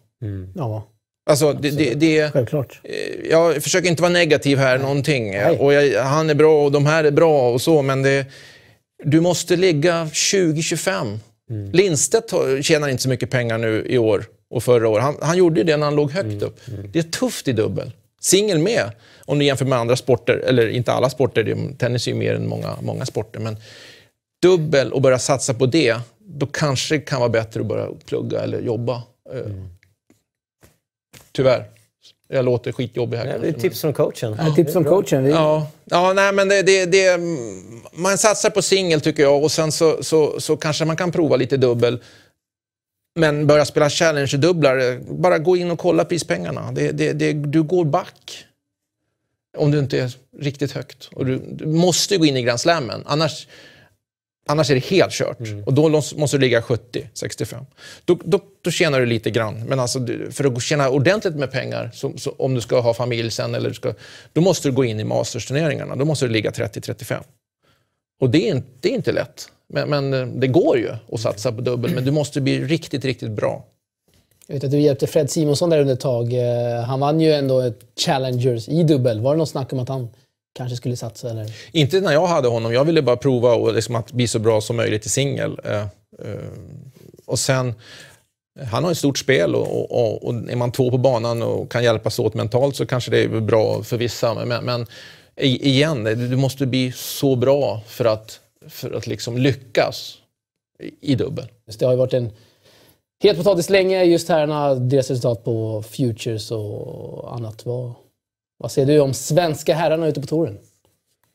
Ja, 0.56 0.88
Alltså, 1.26 1.54
det, 1.54 1.70
det, 1.72 1.94
det, 1.94 2.32
självklart. 2.34 2.80
Eh, 2.84 3.30
jag 3.30 3.64
försöker 3.64 3.90
inte 3.90 4.02
vara 4.02 4.12
negativ 4.12 4.58
här 4.58 4.78
någonting. 4.78 5.32
Nej. 5.32 5.58
Och 5.60 5.74
jag, 5.74 6.04
han 6.04 6.30
är 6.30 6.36
bra 6.36 6.64
och 6.66 6.72
de 6.72 6.86
här 6.86 7.04
är 7.04 7.12
bra 7.12 7.52
och 7.52 7.62
så, 7.62 7.82
men 7.82 8.02
det, 8.04 8.26
du 9.04 9.22
måste 9.22 9.56
ligga 9.56 10.06
20-25. 10.06 11.20
Mm. 11.50 11.72
Lindstedt 11.72 12.34
tjänar 12.62 12.90
inte 12.90 13.04
så 13.04 13.10
mycket 13.10 13.30
pengar 13.30 13.58
nu 13.58 13.86
i 13.90 13.98
år 13.98 14.26
och 14.50 14.64
förra 14.64 14.88
året. 14.90 15.04
Han, 15.04 15.16
han 15.22 15.38
gjorde 15.38 15.64
det 15.64 15.78
när 15.78 15.86
han 15.86 15.96
låg 15.96 16.12
högt 16.12 16.26
Mm. 16.26 16.44
upp. 16.44 16.60
Det 16.94 17.00
är 17.00 17.04
tufft 17.04 17.48
i 17.48 17.52
dubbel. 17.54 17.92
Singel 18.22 18.60
med, 18.60 18.92
om 19.26 19.40
du 19.40 19.46
jämför 19.46 19.66
med 19.66 19.80
andra 19.80 19.96
sporter. 19.96 20.38
Eller 20.48 20.68
inte 20.70 20.92
alla 20.92 21.10
sporter, 21.10 21.58
tennis 21.78 22.08
är 22.08 22.12
ju 22.12 22.18
mer 22.18 22.34
än 22.36 22.48
många, 22.48 22.76
många 22.82 23.06
sporter. 23.06 23.40
Men 23.40 23.58
dubbel 24.42 24.92
och 24.94 25.02
börja 25.02 25.20
satsa 25.20 25.54
på 25.54 25.66
det, 25.66 25.96
då 26.20 26.46
kanske 26.46 26.96
det 26.96 27.02
kan 27.02 27.20
vara 27.20 27.30
bättre 27.30 27.60
att 27.62 27.66
börja 27.68 27.88
plugga 28.06 28.40
eller 28.40 28.62
jobba. 28.62 29.04
Eh, 29.34 29.40
Mm. 29.40 29.68
Tyvärr. 31.36 31.66
Jag 32.28 32.46
låter 32.46 32.72
skitjobbig 32.72 33.18
här. 33.18 33.26
Är 33.26 33.32
kanske, 33.32 33.52
men- 33.52 33.60
tips 33.60 33.82
från 33.82 33.94
coachen. 33.94 34.36
Ja, 34.40 34.56
tips 34.56 34.74
från 34.74 34.84
coachen. 34.84 35.26
Ja, 35.26 35.68
ja 35.86 36.14
nej, 36.14 36.34
men 36.34 36.50
det, 36.50 36.62
det, 36.62 36.86
det, 36.86 37.20
man 37.94 38.18
satsar 38.18 38.50
på 38.50 38.62
singel 38.62 39.02
tycker 39.02 39.24
jag 39.24 39.44
och 39.44 39.52
sen 39.52 39.72
så, 39.72 40.04
så, 40.04 40.40
så 40.40 40.58
kanske 40.58 40.86
man 40.86 40.98
kan 40.98 41.12
prova 41.12 41.36
lite 41.36 41.58
dubbel. 41.58 42.00
Men 43.20 43.48
börja 43.48 43.66
spela 43.66 43.90
challenge-dubblar, 43.90 45.00
bara 45.14 45.38
gå 45.38 45.58
in 45.58 45.72
och 45.72 45.80
kolla 45.80 46.06
prispengarna. 46.06 46.72
Det, 46.72 46.92
det, 46.92 47.14
det, 47.14 47.34
du 47.34 47.64
går 47.64 47.86
back. 47.86 48.46
Om 49.58 49.72
du 49.72 49.80
inte 49.80 50.00
är 50.00 50.16
riktigt 50.40 50.72
högt. 50.72 51.10
Och 51.12 51.26
du, 51.26 51.42
du 51.52 51.66
måste 51.66 52.18
gå 52.18 52.26
in 52.26 52.38
i 52.38 52.42
Grand 52.42 52.60
Slammen, 52.60 53.04
annars, 53.06 53.48
annars 54.46 54.70
är 54.70 54.76
det 54.76 54.86
helt 54.86 55.12
kört. 55.12 55.38
Och 55.66 55.74
då 55.74 55.90
måste 55.90 56.38
du 56.38 56.42
ligga 56.42 56.62
70-65. 56.62 57.66
Då, 58.06 58.20
då, 58.24 58.40
då 58.62 58.72
tjänar 58.72 59.00
du 59.00 59.06
lite 59.06 59.32
grann. 59.32 59.64
Men 59.68 59.80
alltså, 59.80 60.08
för 60.32 60.46
att 60.46 60.62
tjäna 60.62 60.90
ordentligt 60.90 61.36
med 61.36 61.52
pengar, 61.52 61.92
så, 61.94 62.18
så, 62.18 62.32
om 62.38 62.54
du 62.54 62.62
ska 62.62 62.80
ha 62.80 62.94
familj 62.94 63.32
sen, 63.32 63.56
eller 63.56 63.70
du 63.70 63.76
ska, 63.76 63.94
då 64.34 64.42
måste 64.42 64.68
du 64.68 64.72
gå 64.72 64.86
in 64.86 65.00
i 65.00 65.04
Masters-turneringarna. 65.04 65.96
Då 65.96 66.06
måste 66.06 66.26
du 66.26 66.32
ligga 66.32 66.50
30-35. 66.50 67.24
Och 68.22 68.30
det 68.30 68.50
är, 68.50 68.56
inte, 68.56 68.68
det 68.80 68.90
är 68.90 68.94
inte 68.94 69.12
lätt. 69.12 69.50
Men, 69.68 69.90
men 69.90 70.14
eh, 70.14 70.28
det 70.28 70.48
går 70.48 70.78
ju 70.78 70.90
att 71.12 71.20
satsa 71.20 71.52
på 71.52 71.62
dubbel, 71.62 71.92
men 71.96 72.06
du 72.06 72.12
måste 72.12 72.42
bli 72.42 72.64
riktigt, 72.64 73.06
riktigt 73.06 73.32
bra. 73.32 73.66
Jag 74.48 74.56
vet 74.56 74.64
att 74.64 74.72
du 74.72 74.80
hjälpte 74.80 75.08
Fred 75.08 75.30
Simonsson 75.30 75.70
där 75.70 75.80
under 75.80 75.94
ett 75.94 76.00
tag. 76.00 76.34
Eh, 76.34 76.84
Han 76.84 77.00
vann 77.00 77.22
ju 77.22 77.34
ändå 77.34 77.74
Challengers 78.06 78.70
i 78.70 78.84
dubbel. 78.84 79.22
Var 79.22 79.34
det 79.34 79.38
något 79.38 79.50
snack 79.50 79.74
om 79.74 79.80
att 79.80 79.90
han 79.90 80.10
kanske 80.56 80.76
skulle 80.76 80.98
satsa? 80.98 81.30
Eller? 81.30 81.56
Inte 81.72 82.02
när 82.02 82.14
jag 82.14 82.28
hade 82.28 82.48
honom. 82.48 82.74
Jag 82.74 82.86
ville 82.86 83.02
bara 83.02 83.18
prova 83.18 83.54
och 83.54 83.74
liksom 83.74 83.96
att 83.96 84.12
bli 84.12 84.28
så 84.28 84.40
bra 84.40 84.62
som 84.62 84.76
möjligt 84.76 85.06
i 85.06 85.10
singel. 85.10 85.60
Eh, 85.64 85.82
eh, 85.82 85.88
och 87.26 87.40
sen, 87.40 87.74
han 88.72 88.84
har 88.84 88.92
ett 88.92 88.98
stort 88.98 89.18
spel 89.18 89.56
och, 89.56 89.92
och, 89.92 90.24
och, 90.24 90.34
är 90.34 90.56
man 90.56 90.72
två 90.72 90.92
på 90.92 90.98
banan 90.98 91.44
och 91.44 91.72
kan 91.72 91.84
hjälpas 91.84 92.20
åt 92.20 92.34
mentalt 92.34 92.76
så 92.76 92.86
kanske 92.86 93.12
det 93.12 93.24
är 93.24 93.28
bra 93.42 93.84
för 93.84 93.98
vissa. 93.98 94.46
Men, 94.46 94.66
men 94.66 94.86
igen, 95.36 96.04
du 96.04 96.36
måste 96.36 96.66
bli 96.66 96.92
så 96.92 97.36
bra 97.36 97.82
för 97.88 98.06
att, 98.06 98.40
för 98.70 98.92
att 98.92 99.08
liksom 99.08 99.38
lyckas 99.38 100.18
i, 101.02 101.16
dubbel. 101.16 101.46
Det 101.80 101.86
har 101.86 101.92
ju 101.92 101.98
varit 101.98 102.14
en 102.14 102.32
het 103.24 103.38
potatis 103.38 103.70
länge, 103.70 104.04
just 104.04 104.30
herrarna, 104.30 104.76
deras 104.76 105.10
resultat 105.10 105.44
på 105.44 105.84
Futures 105.84 106.52
och 106.52 107.36
annat. 107.36 107.66
Vad, 107.66 107.94
vad 108.58 108.72
säger 108.72 108.88
du 108.88 109.00
om 109.00 109.14
svenska 109.14 109.76
herrarna 109.76 110.08
ute 110.08 110.22
på 110.22 110.28
touren? 110.28 110.58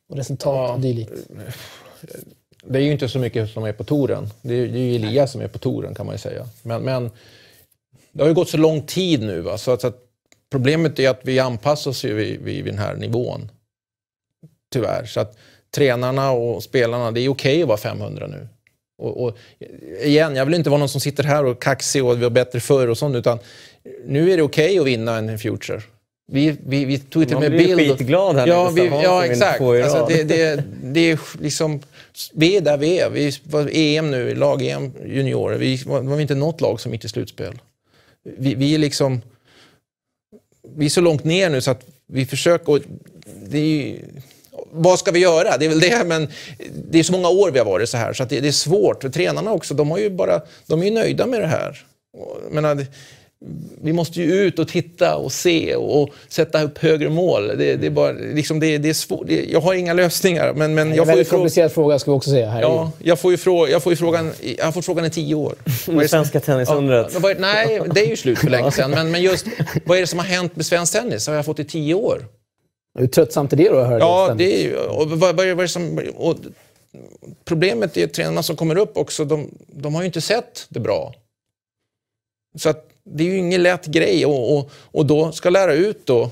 Och 0.08 0.16
resultat 0.16 0.68
Ja. 0.68 0.74
och 0.74 0.80
dylikt. 0.80 1.12
Det 2.64 2.78
är 2.78 2.82
ju 2.82 2.92
inte 2.92 3.08
så 3.08 3.18
mycket 3.18 3.50
som 3.50 3.64
är 3.64 3.72
på 3.72 3.84
touren. 3.84 4.30
Det 4.42 4.54
är, 4.54 4.68
det 4.68 4.78
är 4.78 4.82
ju 4.82 4.94
Elias 4.94 5.32
som 5.32 5.40
är 5.40 5.48
på 5.48 5.58
touren 5.58 5.94
kan 5.94 6.06
man 6.06 6.14
ju 6.14 6.18
säga. 6.18 6.46
Men, 6.62 6.82
men 6.82 7.10
det 8.12 8.22
har 8.22 8.28
ju 8.28 8.34
gått 8.34 8.48
så 8.48 8.56
lång 8.56 8.82
tid 8.82 9.20
nu. 9.20 9.40
Va? 9.40 9.58
Så 9.58 9.70
att, 9.70 9.80
så 9.80 9.86
att 9.86 9.98
problemet 10.50 10.98
är 10.98 11.10
att 11.10 11.20
vi 11.22 11.38
anpassar 11.38 11.90
oss 11.90 12.04
ju 12.04 12.14
vid, 12.14 12.40
vid, 12.40 12.64
den 12.64 12.78
här 12.78 12.94
nivån. 12.94 13.50
Tyvärr. 14.72 15.04
Så 15.04 15.20
att 15.20 15.38
tränarna 15.74 16.30
och 16.30 16.62
spelarna, 16.62 17.10
det 17.10 17.20
är 17.20 17.28
okej 17.28 17.62
att 17.62 17.68
vara 17.68 17.78
500 17.78 18.26
nu. 18.26 18.48
Och, 18.98 19.24
och 19.24 19.36
igen, 20.02 20.36
jag 20.36 20.44
vill 20.44 20.54
inte 20.54 20.70
vara 20.70 20.78
någon 20.78 20.88
som 20.88 21.00
sitter 21.00 21.24
här 21.24 21.44
och 21.44 21.62
kaxig 21.62 22.04
och 22.04 22.16
vi 22.16 22.22
var 22.22 22.30
bättre 22.30 22.60
förr 22.60 22.88
och 22.88 22.98
sånt. 22.98 23.16
Utan 23.16 23.38
nu 24.04 24.32
är 24.32 24.36
det 24.36 24.42
okej 24.42 24.78
att 24.78 24.86
vinna 24.86 25.16
en 25.16 25.38
Future. 25.38 25.82
Vi, 26.32 26.56
vi, 26.66 26.84
vi 26.84 26.98
tog 26.98 27.26
till 27.28 27.36
och 27.36 27.42
Man 27.42 27.50
med 27.50 27.58
blir 27.58 27.68
ju 27.68 27.76
bild. 27.76 27.90
och- 27.90 27.98
skitglad 27.98 28.36
här 28.36 28.46
ja, 28.46 28.68
vi, 28.68 28.86
ja, 28.86 29.24
exakt. 29.24 29.60
Alltså, 29.60 30.06
det, 30.08 30.24
det, 30.24 30.64
det 30.82 31.00
är 31.10 31.18
liksom, 31.40 31.80
vi 32.32 32.56
är 32.56 32.60
där 32.60 32.76
vi 32.76 32.98
är. 32.98 33.10
Vi 33.10 33.32
var 33.44 33.70
EM 33.72 34.10
nu, 34.10 34.34
lag-EM 34.34 34.92
juniorer. 35.06 35.58
Vi 35.58 35.76
var, 35.76 36.00
var 36.00 36.20
inte 36.20 36.34
något 36.34 36.60
lag 36.60 36.80
som 36.80 36.92
gick 36.92 37.00
till 37.00 37.10
slutspel. 37.10 37.58
Vi, 38.38 38.54
vi 38.54 38.74
är 38.74 38.78
liksom... 38.78 39.20
Vi 40.76 40.84
är 40.86 40.90
så 40.90 41.00
långt 41.00 41.24
ner 41.24 41.50
nu 41.50 41.60
så 41.60 41.70
att 41.70 41.86
vi 42.06 42.26
försöker... 42.26 42.72
Och 42.72 42.78
det 43.42 43.58
är 43.58 43.64
ju, 43.64 43.98
vad 44.72 44.98
ska 44.98 45.10
vi 45.10 45.18
göra? 45.18 45.56
Det 45.58 45.64
är 45.64 45.68
väl 45.68 45.80
det, 45.80 46.04
men 46.06 46.28
det 46.90 46.98
är 46.98 47.02
så 47.02 47.12
många 47.12 47.28
år 47.28 47.50
vi 47.50 47.58
har 47.58 47.66
varit 47.66 47.88
så 47.88 47.96
här 47.96 48.12
så 48.12 48.24
det, 48.24 48.40
det 48.40 48.48
är 48.48 48.52
svårt. 48.52 49.02
För 49.02 49.10
tränarna 49.10 49.52
också, 49.52 49.74
de, 49.74 49.90
har 49.90 49.98
ju 49.98 50.10
bara, 50.10 50.40
de 50.66 50.80
är 50.80 50.84
ju 50.84 50.90
nöjda 50.90 51.26
med 51.26 51.40
det 51.40 51.46
här. 51.46 51.84
Och, 52.18 52.52
menar, 52.52 52.86
vi 53.82 53.92
måste 53.92 54.20
ju 54.20 54.34
ut 54.34 54.58
och 54.58 54.68
titta 54.68 55.16
och 55.16 55.32
se 55.32 55.76
och, 55.76 56.02
och 56.02 56.10
sätta 56.28 56.62
upp 56.62 56.78
högre 56.78 57.08
mål. 57.08 57.48
Det, 57.48 57.76
det 57.76 57.86
är 57.86 57.90
bara, 57.90 58.12
liksom 58.12 58.60
det, 58.60 58.78
det 58.78 58.88
är 58.88 58.94
svårt. 58.94 59.26
Det, 59.26 59.44
jag 59.44 59.60
har 59.60 59.74
inga 59.74 59.92
lösningar, 59.92 60.52
men, 60.52 60.74
men 60.74 60.90
Det 60.90 60.90
är 60.90 60.90
en 60.90 60.96
jag 60.96 61.06
får 61.06 61.18
ju 61.18 61.24
komplicerad 61.24 61.72
fråga 61.72 61.98
ska 61.98 62.10
vi 62.10 62.16
också 62.16 62.30
säga. 62.30 62.50
Här 62.50 62.62
Ja, 62.62 62.92
jag 62.98 63.18
får 63.18 63.30
ju, 63.30 63.36
fråga, 63.36 63.70
jag 63.70 63.82
får 63.82 63.92
ju 63.92 63.96
frågan, 63.96 64.32
jag 64.58 64.64
har 64.64 64.72
fått 64.72 64.84
frågan 64.84 65.04
i 65.04 65.10
tio 65.10 65.34
år. 65.34 65.54
Det 65.86 66.08
Svenska 66.08 66.40
tennisundret. 66.40 67.16
Ja, 67.22 67.34
nej, 67.38 67.80
det 67.94 68.00
är 68.00 68.08
ju 68.08 68.16
slut 68.16 68.38
för 68.38 68.50
länge 68.50 68.70
sedan. 68.72 68.90
Men, 68.90 69.10
men 69.10 69.22
just, 69.22 69.46
vad 69.84 69.96
är 69.96 70.00
det 70.00 70.06
som 70.06 70.18
har 70.18 70.26
hänt 70.26 70.56
med 70.56 70.66
svensk 70.66 70.92
tennis? 70.92 71.26
har 71.26 71.34
jag 71.34 71.44
fått 71.44 71.58
i 71.58 71.64
tio 71.64 71.94
år. 71.94 72.26
Hur 72.98 73.06
tröttsamt 73.06 73.52
är 73.52 73.56
det 73.56 73.68
då 73.68 73.78
att 73.78 73.88
höra 73.88 73.98
Ja, 73.98 74.34
det 74.38 74.60
är 74.60 74.62
ju... 74.62 74.76
Och 74.76 75.10
vad, 75.10 75.36
vad, 75.36 75.46
är, 75.46 75.54
vad 75.54 75.58
är 75.58 75.62
det 75.62 75.68
som, 75.68 76.00
och 76.16 76.36
problemet 77.44 77.96
är 77.96 78.04
att 78.04 78.12
tränarna 78.12 78.42
som 78.42 78.56
kommer 78.56 78.78
upp 78.78 78.96
också, 78.96 79.24
de, 79.24 79.50
de 79.66 79.94
har 79.94 80.02
ju 80.02 80.06
inte 80.06 80.20
sett 80.20 80.66
det 80.68 80.80
bra. 80.80 81.14
Så 82.58 82.68
att 82.68 82.89
det 83.04 83.24
är 83.24 83.28
ju 83.28 83.36
ingen 83.38 83.62
lätt 83.62 83.86
grej 83.86 84.26
och, 84.26 84.56
och, 84.58 84.70
och 84.82 85.06
då 85.06 85.32
ska 85.32 85.50
lära 85.50 85.74
ut 85.74 86.06
då, 86.06 86.22
eh, 86.22 86.28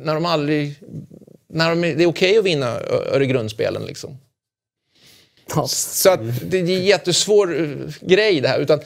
när 0.00 0.14
de 0.14 0.26
aldrig... 0.26 0.74
När 1.48 1.68
de, 1.70 1.80
det 1.82 2.02
är 2.02 2.06
okej 2.06 2.38
att 2.38 2.44
vinna 2.44 2.80
Öregrundsspelen 3.12 3.82
liksom. 3.86 4.18
Ja. 5.54 5.66
Så 5.68 6.10
att 6.10 6.20
det 6.50 6.56
är 6.56 6.60
en 6.60 6.84
jättesvår 6.84 7.60
eh, 7.60 7.68
grej 8.00 8.40
det 8.40 8.48
här. 8.48 8.58
Utan 8.60 8.80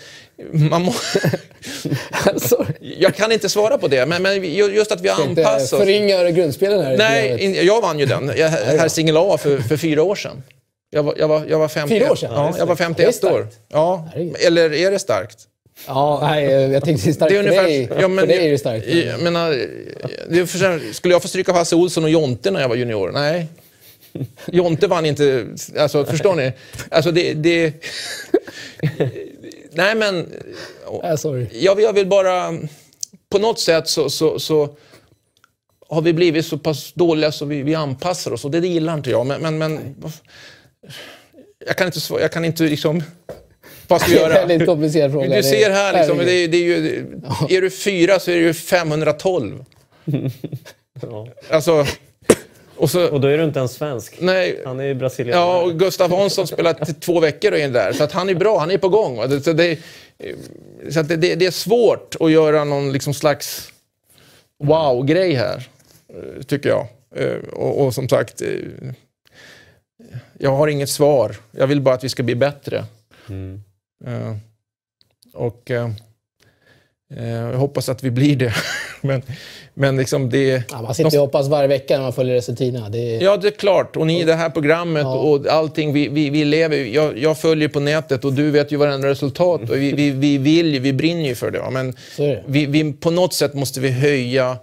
man 0.53 0.83
må, 0.83 0.92
Sorry. 2.37 2.75
jag 2.99 3.14
kan 3.14 3.33
inte 3.33 3.49
svara 3.49 3.79
på 3.79 3.88
det, 3.88 4.07
men, 4.07 4.23
men 4.23 4.44
ju- 4.44 4.75
just 4.75 4.92
att 4.92 5.01
vi 5.01 5.09
anpassat 5.09 5.62
oss. 5.62 5.70
förringa 5.70 6.31
grundspelen 6.31 6.85
här. 6.85 6.96
Nej, 6.96 7.44
in- 7.44 7.66
jag 7.66 7.81
vann 7.81 7.99
ju 7.99 8.07
den. 8.07 8.33
Jag, 8.37 8.49
här 8.49 8.88
singel 8.88 9.16
A 9.16 9.38
för, 9.38 9.59
för 9.59 9.77
fyra 9.77 10.03
år 10.03 10.14
sedan. 10.14 10.42
Jag 10.90 11.03
var, 11.03 11.14
jag 11.18 11.29
var, 11.29 11.44
jag 11.49 11.59
var 11.59 11.68
51. 11.68 11.99
Fyra 12.03 12.12
år 12.12 12.16
sedan? 12.16 12.31
Ja, 12.35 12.55
jag 12.59 12.66
var 12.66 12.75
det. 12.77 12.83
Det 12.83 12.85
är 12.85 12.87
51 12.87 13.14
starkt. 13.14 13.35
år. 13.35 13.46
Ja, 13.68 14.09
eller 14.46 14.73
är 14.73 14.90
det 14.90 14.99
starkt? 14.99 15.38
Ja, 15.87 16.19
nej, 16.23 16.45
jag 16.45 16.85
tänkte 16.85 17.07
det 17.07 17.11
är 17.11 17.14
starkt 17.14 17.33
Det 17.33 17.38
är 17.38 17.43
för 17.43 17.49
ungefär, 17.49 17.69
dig. 17.69 17.88
ja, 18.01 18.09
men, 18.09 18.19
för 18.19 18.27
dig 18.27 18.47
är 18.47 18.51
det 18.51 18.59
starkt. 18.59 18.87
Jag, 18.87 19.07
jag 19.07 19.23
menar, 19.23 19.66
det 20.29 20.47
för, 20.47 20.93
skulle 20.93 21.14
jag 21.14 21.23
få 21.23 21.29
stryka 21.29 21.53
Hasse 21.53 21.77
Olsson 21.77 22.05
och 22.05 22.11
Jonte 22.11 22.51
när 22.51 22.61
jag 22.61 22.69
var 22.69 22.77
junior? 22.77 23.11
Nej. 23.12 23.47
Jonte 24.47 24.87
vann 24.87 25.07
inte... 25.07 25.47
Alltså, 25.79 26.05
förstår 26.05 26.35
ni? 26.35 26.53
Alltså, 26.90 27.11
det... 27.11 27.35
det 27.35 27.75
nej, 29.73 29.95
men... 29.95 30.29
Sorry. 31.19 31.47
Jag, 31.53 31.81
jag 31.81 31.93
vill 31.93 32.07
bara... 32.07 32.59
På 33.29 33.38
något 33.38 33.61
sätt 33.61 33.88
så, 33.88 34.11
så, 34.11 34.38
så 34.38 34.69
har 35.88 36.03
vi 36.03 36.12
blivit 36.12 36.47
så 36.47 36.59
pass 36.59 36.93
dåliga 36.93 37.33
så 37.33 37.45
vi, 37.45 37.62
vi 37.62 37.75
anpassar 37.75 38.33
oss 38.33 38.45
och 38.45 38.51
det, 38.51 38.61
det 38.61 38.69
gillar 38.69 38.95
inte 38.95 39.11
jag. 39.11 39.27
Men, 39.27 39.43
men, 39.43 39.59
men 39.59 39.95
jag 41.66 41.77
kan 41.77 41.87
inte, 41.87 42.01
jag 42.11 42.33
kan 42.33 42.45
inte 42.45 42.62
liksom... 42.62 43.03
Vad 43.90 44.00
ska 44.00 44.11
vi 44.11 44.16
Det 44.16 44.20
är 44.22 44.24
en 44.26 44.31
göra? 44.33 44.46
väldigt 44.46 44.68
komplicerad 44.68 45.12
fråga. 45.12 45.37
Du 45.37 45.42
ser 45.42 45.70
här, 45.70 45.92
liksom, 45.98 46.18
det, 46.18 46.33
är- 46.33 46.48
det 46.48 46.57
är 46.57 46.62
ju, 46.62 47.07
är 47.48 47.61
du 47.61 47.70
fyra 47.70 48.18
så 48.18 48.31
är 48.31 48.35
det 48.35 48.42
ju 48.42 48.55
512. 48.55 49.64
Ja. 51.03 51.29
Alltså, 51.50 51.87
och 52.76 52.90
så, 52.90 53.09
Och 53.09 53.20
då 53.20 53.29
är 53.29 53.38
du 53.38 53.44
inte 53.44 53.59
ens 53.59 53.72
svensk. 53.72 54.16
nej, 54.20 54.62
Han 54.66 54.81
är 54.81 54.85
ju 54.85 54.94
brasilianare. 54.94 55.44
ja, 55.44 55.62
och 55.62 55.79
Gustav 55.79 56.11
Hansson 56.12 56.46
spelar 56.46 57.00
två 57.00 57.20
veckor 57.20 57.53
och 57.53 57.59
är 57.59 57.68
där, 57.68 57.92
så 57.92 58.05
att 58.05 58.12
han 58.12 58.29
är 58.29 58.35
bra, 58.35 58.59
han 58.59 58.70
är 58.70 58.79
på 58.79 58.88
gång. 58.88 59.16
Va? 59.16 59.40
Så, 59.40 59.53
det, 59.53 59.79
så 60.90 61.00
att 61.00 61.09
det, 61.09 61.16
det, 61.16 61.46
är 61.46 61.50
svårt 61.50 62.16
att 62.20 62.31
göra 62.31 62.64
någon 62.64 62.92
liksom 62.92 63.14
slags 63.14 63.72
wow-grej 64.64 65.35
här, 65.35 65.68
eh, 66.09 66.42
tycker 66.42 66.68
jag. 66.68 66.87
Eh, 67.16 67.37
Och, 67.53 67.85
och 67.87 67.94
som 67.94 68.09
sagt, 68.09 68.42
eh, 68.42 68.48
jag 70.38 70.50
har 70.50 70.68
inget 70.68 70.88
svar. 70.90 71.37
Jag 71.53 71.66
vill 71.66 71.81
bara 71.81 71.94
att 71.94 72.05
vi 72.05 72.09
ska 72.09 72.22
bli 72.22 72.35
bättre. 72.35 72.76
Eh, 72.79 73.35
och 75.35 75.71
eh, 75.71 75.91
eh, 77.17 77.29
jag 77.29 77.59
hoppas 77.59 77.89
att 77.89 78.03
vi 78.03 78.11
blir 78.11 78.37
det. 78.37 78.55
men, 79.01 79.23
men 79.75 79.97
liksom 79.97 80.31
det... 80.31 80.63
Ja, 80.71 80.83
man 80.83 80.95
sitter 80.95 81.19
och 81.19 81.25
hoppas 81.27 81.49
varje 81.49 81.69
vecka 81.69 81.97
när 81.97 82.03
man 82.03 82.13
följer 82.13 82.35
resultaten. 82.35 82.93
Det 82.93 82.99
är... 83.17 83.23
Ja, 83.23 83.37
det 83.37 83.49
är 83.49 83.53
klart. 83.53 83.97
Och 83.97 84.07
ni 84.07 84.21
i 84.21 84.25
det 84.25 84.35
här 84.35 84.51
programmet 84.51 85.03
Ja. 85.03 85.15
och 85.19 85.47
allting, 85.47 85.93
vi, 85.93 86.09
vi, 86.09 86.31
vi 86.31 86.45
lever 86.45 86.77
jag, 86.77 87.19
jag 87.19 87.39
följer 87.39 87.69
på 87.69 87.81
nätet 87.81 88.25
och 88.25 88.33
du 88.33 88.51
vet 88.51 88.73
ju 88.73 88.77
varenda 88.77 89.09
resultat. 89.09 89.71
Och 89.71 89.77
vi, 89.77 89.93
vi, 89.93 90.11
vi 90.11 90.39
vill 90.39 90.75
ju, 90.75 90.81
vi 90.81 90.93
brinner 90.93 91.29
ju 91.29 91.35
för 91.35 91.51
det. 91.51 91.71
Men 91.71 91.97
det. 92.17 92.45
vi, 92.47 92.67
vi, 92.67 92.93
på 92.93 93.11
något 93.11 93.35
sätt 93.35 93.55
måste 93.55 93.81
vi 93.81 93.89
höja, 93.91 94.59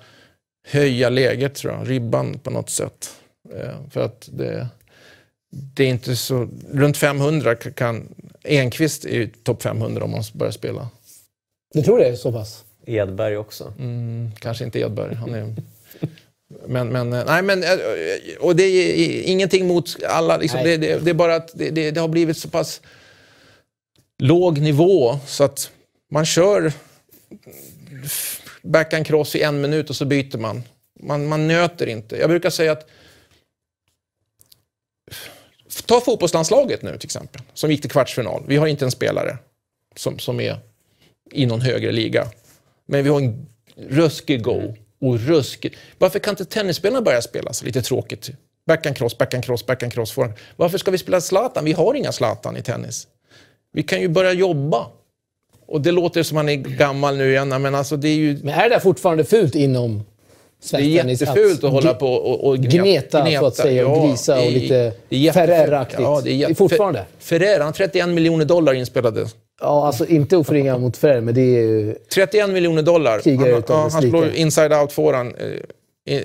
höja 0.67 1.09
läget, 1.09 1.55
tror 1.55 1.73
jag. 1.73 1.89
Ribban 1.89 2.39
på 2.39 2.49
något 2.49 2.69
sätt. 2.69 3.09
Eh, 3.55 3.89
för 3.91 4.01
att 4.05 4.29
det, 4.31 4.67
det 5.51 5.83
är 5.83 5.87
inte 5.87 6.15
så... 6.15 6.47
Runt 6.73 6.97
500 6.97 7.55
k- 7.55 7.69
kan... 7.75 8.07
Enqvist 8.47 9.05
är 9.05 9.13
ju 9.13 9.27
topp 9.27 9.63
500 9.63 10.03
om 10.03 10.11
man 10.11 10.23
börjar 10.33 10.51
spela. 10.51 10.89
Du 11.73 11.81
tror 11.81 11.99
det 11.99 12.05
är 12.05 12.15
så 12.15 12.31
pass? 12.31 12.63
Edberg 12.85 13.37
också. 13.37 13.73
Mm, 13.79 14.31
kanske 14.39 14.63
inte 14.63 14.79
Edberg. 14.79 15.15
Han 15.15 15.33
är... 15.33 15.55
Men, 16.67 16.89
men, 16.89 17.13
eh, 17.13 17.23
nej, 17.25 17.41
men, 17.41 17.63
eh, 17.63 17.69
och 18.39 18.55
det 18.55 18.63
är 18.63 19.21
ingenting 19.23 19.67
mot 19.67 20.03
alla. 20.03 20.37
Liksom, 20.37 20.59
det, 20.63 20.77
det, 20.77 20.99
det 20.99 21.09
är 21.09 21.13
bara 21.13 21.35
att 21.35 21.51
det, 21.53 21.69
det, 21.69 21.91
det 21.91 21.99
har 21.99 22.07
blivit 22.07 22.37
så 22.37 22.49
pass 22.49 22.81
låg 24.19 24.59
nivå 24.59 25.19
så 25.25 25.43
att 25.43 25.71
man 26.11 26.25
kör 26.25 26.73
backhand 28.61 29.05
cross 29.05 29.35
i 29.35 29.41
en 29.41 29.61
minut 29.61 29.89
och 29.89 29.95
så 29.95 30.05
byter 30.05 30.37
man. 30.37 30.63
Man, 30.99 31.27
man 31.27 31.47
nöter 31.47 31.87
inte. 31.87 32.17
Jag 32.17 32.29
brukar 32.29 32.49
säga 32.49 32.71
att 32.71 32.87
Ta 35.85 36.01
fotbollslandslaget 36.01 36.81
nu 36.81 36.97
till 36.97 37.07
exempel, 37.07 37.41
som 37.53 37.71
gick 37.71 37.81
till 37.81 37.91
kvartsfinal. 37.91 38.43
Vi 38.47 38.57
har 38.57 38.67
inte 38.67 38.85
en 38.85 38.91
spelare 38.91 39.37
som, 39.95 40.19
som 40.19 40.39
är 40.39 40.59
i 41.31 41.45
någon 41.45 41.61
högre 41.61 41.91
liga. 41.91 42.27
Men 42.85 43.03
vi 43.03 43.09
har 43.09 43.21
en 43.21 43.45
ruskig 43.75 44.43
go 44.43 44.75
och 45.01 45.19
ruskig... 45.19 45.77
Varför 45.97 46.19
kan 46.19 46.31
inte 46.31 46.45
tennisspelarna 46.45 47.01
börja 47.01 47.21
spela 47.21 47.53
så 47.53 47.65
lite 47.65 47.81
tråkigt? 47.81 48.29
Backhand 48.67 48.97
cross, 48.97 49.17
backhand 49.17 49.45
cross, 49.45 49.65
backhand 49.65 49.93
cross. 49.93 50.11
forehand. 50.11 50.37
Varför 50.55 50.77
ska 50.77 50.91
vi 50.91 50.97
spela 50.97 51.21
Zlatan? 51.21 51.65
Vi 51.65 51.73
har 51.73 51.93
inga 51.93 52.11
Zlatan 52.11 52.57
i 52.57 52.61
tennis. 52.61 53.07
Vi 53.73 53.83
kan 53.83 54.01
ju 54.01 54.07
börja 54.07 54.33
jobba. 54.33 54.87
Och 55.67 55.81
det 55.81 55.91
låter 55.91 56.23
som 56.23 56.35
man 56.35 56.49
är 56.49 56.55
gammal 56.55 57.17
nu 57.17 57.29
igen, 57.29 57.49
men 57.49 57.75
alltså 57.75 57.97
det 57.97 58.07
är 58.07 58.15
ju 58.15 58.39
Men 58.43 58.53
är 58.53 58.63
det 58.63 58.75
där 58.75 58.79
fortfarande 58.79 59.23
fult 59.23 59.55
inom 59.55 60.03
det 60.71 60.77
är 60.77 60.81
jättefult 60.81 61.63
att 61.63 61.71
hålla 61.71 61.93
på 61.93 62.07
och, 62.07 62.47
och 62.47 62.57
gneta, 62.57 63.25
så 63.39 63.45
att 63.45 63.55
säga, 63.55 63.87
och 63.87 64.09
grisa 64.09 64.41
och 64.41 64.51
lite. 64.51 64.93
Ferrer-aktigt. 65.33 66.01
Ja, 66.01 66.21
det 66.23 66.43
är, 66.43 66.53
fortfarande. 66.53 67.05
Ferrer, 67.19 67.57
han 67.57 67.65
har 67.65 67.73
31 67.73 68.09
miljoner 68.09 68.45
dollar 68.45 68.73
inspelade. 68.73 69.25
Ja, 69.61 69.87
alltså 69.87 70.05
inte 70.05 70.37
att 70.37 70.47
förringa 70.47 70.77
mot 70.77 70.97
Ferrer, 70.97 71.21
men 71.21 71.35
det 71.35 71.41
är 71.41 71.61
ju... 71.61 71.95
31 72.13 72.49
miljoner 72.49 72.81
dollar. 72.81 73.21
Han, 73.37 73.63
ja, 73.67 73.89
han 73.91 74.01
slår 74.01 74.29
inside 74.29 74.73
out 74.73 74.91
foran. 74.91 75.35
Eh, 75.35 76.15
eh, 76.15 76.21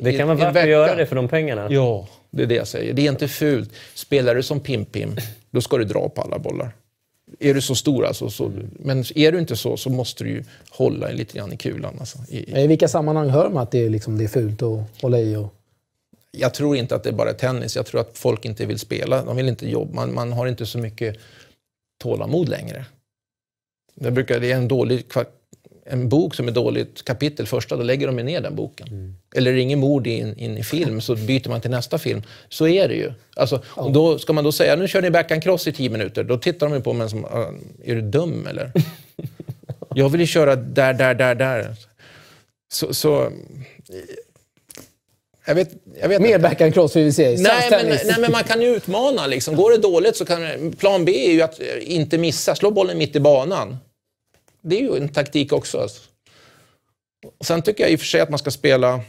Det 0.00 0.12
kan 0.12 0.28
vara 0.28 0.38
värt 0.38 0.56
att 0.56 0.68
göra 0.68 0.94
det 0.94 1.06
för 1.06 1.16
de 1.16 1.28
pengarna. 1.28 1.66
Ja, 1.70 2.08
det 2.30 2.42
är 2.42 2.46
det 2.46 2.54
jag 2.54 2.68
säger. 2.68 2.92
Det 2.92 3.06
är 3.06 3.10
inte 3.10 3.28
fult. 3.28 3.70
Spelar 3.94 4.34
du 4.34 4.42
som 4.42 4.60
Pim-Pim, 4.60 5.20
då 5.50 5.60
ska 5.60 5.76
du 5.76 5.84
dra 5.84 6.08
på 6.08 6.22
alla 6.22 6.38
bollar. 6.38 6.70
Är 7.38 7.54
du 7.54 7.60
så 7.60 7.74
stor 7.74 8.06
alltså, 8.06 8.30
så, 8.30 8.52
men 8.72 9.04
är 9.14 9.32
du 9.32 9.38
inte 9.38 9.56
så, 9.56 9.76
så 9.76 9.90
måste 9.90 10.24
du 10.24 10.30
ju 10.30 10.44
hålla 10.70 11.08
lite 11.08 11.38
grann 11.38 11.52
i 11.52 11.56
kulan. 11.56 11.96
Alltså. 12.00 12.18
I, 12.28 12.62
i, 12.62 12.66
vilka 12.66 12.88
sammanhang 12.88 13.28
hör 13.28 13.50
man 13.50 13.62
att 13.62 13.70
det 13.70 13.84
är, 13.84 13.90
liksom, 13.90 14.18
det 14.18 14.24
är 14.24 14.28
fult 14.28 14.62
att 14.62 14.80
hålla 15.00 15.18
i? 15.18 15.36
Och... 15.36 15.54
jag 16.30 16.54
tror 16.54 16.76
inte 16.76 16.94
att 16.94 17.02
det 17.02 17.08
är 17.08 17.14
bara 17.14 17.32
tennis. 17.32 17.76
Jag 17.76 17.86
tror 17.86 18.00
att 18.00 18.18
folk 18.18 18.44
inte 18.44 18.66
vill 18.66 18.78
spela. 18.78 19.24
De 19.24 19.36
vill 19.36 19.48
inte 19.48 19.70
jobba. 19.70 19.94
Man, 19.94 20.14
man 20.14 20.32
har 20.32 20.46
inte 20.46 20.66
så 20.66 20.78
mycket 20.78 21.16
tålamod 21.98 22.48
längre. 22.48 22.84
Det, 23.94 24.10
brukar, 24.10 24.40
det 24.40 24.52
är 24.52 24.56
en 24.56 24.68
dålig 24.68 25.08
en 25.90 26.08
bok 26.08 26.34
som 26.34 26.48
är 26.48 26.52
dåligt 26.52 27.04
kapitel 27.04 27.46
första, 27.46 27.76
då 27.76 27.82
lägger 27.82 28.06
de 28.06 28.16
ner 28.16 28.40
den 28.40 28.54
boken. 28.56 29.14
Eller 29.36 29.52
ringer 29.52 29.76
mord 29.76 30.06
in, 30.06 30.38
in 30.38 30.58
i 30.58 30.62
film, 30.64 31.00
så 31.00 31.14
byter 31.14 31.48
man 31.48 31.60
till 31.60 31.70
nästa 31.70 31.98
film. 31.98 32.22
Så 32.48 32.68
är 32.68 32.88
det 32.88 32.94
ju. 32.94 33.12
Alltså, 33.36 33.62
och 33.68 33.92
då 33.92 34.18
ska 34.18 34.32
man 34.32 34.44
då 34.44 34.52
säga, 34.52 34.76
nu 34.76 34.88
kör 34.88 35.02
ni 35.02 35.10
backhand 35.10 35.42
cross 35.42 35.66
i 35.66 35.72
tio 35.72 35.90
minuter. 35.90 36.24
Då 36.24 36.38
tittar 36.38 36.68
de 36.68 36.74
ju 36.76 36.82
på 36.82 36.92
mig 36.92 37.10
som, 37.10 37.24
"Ah, 37.24 37.46
är 37.84 37.94
du 37.94 38.00
dum 38.00 38.46
eller? 38.46 38.72
Jag 39.94 40.08
vill 40.08 40.20
ju 40.20 40.26
köra 40.26 40.56
där, 40.56 40.94
där, 40.94 41.14
där, 41.14 41.34
där. 41.34 41.74
Så, 42.72 42.94
så 42.94 43.32
jag 45.46 45.54
vet, 45.54 45.70
jag 46.00 46.08
vet 46.08 46.22
Mer 46.22 46.38
backhand 46.38 46.74
cross 46.74 46.96
vill 46.96 47.04
vi 47.04 47.12
se 47.12 47.36
Nej 47.38 47.68
men, 47.70 47.86
nej, 47.86 48.14
men 48.18 48.32
man 48.32 48.44
kan 48.44 48.62
ju 48.62 48.68
utmana. 48.76 49.26
Liksom. 49.26 49.56
Går 49.56 49.70
det 49.70 49.78
dåligt 49.78 50.16
så 50.16 50.24
kan 50.24 50.72
Plan 50.78 51.04
B 51.04 51.26
är 51.28 51.32
ju 51.32 51.42
att 51.42 51.60
inte 51.80 52.18
missa. 52.18 52.54
Slå 52.54 52.70
bollen 52.70 52.98
mitt 52.98 53.16
i 53.16 53.20
banan. 53.20 53.76
Det 54.68 54.76
är 54.76 54.80
ju 54.80 54.96
en 54.96 55.08
taktik 55.08 55.52
också. 55.52 55.78
Alltså. 55.78 56.02
Och 57.38 57.46
Sen 57.46 57.62
tycker 57.62 57.84
jag 57.84 57.90
i 57.92 57.96
och 57.96 58.00
för 58.00 58.06
sig 58.06 58.20
att 58.20 58.30
man 58.30 58.38
ska 58.38 58.50
spela... 58.50 59.00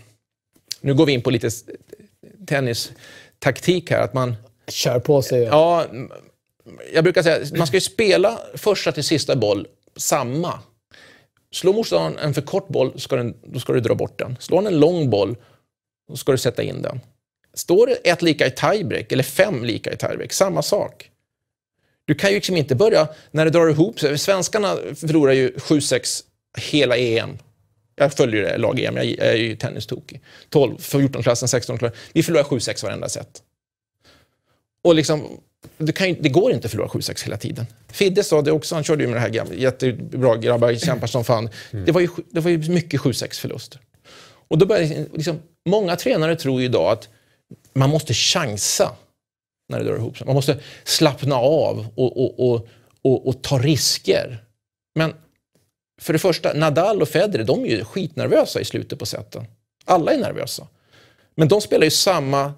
Nu 0.82 0.94
går 0.94 1.06
vi 1.06 1.14
in 1.14 1.22
på 1.22 1.30
lite 1.30 1.50
tennistaktik 2.48 3.92
här. 3.92 4.02
Att 4.02 4.14
man, 4.14 4.36
Kör 4.68 5.00
på 5.00 5.22
sig. 5.22 5.44
Ja. 5.44 5.86
jag 6.94 7.04
brukar 7.04 7.24
säga 7.24 7.58
man 7.58 7.68
ska 7.68 7.78
ju 7.78 7.82
spela 7.82 8.40
första 8.54 8.92
till 8.92 9.04
sista 9.04 9.36
boll 9.36 9.68
samma. 9.96 10.60
Slår 11.52 11.74
motståndaren 11.74 12.18
en 12.18 12.34
för 12.34 12.42
kort 12.42 12.68
boll, 12.68 13.00
ska 13.00 13.16
den, 13.16 13.38
då 13.44 13.60
ska 13.60 13.74
du 13.74 13.80
dra 13.80 13.96
bort 13.96 14.20
den. 14.20 14.38
Slår 14.40 14.58
han 14.58 14.68
en 14.68 14.80
lång 14.80 15.10
boll, 15.10 15.36
då 16.10 16.16
ska 16.16 16.32
du 16.32 16.38
sätta 16.38 16.64
in 16.64 16.82
den. 16.82 17.00
Står 17.54 17.88
det 17.88 17.94
ett 17.94 18.22
lika 18.22 18.48
i 18.48 18.52
tiebreak, 18.52 19.12
eller 19.12 19.24
fem 19.24 19.64
lika 19.64 19.94
i 19.94 19.98
tiebreak, 19.98 20.34
samma 20.34 20.62
sak. 20.62 21.12
Du 22.10 22.16
kan 22.16 22.30
ju 22.30 22.36
liksom 22.36 22.58
inte 22.58 22.76
börja, 22.76 23.08
när 23.32 23.46
det 23.46 23.52
drar 23.52 23.70
ihop 23.70 24.00
sig. 24.00 24.18
Svenskarna 24.18 24.78
förlorar 24.96 25.34
ju 25.34 25.50
7-6 25.50 26.24
hela 26.58 26.98
EM. 26.98 27.38
Jag 27.96 28.14
följer 28.14 28.42
det 28.42 28.58
lag-EM, 28.58 28.98
jag 28.98 29.06
är 29.06 29.36
ju 29.36 29.56
tennistokig. 29.56 30.22
12, 30.50 30.78
14-klassen, 30.78 31.48
16-klassen. 31.48 31.98
Vi 32.14 32.24
förlorar 32.24 32.44
7-6 32.44 32.84
varenda 32.84 33.10
set. 33.10 33.42
Och 34.84 34.96
liksom, 34.96 35.40
det, 35.78 36.00
ju, 36.00 36.16
det 36.20 36.30
går 36.30 36.52
inte 36.52 36.66
att 36.66 36.72
förlora 36.72 36.88
7-6 36.88 37.24
hela 37.24 37.38
tiden. 37.38 37.66
Fidde 37.88 38.24
sa 38.24 38.42
det 38.42 38.52
också, 38.52 38.76
han 38.76 38.84
körde 38.84 39.04
ju 39.04 39.08
med 39.08 39.18
det 39.18 39.22
här 39.22 39.30
gamla, 39.30 39.54
jättebra 39.54 40.38
grabbar, 40.38 40.76
kämpar 40.76 41.08
som 41.08 41.24
fan. 41.24 41.50
Det, 41.72 41.92
var 41.92 42.02
ju, 42.02 42.10
det 42.32 42.40
var 42.40 42.52
ju 42.52 42.58
mycket 42.58 43.02
7-6 43.02 43.42
förluster. 43.42 43.82
Och 44.48 44.58
då 44.58 44.66
börjar 44.66 45.06
liksom, 45.14 45.40
många 45.66 45.96
tränare 45.96 46.36
tror 46.36 46.60
ju 46.60 46.66
idag 46.66 46.92
att 46.92 47.10
man 47.74 47.90
måste 47.90 48.14
chansa 48.14 48.92
när 49.70 49.80
det 49.80 49.86
drar 49.86 49.96
ihop 49.96 50.18
sig. 50.18 50.28
Man 50.28 50.36
måste 50.36 50.58
slappna 50.84 51.36
av 51.36 51.88
och, 51.96 52.18
och, 52.18 52.68
och, 53.02 53.28
och, 53.28 53.42
ta 53.42 53.58
risker. 53.58 54.44
Men 54.96 55.14
för 56.02 56.14
det 56.14 56.20
första, 56.20 56.54
Nadal 56.54 57.02
och 57.02 57.10
Federer, 57.10 57.44
de 57.44 57.66
är 57.66 57.70
ju 57.70 57.84
skitnervösa 57.84 58.62
i 58.62 58.66
slutet 58.66 59.00
på 59.00 59.06
seten. 59.06 59.46
Alla 59.86 60.14
är 60.14 60.18
nervösa. 60.18 60.68
Men 61.36 61.48
de 61.48 61.62
spelar 61.62 61.84
ju 61.84 61.92
samma 61.92 62.54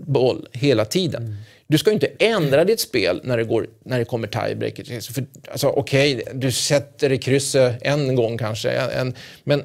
boll 0.00 0.48
hela 0.52 0.84
tiden. 0.84 1.36
Du 1.66 1.78
ska 1.78 1.92
inte 1.92 2.06
ändra 2.18 2.64
ditt 2.64 2.80
spel 2.80 3.20
när 3.24 3.36
det, 3.36 3.44
går, 3.44 3.66
när 3.84 3.98
det 3.98 4.04
kommer 4.04 4.28
tiebreak. 4.28 4.74
För, 4.86 5.26
Alltså, 5.50 5.68
Okej, 5.68 6.22
du 6.34 6.52
sätter 6.52 7.12
i 7.12 7.18
krysset 7.18 7.82
en 7.82 8.14
gång 8.14 8.38
kanske, 8.38 8.70
en, 8.70 9.14
men 9.44 9.62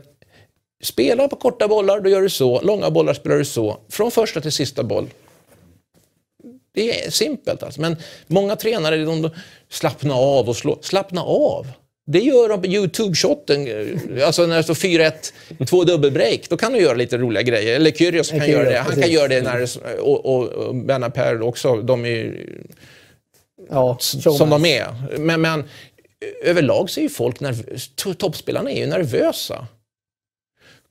spela 0.84 1.28
på 1.28 1.36
korta 1.36 1.68
bollar, 1.68 2.00
då 2.00 2.10
gör 2.10 2.22
du 2.22 2.30
så. 2.30 2.62
Långa 2.62 2.90
bollar 2.90 3.14
spelar 3.14 3.38
du 3.38 3.46
så. 3.46 3.80
Från 3.90 4.12
första 4.12 4.42
till 4.42 4.52
sista 4.52 4.84
boll. 4.84 5.10
Det 6.74 7.06
är 7.06 7.12
simpelt 7.12 7.64
alltså. 7.64 7.82
Men 7.82 7.96
många 8.28 8.56
tränare, 8.56 8.98
de, 8.98 9.22
de 9.22 9.32
slappna 9.70 10.16
av 10.16 10.50
och 10.50 10.56
slå. 10.56 10.80
Slappna 10.82 11.24
av. 11.24 11.68
Det 12.08 12.20
gör 12.20 12.50
de 12.50 12.62
på 12.62 12.68
YouTube-shotten. 12.68 13.68
Alltså 14.26 14.46
när 14.46 14.58
det 14.58 14.64
står 14.64 14.74
4-1, 14.74 15.66
två 15.66 15.84
dubbelbreak. 15.84 16.50
Då 16.50 16.58
kan 16.58 16.74
du 16.74 16.80
göra 16.80 16.94
lite 16.94 17.18
roliga 17.18 17.44
grejer. 17.44 17.76
Eller 17.76 17.92
Kyrgios 17.92 18.30
kan 18.30 18.40
Kyrgios, 18.40 18.58
göra 18.58 18.70
det. 18.70 18.78
Han 18.78 18.86
kan 18.86 18.96
precis. 18.96 19.14
göra 19.14 19.28
det 19.28 19.42
när 19.42 19.68
och, 20.00 20.26
och, 20.26 20.48
och 20.48 20.76
Benaper 20.76 21.42
också. 21.42 21.76
De 21.76 22.06
är 22.06 22.46
Ja, 23.70 23.98
som 24.00 24.50
de 24.50 24.66
är. 24.66 25.18
Men, 25.18 25.42
men 25.42 25.64
överlag 26.44 26.90
så 26.90 27.00
är 27.00 27.04
ju 27.04 27.10
folk 27.10 27.40
nervösa. 27.40 28.14
Toppspelarna 28.14 28.72
är 28.72 28.80
ju 28.80 28.86
nervösa. 28.88 29.68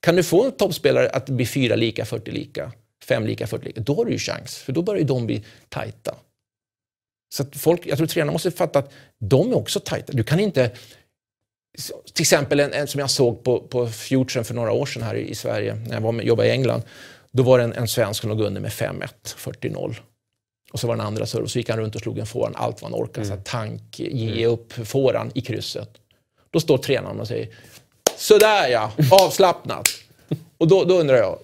Kan 0.01 0.17
du 0.17 0.23
få 0.23 0.45
en 0.45 0.53
toppspelare 0.53 1.09
att 1.09 1.29
bli 1.29 1.47
fyra 1.47 1.77
lika, 1.77 2.05
40 2.05 2.31
lika, 2.31 2.73
fem 3.05 3.27
lika, 3.27 3.47
40 3.47 3.65
lika, 3.65 3.81
då 3.81 3.97
har 3.97 4.05
du 4.05 4.13
ju 4.13 4.19
chans. 4.19 4.57
För 4.57 4.73
då 4.73 4.83
börjar 4.83 5.01
ju 5.01 5.07
de 5.07 5.27
bli 5.27 5.45
tajta. 5.69 6.15
Så 7.35 7.45
folk, 7.53 7.87
jag 7.87 7.99
tror 7.99 8.07
tränarna 8.07 8.33
måste 8.33 8.51
fatta 8.51 8.79
att 8.79 8.93
de 9.19 9.51
är 9.51 9.57
också 9.57 9.81
tajta. 9.81 10.13
Du 10.13 10.25
kan 10.25 10.41
inte... 10.41 10.71
Till 12.13 12.23
exempel 12.23 12.61
en, 12.61 12.73
en 12.73 12.87
som 12.87 13.01
jag 13.01 13.11
såg 13.11 13.45
på, 13.45 13.61
på 13.61 13.87
Futuren 13.89 14.45
för 14.45 14.55
några 14.55 14.73
år 14.73 14.87
sedan 14.87 15.03
här 15.03 15.15
i, 15.15 15.29
i 15.29 15.35
Sverige, 15.35 15.75
när 15.75 15.95
jag 15.95 16.01
var 16.01 16.13
med, 16.13 16.27
jobbade 16.27 16.49
i 16.49 16.51
England. 16.51 16.83
Då 17.33 17.43
var 17.43 17.59
det 17.59 17.65
en, 17.65 17.73
en 17.73 17.89
svensk 17.89 18.21
som 18.21 18.31
låg 18.31 18.41
under 18.41 18.61
med 18.61 18.71
5-1, 18.71 19.09
40-0. 19.25 19.97
Och 20.73 20.81
så 20.81 20.87
var 20.87 20.97
den 20.97 21.07
andra 21.07 21.27
serve, 21.27 21.49
så 21.49 21.59
gick 21.59 21.69
han 21.69 21.79
runt 21.79 21.95
och 21.95 22.01
slog 22.01 22.19
en 22.19 22.27
forehand, 22.27 22.57
allt 22.59 22.83
vad 22.83 22.91
han 22.91 23.01
orkade. 23.01 23.27
Så 23.27 23.35
här, 23.35 23.41
tank, 23.41 23.99
ge 23.99 24.47
upp 24.47 24.73
forehand 24.73 25.31
i 25.35 25.41
krysset. 25.41 25.89
Då 26.51 26.61
står 26.61 26.79
tränaren 26.79 27.21
och 27.21 27.29
säger 27.29 27.49
Sådär 28.17 28.69
ja, 28.69 28.93
avslappnat. 29.11 29.89
och 30.59 30.69
då, 30.69 30.85
då 30.85 31.01
undrar 31.01 31.17
jag, 31.17 31.39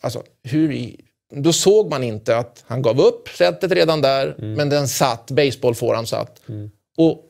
alltså, 0.00 0.22
hur 0.42 0.72
i 0.72 1.00
då 1.34 1.52
såg 1.52 1.90
man 1.90 2.02
inte 2.04 2.36
att 2.36 2.64
han 2.66 2.82
gav 2.82 3.00
upp 3.00 3.28
sättet 3.28 3.72
redan 3.72 4.00
där, 4.00 4.34
men 4.38 4.68
den 4.68 4.88
satt, 4.88 5.30
baseballfåran 5.30 6.06
satt. 6.06 6.40
Och 6.96 7.24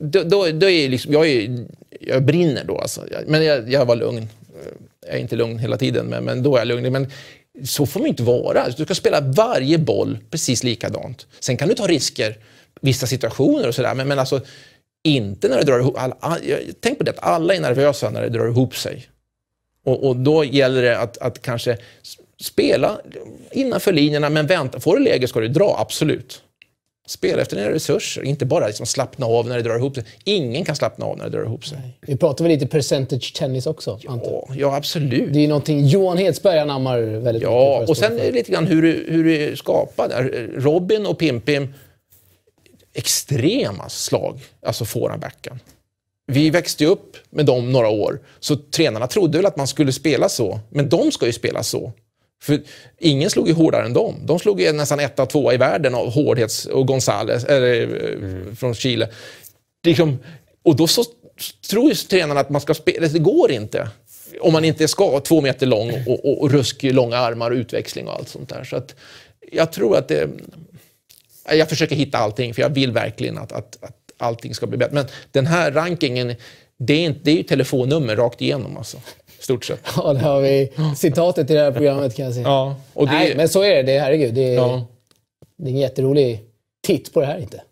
då, 0.00 0.22
då, 0.22 0.46
då 0.50 0.70
är 0.70 0.88
liksom, 0.88 1.12
jag, 1.12 1.26
är, 1.28 1.66
jag 2.00 2.24
brinner 2.24 2.64
då 2.64 2.78
alltså. 2.78 3.04
Men 3.26 3.44
jag, 3.44 3.72
jag 3.72 3.86
var 3.86 3.96
lugn. 3.96 4.28
Jag 5.06 5.14
är 5.16 5.18
inte 5.20 5.36
lugn 5.36 5.58
hela 5.58 5.76
tiden, 5.78 6.06
men, 6.06 6.24
men 6.24 6.42
då 6.42 6.54
är 6.54 6.58
jag 6.58 6.68
lugn. 6.68 6.92
Men 6.92 7.10
så 7.64 7.86
får 7.86 8.00
man 8.00 8.08
inte 8.08 8.22
vara. 8.22 8.68
Du 8.76 8.84
ska 8.84 8.94
spela 8.94 9.20
varje 9.20 9.78
boll 9.78 10.18
precis 10.30 10.64
likadant. 10.64 11.26
Sen 11.40 11.56
kan 11.56 11.68
du 11.68 11.74
ta 11.74 11.86
risker, 11.86 12.36
vissa 12.80 13.06
situationer 13.06 13.68
och 13.68 13.74
sådär, 13.74 13.94
men, 13.94 14.08
men 14.08 14.18
alltså 14.18 14.40
inte 15.04 15.48
när 15.48 15.56
det 15.58 15.64
drar 15.64 15.78
ihop. 15.78 15.94
All, 15.98 16.38
jag- 16.48 16.60
tänk 16.80 16.98
på 16.98 17.04
det, 17.04 17.10
att 17.10 17.18
alla 17.22 17.54
är 17.54 17.60
nervösa 17.60 18.10
när 18.10 18.22
det 18.22 18.28
drar 18.28 18.48
ihop 18.48 18.76
sig. 18.76 19.06
Och, 19.88 20.08
och 20.08 20.16
då 20.16 20.44
gäller 20.44 20.82
det 20.82 20.98
att, 20.98 21.18
att 21.18 21.42
kanske 21.42 21.76
spela 22.40 23.00
innanför 23.50 23.92
linjerna, 23.92 24.30
men 24.30 24.46
vänta. 24.46 24.80
Får 24.80 24.96
du 24.96 25.04
läge 25.04 25.28
ska 25.28 25.40
du 25.40 25.48
dra, 25.48 25.76
absolut. 25.78 26.42
Spela 27.08 27.42
efter 27.42 27.56
dina 27.56 27.70
resurser, 27.70 28.22
inte 28.22 28.46
bara 28.46 28.66
liksom 28.66 28.86
slappna 28.86 29.26
av 29.26 29.48
när 29.48 29.56
det 29.56 29.62
drar 29.62 29.76
ihop 29.76 29.94
sig. 29.94 30.04
Ingen 30.24 30.64
kan 30.64 30.76
slappna 30.76 31.04
av 31.06 31.18
när 31.18 31.24
det 31.24 31.30
drar 31.30 31.44
ihop 31.44 31.66
sig. 31.66 31.78
Vi 32.00 32.16
pratar 32.16 32.44
väl 32.44 32.52
lite 32.52 32.66
percentage 32.66 33.34
tennis 33.34 33.66
också, 33.66 34.00
antar 34.08 34.30
jag. 34.30 34.46
Ja, 34.48 34.54
ja 34.56 34.76
absolut. 34.76 35.32
Det 35.32 35.38
är 35.38 35.40
ju 35.40 35.48
någonting 35.48 35.86
Johan 35.86 36.18
Hedsberg 36.18 36.58
anammar 36.58 36.98
väldigt 37.00 37.24
mycket. 37.24 37.42
Ja, 37.42 37.80
för 37.80 37.90
och 37.90 37.96
sen 37.96 38.06
Sportföretag. 38.06 38.34
lite 38.34 38.52
grann 38.52 38.66
hur 38.66 38.82
du, 38.82 39.06
hur 39.08 39.24
du 39.24 39.54
där. 39.96 40.50
Robin 40.56 41.06
och 41.06 41.18
Pimpim, 41.18 41.74
extrema 42.94 43.88
slag, 43.88 44.40
alltså 44.62 44.84
forehandbacken. 44.84 45.60
Vi 46.30 46.50
växte 46.50 46.86
upp 46.86 47.16
med 47.30 47.46
dem 47.46 47.72
några 47.72 47.88
år, 47.88 48.20
så 48.40 48.56
tränarna 48.56 49.06
trodde 49.06 49.38
väl 49.38 49.46
att 49.46 49.56
man 49.56 49.66
skulle 49.66 49.92
spela 49.92 50.28
så. 50.28 50.60
Men 50.70 50.88
de 50.88 51.12
ska 51.12 51.26
ju 51.26 51.32
spela 51.32 51.62
så. 51.62 51.92
För 52.42 52.60
ingen 52.98 53.30
slog 53.30 53.48
ju 53.48 53.54
hårdare 53.54 53.84
än 53.84 53.92
dem. 53.92 54.14
De 54.24 54.38
slog 54.38 54.60
ju 54.60 54.72
nästan 54.72 55.00
etta, 55.00 55.26
tvåa 55.26 55.54
i 55.54 55.56
världen 55.56 55.94
av 55.94 56.10
hårdhets 56.10 56.66
och 56.66 56.86
Gonzales 56.86 57.44
eller, 57.44 57.82
mm. 57.82 58.56
från 58.56 58.74
Chile. 58.74 59.08
Liksom, 59.84 60.18
och 60.62 60.76
då 60.76 60.86
så 60.86 61.04
tror 61.70 61.88
ju 61.88 61.94
tränarna 61.94 62.40
att 62.40 62.50
man 62.50 62.60
ska 62.60 62.74
spela. 62.74 63.08
Det 63.08 63.18
går 63.18 63.50
inte. 63.50 63.88
Om 64.40 64.52
man 64.52 64.64
inte 64.64 64.88
ska 64.88 65.20
två 65.20 65.40
meter 65.40 65.66
lång 65.66 66.04
och, 66.06 66.24
och, 66.24 66.42
och 66.42 66.50
rusk, 66.50 66.82
långa 66.82 67.16
armar 67.16 67.50
och 67.50 67.56
utväxling 67.56 68.08
och 68.08 68.14
allt 68.14 68.28
sånt 68.28 68.48
där. 68.48 68.64
Så 68.64 68.76
att 68.76 68.94
jag 69.52 69.72
tror 69.72 69.96
att 69.96 70.08
det... 70.08 70.28
Jag 71.52 71.68
försöker 71.68 71.96
hitta 71.96 72.18
allting, 72.18 72.54
för 72.54 72.62
jag 72.62 72.68
vill 72.68 72.92
verkligen 72.92 73.38
att, 73.38 73.52
att, 73.52 73.78
att 73.80 73.97
allting 74.18 74.54
ska 74.54 74.66
bli 74.66 74.78
bättre. 74.78 74.94
Men 74.94 75.06
den 75.30 75.46
här 75.46 75.72
rankingen, 75.72 76.34
det 76.78 76.94
är, 76.94 77.04
inte, 77.04 77.20
det 77.22 77.30
är 77.30 77.36
ju 77.36 77.42
telefonnummer 77.42 78.16
rakt 78.16 78.42
igenom 78.42 78.76
alltså. 78.76 78.96
Stort 79.40 79.64
sett. 79.64 79.80
Ja, 79.96 80.12
där 80.12 80.20
har 80.20 80.40
vi 80.40 80.72
citatet 80.96 81.50
i 81.50 81.54
det 81.54 81.60
här 81.60 81.72
programmet 81.72 82.16
kan 82.16 82.24
jag 82.24 82.34
säga. 82.34 82.48
Ja, 82.48 82.76
det, 82.94 83.04
Nej, 83.04 83.36
men 83.36 83.48
så 83.48 83.62
är 83.62 83.74
det. 83.76 83.82
det 83.82 83.98
herregud, 83.98 84.34
det 84.34 84.54
är, 84.54 84.54
ja. 84.54 84.86
det 85.56 85.64
är 85.64 85.70
ingen 85.70 85.82
jätterolig 85.82 86.40
titt 86.86 87.12
på 87.12 87.20
det 87.20 87.26
här 87.26 87.38
inte. 87.38 87.62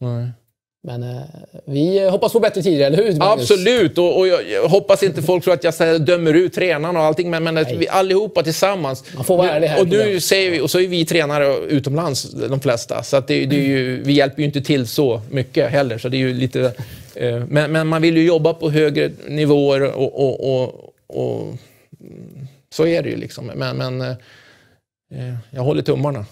Men 0.86 1.02
eh, 1.02 1.22
vi 1.64 2.08
hoppas 2.08 2.32
på 2.32 2.40
bättre 2.40 2.62
tider, 2.62 2.86
eller 2.86 2.96
hur 2.96 3.16
Magnus? 3.16 3.50
Absolut, 3.50 3.98
och, 3.98 4.18
och 4.18 4.28
jag, 4.28 4.50
jag 4.50 4.68
hoppas 4.68 5.02
inte 5.02 5.22
folk 5.22 5.44
tror 5.44 5.54
att 5.54 5.64
jag 5.64 5.72
här, 5.72 5.98
dömer 5.98 6.34
ut 6.34 6.54
tränarna 6.54 7.00
och 7.00 7.04
allting, 7.04 7.30
men, 7.30 7.44
men 7.44 7.58
att 7.58 7.72
vi 7.72 7.88
allihopa 7.88 8.42
tillsammans. 8.42 9.04
Man 9.14 9.24
får 9.24 9.36
vara 9.36 9.50
ärlig 9.50 9.68
här, 9.68 9.80
Och 9.80 9.88
nu 9.88 10.20
säger 10.20 10.50
vi, 10.50 10.60
och 10.60 10.70
så 10.70 10.80
är 10.80 10.88
vi 10.88 11.04
tränare 11.04 11.56
utomlands, 11.56 12.30
de 12.32 12.60
flesta, 12.60 13.02
så 13.02 13.16
att 13.16 13.28
det, 13.28 13.46
det 13.46 13.56
är 13.56 13.68
ju, 13.68 14.02
vi 14.02 14.12
hjälper 14.12 14.38
ju 14.38 14.46
inte 14.46 14.60
till 14.60 14.86
så 14.86 15.22
mycket 15.30 15.70
heller. 15.70 15.98
Så 15.98 16.08
det 16.08 16.16
är 16.16 16.18
ju 16.18 16.34
lite, 16.34 16.72
eh, 17.14 17.44
men, 17.48 17.72
men 17.72 17.86
man 17.86 18.02
vill 18.02 18.16
ju 18.16 18.26
jobba 18.26 18.54
på 18.54 18.70
högre 18.70 19.10
nivåer 19.28 19.82
och, 19.82 20.40
och, 20.42 20.94
och, 21.06 21.54
så 22.74 22.86
är 22.86 23.02
det 23.02 23.08
ju 23.08 23.16
liksom. 23.16 23.46
Men, 23.54 23.76
men 23.76 24.00
eh, 24.00 25.34
jag 25.50 25.62
håller 25.62 25.82
tummarna. 25.82 26.24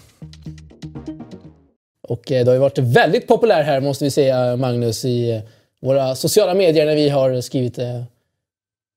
Och 2.07 2.31
eh, 2.31 2.45
det 2.45 2.51
har 2.51 2.55
ju 2.55 2.59
varit 2.59 2.77
väldigt 2.77 3.27
populär 3.27 3.63
här, 3.63 3.81
måste 3.81 4.03
vi 4.03 4.11
säga, 4.11 4.55
Magnus, 4.55 5.05
i 5.05 5.31
eh, 5.31 5.41
våra 5.81 6.15
sociala 6.15 6.53
medier 6.53 6.85
när 6.85 6.95
vi 6.95 7.09
har 7.09 7.41
skrivit 7.41 7.77
eh, 7.77 8.03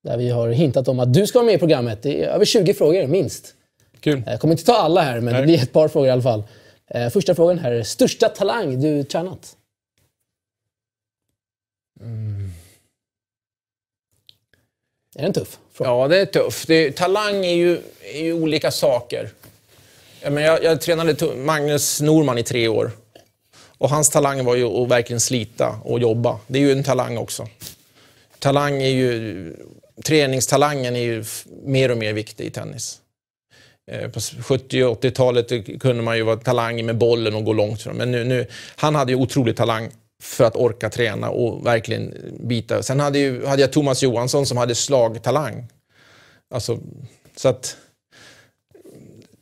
där 0.04 0.16
vi 0.16 0.30
har 0.30 0.48
hintat 0.48 0.88
om 0.88 1.00
att 1.00 1.14
du 1.14 1.26
ska 1.26 1.38
vara 1.38 1.46
med 1.46 1.54
i 1.54 1.58
programmet. 1.58 2.02
Det 2.02 2.24
är 2.24 2.28
över 2.28 2.44
20 2.44 2.74
frågor, 2.74 3.06
minst. 3.06 3.54
Kul. 4.00 4.22
Jag 4.26 4.40
kommer 4.40 4.54
inte 4.54 4.64
ta 4.64 4.76
alla 4.76 5.00
här, 5.00 5.20
men 5.20 5.24
det 5.24 5.32
Nej. 5.32 5.42
blir 5.42 5.62
ett 5.62 5.72
par 5.72 5.88
frågor 5.88 6.08
i 6.08 6.10
alla 6.10 6.22
fall. 6.22 6.42
Första 7.12 7.34
frågan 7.34 7.58
här. 7.58 7.82
Största 7.82 8.28
talang 8.28 8.80
du 8.80 9.04
tränat? 9.04 9.56
Är 15.16 15.22
den 15.22 15.32
tuff? 15.32 15.58
Fråga. 15.72 15.90
Ja, 15.90 16.08
det 16.08 16.20
är 16.20 16.26
tufft. 16.26 16.68
Det, 16.68 16.96
talang 16.96 17.46
är 17.46 17.54
ju, 17.54 17.78
är 18.14 18.22
ju 18.22 18.32
olika 18.32 18.70
saker. 18.70 19.30
Ja, 20.28 20.32
men 20.32 20.44
jag, 20.44 20.64
jag 20.64 20.80
tränade 20.80 21.36
Magnus 21.36 22.00
Norman 22.00 22.38
i 22.38 22.42
tre 22.42 22.68
år. 22.68 22.90
Och 23.78 23.90
hans 23.90 24.10
talang 24.10 24.44
var 24.44 24.56
ju 24.56 24.64
att 24.64 24.88
verkligen 24.88 25.20
slita 25.20 25.80
och 25.84 26.00
jobba. 26.00 26.38
Det 26.46 26.58
är 26.58 26.62
ju 26.62 26.72
en 26.72 26.84
talang 26.84 27.18
också. 27.18 27.48
Talang 28.38 28.82
är 28.82 28.88
ju... 28.88 29.56
Träningstalangen 30.04 30.96
är 30.96 31.00
ju 31.00 31.24
mer 31.64 31.90
och 31.90 31.98
mer 31.98 32.12
viktig 32.12 32.44
i 32.44 32.50
tennis. 32.50 32.98
Eh, 33.90 34.10
på 34.10 34.20
70 34.20 34.84
och 34.84 35.04
80-talet 35.04 35.80
kunde 35.80 36.02
man 36.02 36.16
ju 36.16 36.22
vara 36.22 36.36
talang 36.36 36.86
med 36.86 36.96
bollen 36.96 37.34
och 37.34 37.44
gå 37.44 37.52
långt 37.52 37.82
fram. 37.82 37.96
Men 37.96 38.10
nu, 38.10 38.24
nu, 38.24 38.46
han 38.76 38.94
hade 38.94 39.12
ju 39.12 39.18
otrolig 39.18 39.56
talang 39.56 39.90
för 40.22 40.44
att 40.44 40.56
orka 40.56 40.90
träna 40.90 41.30
och 41.30 41.66
verkligen 41.66 42.14
bita. 42.40 42.82
Sen 42.82 43.00
hade, 43.00 43.18
ju, 43.18 43.46
hade 43.46 43.62
jag 43.62 43.72
Thomas 43.72 44.02
Johansson 44.02 44.46
som 44.46 44.56
hade 44.56 44.74
slagtalang. 44.74 45.66
Alltså, 46.54 46.78
så 47.36 47.48
att 47.48 47.76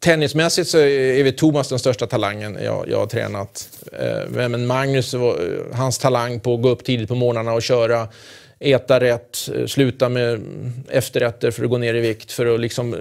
tennismässigt 0.06 0.68
så 0.70 0.78
är 0.78 1.22
väl 1.24 1.32
Thomas 1.32 1.68
den 1.68 1.78
största 1.78 2.06
talangen 2.06 2.58
jag, 2.64 2.88
jag 2.88 2.98
har 2.98 3.06
tränat. 3.06 3.68
Eh, 3.92 4.28
Men 4.48 4.66
Magnus, 4.66 5.14
var- 5.14 5.72
hans 5.72 5.98
talang 5.98 6.40
på 6.40 6.54
att 6.54 6.62
gå 6.62 6.68
upp 6.68 6.84
tidigt 6.84 7.08
på 7.08 7.14
morgnarna 7.14 7.52
och 7.52 7.62
köra, 7.62 8.08
äta 8.60 9.00
rätt, 9.00 9.48
eh, 9.54 9.66
sluta 9.66 10.08
med 10.08 10.42
efterrätter 10.88 11.50
för 11.50 11.64
att 11.64 11.70
gå 11.70 11.78
ner 11.78 11.94
i 11.94 12.00
vikt, 12.00 12.32
för 12.32 12.54
att 12.54 12.60
liksom, 12.60 12.96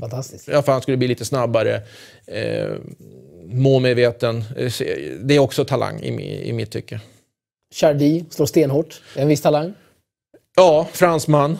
Fantastiskt. 0.00 0.48
ja, 0.52 0.62
för 0.62 0.72
han 0.72 0.82
skulle 0.82 0.96
bli 0.96 1.08
lite 1.08 1.24
snabbare. 1.24 1.80
Eh, 2.26 2.68
målmedveten. 3.50 4.44
Eh, 4.56 4.72
Det 5.20 5.34
är 5.34 5.38
också 5.38 5.64
talang 5.64 6.00
i, 6.00 6.48
i 6.48 6.52
mitt 6.52 6.70
tycke. 6.70 7.00
Chardy 7.74 8.24
slår 8.30 8.46
stenhårt. 8.46 9.00
En 9.16 9.28
viss 9.28 9.42
talang. 9.42 9.74
Ja, 10.56 10.88
fransman. 10.92 11.58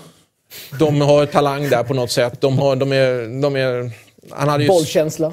De 0.79 1.01
har 1.01 1.27
talang 1.27 1.68
där 1.68 1.83
på 1.85 1.94
något 1.94 2.11
sätt. 2.11 2.40
De, 2.40 2.59
har, 2.59 2.77
de, 2.77 2.92
är, 2.92 3.40
de 3.42 3.57
är... 3.57 3.90
Han 4.30 4.48
hade 4.48 4.62
ju... 4.64 4.68
Bollkänsla. 4.68 5.32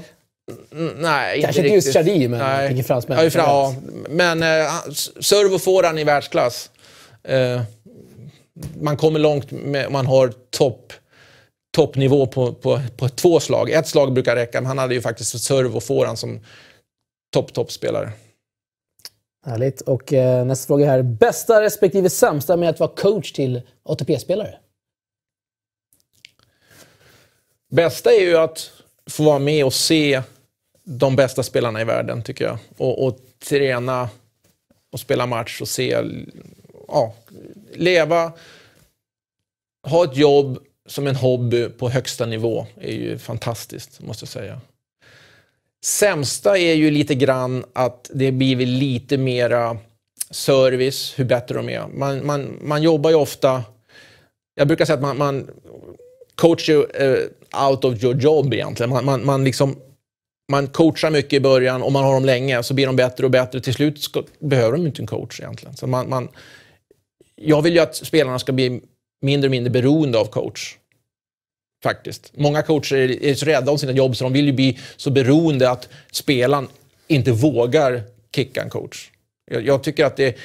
Nej, 0.96 1.42
Kanske 1.42 1.62
inte 1.62 1.74
just 1.76 1.94
Chardy, 1.94 2.28
men 2.28 2.40
jag 2.40 2.68
tänker 2.68 2.84
fransmän. 2.84 3.18
Ja, 3.18 3.30
ja, 3.34 3.76
men 4.10 4.44
eh, 4.44 4.66
han- 4.66 4.94
serv 5.24 5.54
och 5.54 5.62
forehand 5.62 6.00
i 6.00 6.04
världsklass. 6.04 6.72
Eh, 7.24 7.62
man 8.82 8.98
kommer 8.98 9.20
långt 9.20 9.52
med, 9.52 9.92
man 9.92 10.06
har 10.06 10.34
topp 10.50 10.94
toppnivå 11.76 12.28
på, 12.28 12.54
på, 12.54 12.82
på 12.98 13.10
två 13.10 13.40
slag. 13.40 13.70
Ett 13.70 13.88
slag 13.88 14.14
brukar 14.14 14.36
räcka, 14.36 14.62
men 14.62 14.68
han 14.68 14.78
hade 14.78 14.94
ju 14.96 15.02
faktiskt 15.02 15.44
serv 15.44 15.76
och 15.76 15.84
forehand 15.84 16.20
som 16.20 16.40
topp, 17.34 17.54
toppspelare. 17.54 18.12
Härligt. 19.46 19.82
Och 19.82 20.14
eh, 20.14 20.46
nästa 20.46 20.68
fråga 20.68 20.86
här. 20.86 21.02
Bästa 21.02 21.62
respektive 21.62 22.10
sämsta 22.10 22.58
med 22.58 22.70
att 22.70 22.80
vara 22.80 22.90
coach 22.96 23.32
till 23.32 23.62
ATP-spelare? 23.84 24.56
Bästa 27.72 28.12
är 28.14 28.22
ju 28.22 28.38
att 28.38 28.72
få 29.10 29.24
vara 29.24 29.40
med 29.40 29.66
och 29.66 29.74
se 29.74 30.22
de 30.84 31.16
bästa 31.16 31.44
spelarna 31.44 31.82
i 31.82 31.84
världen, 31.84 32.24
tycker 32.24 32.46
jag. 32.46 32.58
Och, 32.78 33.06
och 33.08 33.18
träna 33.50 34.10
och 34.92 35.00
spela 35.00 35.26
match 35.26 35.62
och 35.62 35.68
se, 35.68 36.02
ja, 36.88 37.16
leva, 37.74 38.34
ha 39.88 40.04
ett 40.04 40.18
jobb 40.18 40.60
som 40.86 41.08
en 41.08 41.16
hobby 41.16 41.70
på 41.70 41.90
högsta 41.90 42.26
nivå 42.26 42.68
är 42.82 42.94
ju 42.94 43.18
fantastiskt, 43.18 44.02
måste 44.02 44.24
jag 44.24 44.30
säga. 44.30 44.62
Sämsta 45.86 46.58
är 46.58 46.74
ju 46.74 46.92
lite 46.92 47.16
grann 47.16 47.66
att 47.74 48.12
det 48.14 48.32
blir 48.32 48.56
väl 48.56 48.70
lite 48.70 49.18
mera 49.18 49.78
service, 50.30 51.14
hur 51.20 51.26
bättre 51.26 51.56
de 51.56 51.70
är. 51.70 51.88
Man, 51.88 52.26
man, 52.26 52.60
man 52.62 52.84
jobbar 52.84 53.10
ju 53.10 53.16
ofta, 53.16 53.64
jag 54.56 54.68
brukar 54.68 54.86
säga 54.86 54.96
att 54.96 55.02
man, 55.02 55.18
man 55.18 55.50
coach 56.36 56.70
eh, 56.70 57.18
out 57.70 57.84
of 57.84 58.04
your 58.04 58.16
job 58.16 58.54
egentligen. 58.54 58.90
Man, 58.90 59.06
man, 59.06 59.26
man, 59.26 59.44
liksom, 59.44 59.76
man 60.52 60.68
coachar 60.68 61.12
mycket 61.12 61.34
i 61.34 61.40
början 61.40 61.84
och 61.84 61.92
man 61.92 62.04
har 62.04 62.14
dem 62.14 62.26
länge, 62.26 62.64
så 62.64 62.74
blir 62.74 62.86
de 62.86 62.96
bättre 62.96 63.26
och 63.26 63.32
bättre. 63.32 63.62
Till 63.62 63.74
slut 63.74 64.02
ska, 64.02 64.24
behöver 64.40 64.72
de 64.72 64.88
inte 64.88 65.02
en 65.02 65.08
coach 65.08 65.40
egentligen. 65.40 65.76
Så 65.76 65.88
man, 65.88 66.10
man, 66.10 66.30
jag 67.36 67.62
vill 67.62 67.74
ju 67.74 67.80
att 67.80 67.96
spelarna 67.96 68.40
ska 68.40 68.52
bli 68.52 68.82
mindre 69.22 69.48
och 69.48 69.52
mindre 69.52 69.72
beroende 69.72 70.20
av 70.20 70.26
coach. 70.26 70.78
Faktiskt. 71.84 72.32
Många 72.38 72.62
coacher 72.62 72.96
är, 72.96 73.24
är 73.24 73.34
så 73.34 73.46
rädda 73.46 73.72
om 73.72 73.78
sina 73.78 73.92
jobb 73.92 74.16
så 74.16 74.24
de 74.24 74.34
vill 74.34 74.46
ju 74.46 74.54
bli 74.54 74.80
så 74.96 75.10
beroende 75.12 75.70
att 75.70 75.90
spelaren 76.12 76.68
inte 77.08 77.32
vågar 77.32 78.04
kicka 78.36 78.62
en 78.62 78.70
coach. 78.70 79.12
Jag, 79.52 79.66
jag 79.66 79.84
tycker 79.84 80.06
att 80.06 80.18
det 80.18 80.38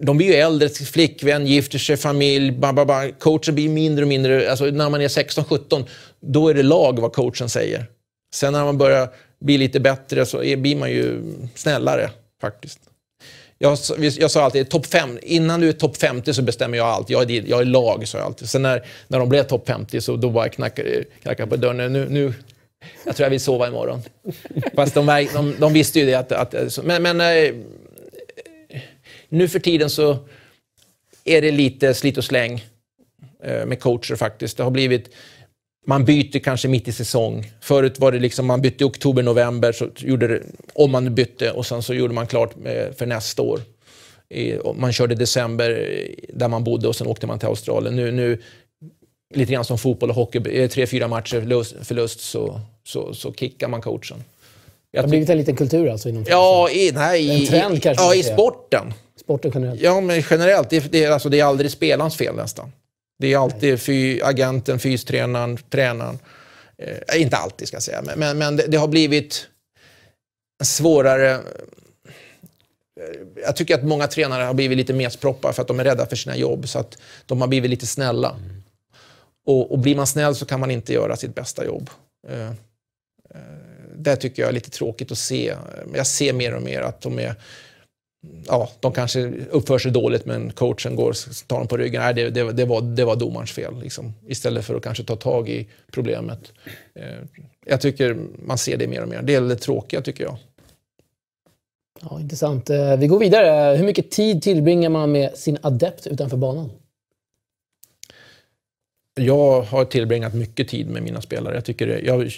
de 0.00 0.16
blir 0.16 0.26
ju 0.26 0.34
äldre, 0.34 0.68
flickvän, 0.68 1.46
gifter 1.46 1.78
sig, 1.78 1.96
familj, 1.96 2.52
ba, 2.52 3.10
coachen 3.18 3.54
blir 3.54 3.68
mindre 3.68 4.04
och 4.04 4.08
mindre. 4.08 4.50
Alltså, 4.50 4.64
när 4.64 4.90
man 4.90 5.00
är 5.00 5.08
16-17, 5.08 5.86
då 6.20 6.48
är 6.48 6.54
det 6.54 6.62
lag 6.62 6.98
vad 6.98 7.12
coachen 7.12 7.48
säger. 7.48 7.86
Sen 8.34 8.52
när 8.52 8.64
man 8.64 8.78
börjar 8.78 9.08
bli 9.40 9.58
lite 9.58 9.80
bättre 9.80 10.26
så 10.26 10.42
är, 10.42 10.56
blir 10.56 10.76
man 10.76 10.90
ju 10.90 11.22
snällare 11.54 12.10
faktiskt. 12.40 12.78
Jag, 13.58 13.78
jag 13.98 14.30
sa 14.30 14.42
alltid, 14.42 14.70
topp 14.70 14.86
fem, 14.86 15.18
innan 15.22 15.60
du 15.60 15.68
är 15.68 15.72
topp 15.72 15.96
50 15.96 16.34
så 16.34 16.42
bestämmer 16.42 16.78
jag 16.78 16.86
allt. 16.86 17.10
Jag 17.10 17.30
är, 17.30 17.44
jag 17.48 17.60
är 17.60 17.64
lag, 17.64 18.08
sa 18.08 18.18
jag 18.18 18.24
alltid. 18.26 18.48
Sen 18.48 18.62
när, 18.62 18.86
när 19.08 19.18
de 19.18 19.28
blev 19.28 19.42
topp 19.42 19.68
50 19.68 20.00
så 20.00 20.16
då 20.16 20.30
bara 20.30 20.48
knackade 20.48 21.04
jag 21.22 21.50
på 21.50 21.56
dörren. 21.56 21.92
Nu, 21.92 22.06
nu, 22.08 22.34
jag 23.04 23.16
tror 23.16 23.24
jag 23.24 23.30
vill 23.30 23.40
sova 23.40 23.68
imorgon. 23.68 24.02
Fast 24.74 24.94
de, 24.94 25.26
de, 25.34 25.54
de 25.60 25.72
visste 25.72 26.00
ju 26.00 26.06
det. 26.06 26.14
Att, 26.14 26.32
att, 26.32 26.78
men 26.84 27.02
men 27.02 27.20
eh, 27.20 27.54
nu 29.28 29.48
för 29.48 29.58
tiden 29.58 29.90
så 29.90 30.16
är 31.24 31.42
det 31.42 31.50
lite 31.50 31.94
slit 31.94 32.18
och 32.18 32.24
släng 32.24 32.64
eh, 33.44 33.66
med 33.66 33.80
coacher 33.80 34.16
faktiskt. 34.16 34.56
Det 34.56 34.62
har 34.62 34.70
blivit... 34.70 35.10
Man 35.86 36.04
byter 36.04 36.38
kanske 36.38 36.68
mitt 36.68 36.88
i 36.88 36.92
säsong. 36.92 37.52
Förut 37.60 37.98
var 37.98 38.12
det 38.12 38.18
liksom, 38.18 38.46
man 38.46 38.62
bytte 38.62 38.84
i 38.84 38.86
oktober, 38.86 39.22
november, 39.22 39.72
så 39.72 39.88
gjorde 39.96 40.28
det, 40.28 40.42
om 40.74 40.90
man 40.90 41.14
bytte 41.14 41.50
och 41.50 41.66
sen 41.66 41.82
så 41.82 41.94
gjorde 41.94 42.14
man 42.14 42.26
klart 42.26 42.56
med, 42.56 42.94
för 42.98 43.06
nästa 43.06 43.42
år. 43.42 43.60
I, 44.28 44.54
man 44.74 44.92
körde 44.92 45.14
december 45.14 45.70
eh, 45.70 46.14
där 46.36 46.48
man 46.48 46.64
bodde 46.64 46.88
och 46.88 46.96
sen 46.96 47.06
åkte 47.06 47.26
man 47.26 47.38
till 47.38 47.48
Australien. 47.48 47.96
Nu, 47.96 48.12
nu 48.12 48.42
lite 49.34 49.52
grann 49.52 49.64
som 49.64 49.78
fotboll 49.78 50.08
och 50.10 50.14
hockey, 50.16 50.68
tre, 50.68 50.86
fyra 50.86 51.08
matcher 51.08 51.40
förlust, 51.84 52.20
så, 52.20 52.60
så, 52.84 53.14
så 53.14 53.32
kickar 53.32 53.68
man 53.68 53.80
coachen. 53.82 54.24
Det 54.92 54.98
har 55.00 55.08
blivit 55.08 55.30
en 55.30 55.38
liten 55.38 55.56
kultur 55.56 55.88
alltså 55.88 56.08
inom 56.08 56.24
Ja, 56.28 56.70
i, 56.70 56.92
nej, 56.92 57.30
En 57.30 57.36
i- 57.36 57.46
trend 57.46 57.82
kanske 57.82 58.04
ja, 58.04 58.14
i 58.14 58.22
sporten 58.22 58.94
sporten 59.28 59.50
generellt. 59.54 59.80
Ja, 59.80 60.00
men 60.00 60.22
generellt. 60.30 60.70
Det, 60.70 60.92
det, 60.92 61.04
är- 61.04 61.10
alltså, 61.10 61.28
det 61.28 61.40
är 61.40 61.44
aldrig 61.44 61.70
spelarens 61.70 62.16
fel 62.16 62.34
nästan. 62.36 62.72
Det 63.18 63.32
är 63.32 63.38
alltid 63.38 63.80
fy, 63.80 64.20
agenten, 64.22 64.78
fystränaren, 64.78 65.58
tränaren. 65.70 66.18
Eh, 66.78 67.20
inte 67.22 67.36
alltid 67.36 67.68
ska 67.68 67.74
jag 67.76 67.82
säga, 67.82 68.02
men, 68.02 68.18
men, 68.18 68.38
men 68.38 68.56
det, 68.56 68.66
det 68.66 68.76
har 68.76 68.88
blivit 68.88 69.46
svårare... 70.64 71.30
Eh, 71.30 71.40
jag 73.42 73.56
tycker 73.56 73.74
att 73.74 73.84
många 73.84 74.06
tränare 74.06 74.42
har 74.44 74.54
blivit 74.54 74.78
lite 74.78 74.92
mesproppar 74.92 75.52
för 75.52 75.62
att 75.62 75.68
de 75.68 75.80
är 75.80 75.84
rädda 75.84 76.06
för 76.06 76.16
sina 76.16 76.36
jobb. 76.36 76.68
Så 76.68 76.78
att 76.78 76.98
de 77.26 77.40
har 77.40 77.48
blivit 77.48 77.70
lite 77.70 77.86
snälla. 77.86 78.36
Och, 79.46 79.72
och 79.72 79.78
blir 79.78 79.96
man 79.96 80.06
snäll 80.06 80.34
så 80.34 80.46
kan 80.46 80.60
man 80.60 80.70
inte 80.70 80.92
göra 80.92 81.16
sitt 81.16 81.34
bästa 81.34 81.64
jobb. 81.64 81.90
Eh, 82.28 82.48
eh, 82.48 82.54
det 83.96 84.16
tycker 84.16 84.42
jag 84.42 84.48
är 84.48 84.52
lite 84.52 84.70
tråkigt 84.70 85.12
att 85.12 85.18
se. 85.18 85.54
Jag 85.94 86.06
ser 86.06 86.32
mer 86.32 86.54
och 86.54 86.62
mer 86.62 86.80
att 86.80 87.00
de 87.00 87.18
är 87.18 87.34
ja, 88.46 88.68
de 88.80 88.92
kanske 88.92 89.32
uppför 89.50 89.78
sig 89.78 89.92
dåligt 89.92 90.24
men 90.24 90.50
coachen 90.52 90.96
går 90.96 91.14
tar 91.46 91.58
dem 91.58 91.68
på 91.68 91.76
ryggen. 91.76 92.02
Nej, 92.02 92.14
det, 92.14 92.30
det, 92.30 92.52
det, 92.52 92.64
var, 92.64 92.80
det 92.80 93.04
var 93.04 93.16
domarens 93.16 93.52
fel. 93.52 93.80
Liksom. 93.82 94.14
Istället 94.26 94.64
för 94.64 94.74
att 94.74 94.82
kanske 94.82 95.04
ta 95.04 95.16
tag 95.16 95.48
i 95.48 95.66
problemet. 95.92 96.52
Eh, 96.94 97.04
jag 97.66 97.80
tycker 97.80 98.16
man 98.46 98.58
ser 98.58 98.76
det 98.76 98.86
mer 98.86 99.02
och 99.02 99.08
mer. 99.08 99.22
Det 99.22 99.34
är 99.34 99.40
det 99.40 99.56
tråkiga 99.56 100.00
tycker 100.00 100.24
jag. 100.24 100.36
Ja, 102.00 102.20
intressant. 102.20 102.70
Eh, 102.70 102.96
vi 102.96 103.06
går 103.06 103.18
vidare. 103.18 103.76
Hur 103.76 103.84
mycket 103.84 104.10
tid 104.10 104.42
tillbringar 104.42 104.90
man 104.90 105.12
med 105.12 105.36
sin 105.36 105.58
adept 105.62 106.06
utanför 106.06 106.36
banan? 106.36 106.70
Jag 109.18 109.62
har 109.62 109.84
tillbringat 109.84 110.34
mycket 110.34 110.68
tid 110.68 110.90
med 110.90 111.02
mina 111.02 111.20
spelare. 111.20 111.54
Jag, 111.54 111.64
tycker 111.64 111.86
det, 111.86 112.00
jag, 112.00 112.30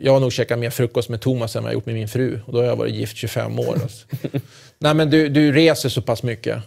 jag 0.00 0.12
har 0.12 0.20
nog 0.20 0.32
käkat 0.32 0.58
mer 0.58 0.70
frukost 0.70 1.08
med 1.08 1.20
Thomas 1.20 1.56
än 1.56 1.62
vad 1.62 1.70
jag 1.70 1.74
gjort 1.74 1.86
med 1.86 1.94
min 1.94 2.08
fru. 2.08 2.40
Och 2.46 2.52
då 2.52 2.58
har 2.58 2.66
jag 2.66 2.76
varit 2.76 2.94
gift 2.94 3.16
25 3.16 3.58
år. 3.58 3.78
Alltså. 3.82 4.06
Nej, 4.78 4.94
men 4.94 5.10
du, 5.10 5.28
du 5.28 5.52
reser 5.52 5.88
så 5.88 6.02
pass 6.02 6.22
mycket. 6.22 6.58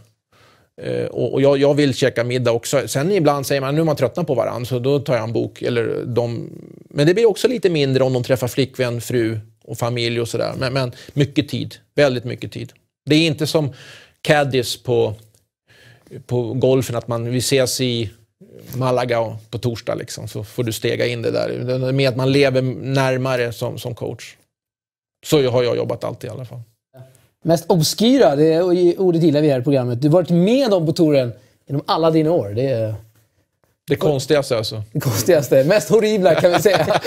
Eh, 0.81 1.05
och 1.05 1.33
och 1.33 1.41
jag, 1.41 1.57
jag 1.57 1.73
vill 1.73 1.93
käka 1.93 2.23
middag 2.23 2.51
också. 2.51 2.87
Sen 2.87 3.11
ibland 3.11 3.47
säger 3.47 3.61
man 3.61 3.75
nu 3.75 3.83
man 3.83 3.95
tröttnat 3.95 4.27
på 4.27 4.35
varandra, 4.35 4.65
så 4.65 4.79
då 4.79 4.99
tar 4.99 5.15
jag 5.15 5.23
en 5.23 5.33
bok. 5.33 5.61
Eller 5.61 6.03
de, 6.05 6.49
men 6.89 7.07
det 7.07 7.13
blir 7.13 7.25
också 7.25 7.47
lite 7.47 7.69
mindre 7.69 8.03
om 8.03 8.13
de 8.13 8.23
träffar 8.23 8.47
flickvän, 8.47 9.01
fru 9.01 9.39
och 9.63 9.77
familj 9.77 10.21
och 10.21 10.27
sådär. 10.27 10.53
Men, 10.59 10.73
men 10.73 10.91
mycket 11.13 11.49
tid. 11.49 11.75
Väldigt 11.95 12.23
mycket 12.23 12.51
tid. 12.51 12.73
Det 13.05 13.15
är 13.15 13.27
inte 13.27 13.47
som 13.47 13.73
caddies 14.21 14.83
på, 14.83 15.13
på 16.25 16.53
golfen, 16.53 16.95
att 16.95 17.07
man, 17.07 17.31
vi 17.31 17.37
ses 17.37 17.81
i 17.81 18.09
Malaga 18.75 19.37
på 19.49 19.57
torsdag, 19.57 19.95
liksom, 19.95 20.27
så 20.27 20.43
får 20.43 20.63
du 20.63 20.73
stega 20.73 21.07
in 21.07 21.21
det 21.21 21.31
där. 21.31 21.91
Med 21.91 22.09
att 22.09 22.15
man 22.15 22.31
lever 22.31 22.61
närmare 22.61 23.53
som, 23.53 23.79
som 23.79 23.95
coach. 23.95 24.35
Så 25.25 25.49
har 25.49 25.63
jag 25.63 25.77
jobbat 25.77 26.03
alltid 26.03 26.27
i 26.27 26.31
alla 26.31 26.45
fall. 26.45 26.61
Mest 27.43 27.65
obskyra, 27.67 28.35
det 28.35 28.53
är 28.53 28.99
ordet 29.01 29.23
gillar 29.23 29.41
vi 29.41 29.49
här 29.49 29.59
i 29.59 29.63
programmet. 29.63 30.01
Du 30.01 30.07
har 30.07 30.13
varit 30.13 30.29
med 30.29 30.73
om 30.73 30.85
på 30.85 30.93
touren 30.93 31.33
genom 31.67 31.81
alla 31.85 32.11
dina 32.11 32.31
år. 32.31 32.49
Det 32.49 32.65
är 32.65 32.95
Det 33.87 33.95
konstigaste 33.95 34.57
alltså. 34.57 34.83
det 34.91 34.99
konstigaste. 34.99 35.63
Mest 35.63 35.89
horribla 35.89 36.35
kan 36.35 36.51
vi 36.51 36.61
säga. 36.61 36.85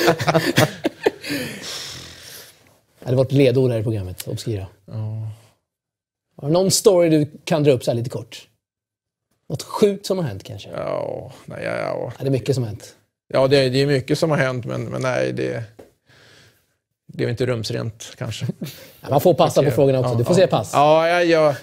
det 2.98 3.04
hade 3.04 3.16
varit 3.16 3.32
ledord 3.32 3.70
här 3.70 3.78
i 3.78 3.82
programmet, 3.82 4.28
obskyra. 4.28 4.66
Har 6.36 6.48
du 6.48 6.52
någon 6.52 6.70
story 6.70 7.08
du 7.08 7.26
kan 7.44 7.64
dra 7.64 7.72
upp 7.72 7.84
så 7.84 7.92
lite 7.92 8.10
kort? 8.10 8.46
Något 9.50 9.62
sjukt 9.62 10.06
som 10.06 10.18
har 10.18 10.24
hänt 10.24 10.44
kanske? 10.44 10.70
Ja. 10.70 10.78
Ja, 10.78 11.32
nej, 11.44 11.64
ja, 11.64 11.76
ja. 11.76 12.12
det 12.20 12.26
är 12.26 12.30
mycket 12.30 12.54
som 12.54 12.64
har 12.64 12.68
hänt. 12.68 12.94
ja 13.28 13.48
det, 13.48 13.68
det 13.68 13.82
är 13.82 13.86
mycket 13.86 14.18
som 14.18 14.30
har 14.30 14.38
hänt, 14.38 14.64
men, 14.64 14.84
men 14.84 15.02
nej, 15.02 15.32
det, 15.32 15.64
det 17.06 17.24
är 17.24 17.28
inte 17.28 17.46
rumsrent 17.46 18.14
kanske. 18.18 18.46
Ja, 19.00 19.10
man 19.10 19.20
får 19.20 19.34
passa 19.34 19.62
på 19.62 19.70
frågorna 19.70 20.00
också. 20.00 20.14
Du 20.14 20.24
får 20.24 20.32
ja. 20.32 20.34
säga 20.34 20.46
pass. 20.46 20.70
Ja, 20.72 21.08
ja, 21.08 21.22
ja, 21.22 21.54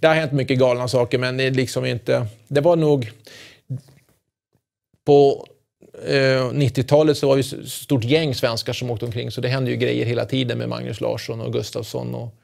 det 0.00 0.06
har 0.06 0.14
hänt 0.14 0.32
mycket 0.32 0.58
galna 0.58 0.88
saker, 0.88 1.18
men 1.18 1.36
det 1.36 1.44
är 1.44 1.50
liksom 1.50 1.84
inte... 1.84 2.26
Det 2.48 2.60
var 2.60 2.76
nog... 2.76 3.10
På 5.04 5.46
eh, 6.06 6.50
90-talet 6.50 7.18
så 7.18 7.28
var 7.28 7.34
vi 7.34 7.40
ett 7.40 7.68
stort 7.68 8.04
gäng 8.04 8.34
svenskar 8.34 8.72
som 8.72 8.90
åkte 8.90 9.04
omkring, 9.04 9.30
så 9.30 9.40
det 9.40 9.48
hände 9.48 9.70
ju 9.70 9.76
grejer 9.76 10.06
hela 10.06 10.24
tiden 10.24 10.58
med 10.58 10.68
Magnus 10.68 11.00
Larsson 11.00 11.40
och 11.40 11.52
Gustafsson. 11.52 12.14
Och 12.14 12.34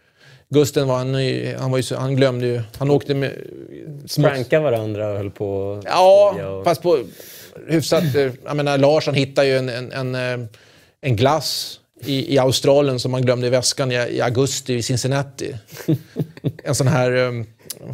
Gusten 0.50 0.88
var, 0.88 0.96
han, 0.96 1.14
han, 1.60 1.70
var 1.70 1.78
ju, 1.78 1.96
han 1.96 2.16
glömde 2.16 2.46
ju... 2.46 2.62
Han 2.78 2.90
åkte 2.90 3.14
med... 3.14 3.32
Pranka 4.16 4.60
varandra 4.60 5.10
och 5.10 5.16
höll 5.16 5.30
på 5.30 5.80
Ja, 5.84 6.34
och... 6.48 6.64
fast 6.64 6.82
på 6.82 6.98
hyfsat... 7.68 8.14
eh, 8.14 8.32
Jag 8.44 8.56
menar, 8.56 8.78
Larsson 8.78 9.14
hittade 9.14 9.48
ju 9.48 9.56
en, 9.56 9.68
en, 9.68 9.92
en, 9.92 10.14
eh, 10.14 10.46
en 11.00 11.16
glass 11.16 11.80
i, 12.04 12.34
i 12.34 12.38
Australien 12.38 13.00
som 13.00 13.10
man 13.10 13.22
glömde 13.22 13.46
i 13.46 13.50
väskan 13.50 13.92
i, 13.92 13.94
i 13.94 14.20
augusti 14.20 14.74
i 14.74 14.82
Cincinnati. 14.82 15.54
En 16.64 16.74
sån 16.74 16.88
här, 16.88 17.12
eh, 17.16 17.44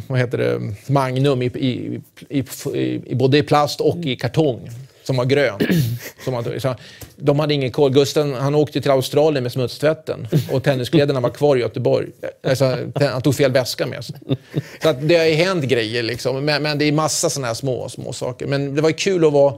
vad 0.07 0.19
heter 0.19 0.37
det, 0.37 0.61
Magnum 0.87 1.41
i, 1.41 1.45
i, 1.45 2.01
i, 2.29 2.43
i 3.05 3.15
både 3.15 3.37
i 3.37 3.43
plast 3.43 3.81
och 3.81 3.97
i 3.97 4.15
kartong. 4.15 4.69
Som 5.05 5.17
var 5.17 5.25
grön. 5.25 5.59
Som 6.23 6.33
man, 6.33 6.59
så 6.59 6.75
de 7.15 7.39
hade 7.39 7.53
ingen 7.53 7.71
koll. 7.71 7.91
Gusten 7.93 8.33
han 8.33 8.55
åkte 8.55 8.81
till 8.81 8.91
Australien 8.91 9.43
med 9.43 9.51
smutstvätten 9.51 10.27
och 10.51 10.63
tenniskläderna 10.63 11.19
var 11.19 11.29
kvar 11.29 11.55
i 11.55 11.59
Göteborg. 11.59 12.07
Alltså, 12.47 12.77
han 12.95 13.21
tog 13.21 13.35
fel 13.35 13.51
väska 13.51 13.85
med 13.87 14.05
sig. 14.05 14.15
Så 14.81 14.89
att 14.89 15.07
det 15.07 15.15
har 15.17 15.25
ju 15.25 15.33
hänt 15.33 15.63
grejer 15.63 16.03
liksom. 16.03 16.45
Men, 16.45 16.63
men 16.63 16.77
det 16.77 16.85
är 16.85 16.91
massa 16.91 17.29
sådana 17.29 17.47
här 17.47 17.53
små, 17.53 17.89
små 17.89 18.13
saker. 18.13 18.47
Men 18.47 18.75
det 18.75 18.81
var 18.81 18.91
kul 18.91 19.25
att 19.25 19.33
vara 19.33 19.53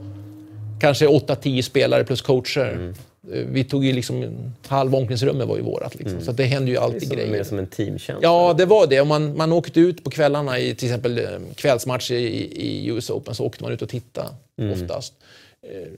kanske 0.80 1.06
8-10 1.06 1.62
spelare 1.62 2.04
plus 2.04 2.22
coacher. 2.22 2.92
Eh, 3.32 3.44
Vi 3.46 3.64
tog 3.64 3.84
ju 3.84 3.92
liksom, 3.92 4.24
halva 4.66 4.98
omklädningsrummet 4.98 5.48
var 5.48 5.56
ju 5.56 5.62
vårat. 5.62 5.94
Liksom. 5.94 6.20
Så 6.20 6.30
att 6.30 6.36
det 6.36 6.44
hände 6.44 6.68
ju 6.70 6.74
Det 6.76 6.80
är 6.80 6.84
alltid 6.84 7.08
som, 7.08 7.16
grejer. 7.16 7.32
mer 7.32 7.42
som 7.44 7.58
en 7.58 7.66
teamkänsla. 7.66 8.18
Ja, 8.22 8.54
det 8.58 8.64
var 8.66 8.86
det. 8.86 9.00
Och 9.00 9.06
man, 9.06 9.36
man 9.36 9.52
åkte 9.52 9.80
ut 9.80 10.04
på 10.04 10.10
kvällarna 10.10 10.58
i 10.58 10.74
till 10.74 10.88
exempel 10.88 11.18
eh, 11.18 11.24
kvällsmatcher 11.54 12.14
i, 12.14 12.26
i 12.56 12.86
US 12.88 13.10
Open 13.10 13.34
så 13.34 13.44
åkte 13.44 13.62
man 13.64 13.72
ut 13.72 13.82
och 13.82 13.88
tittade 13.88 14.28
oftast. 14.74 15.12
Eh, 15.62 15.88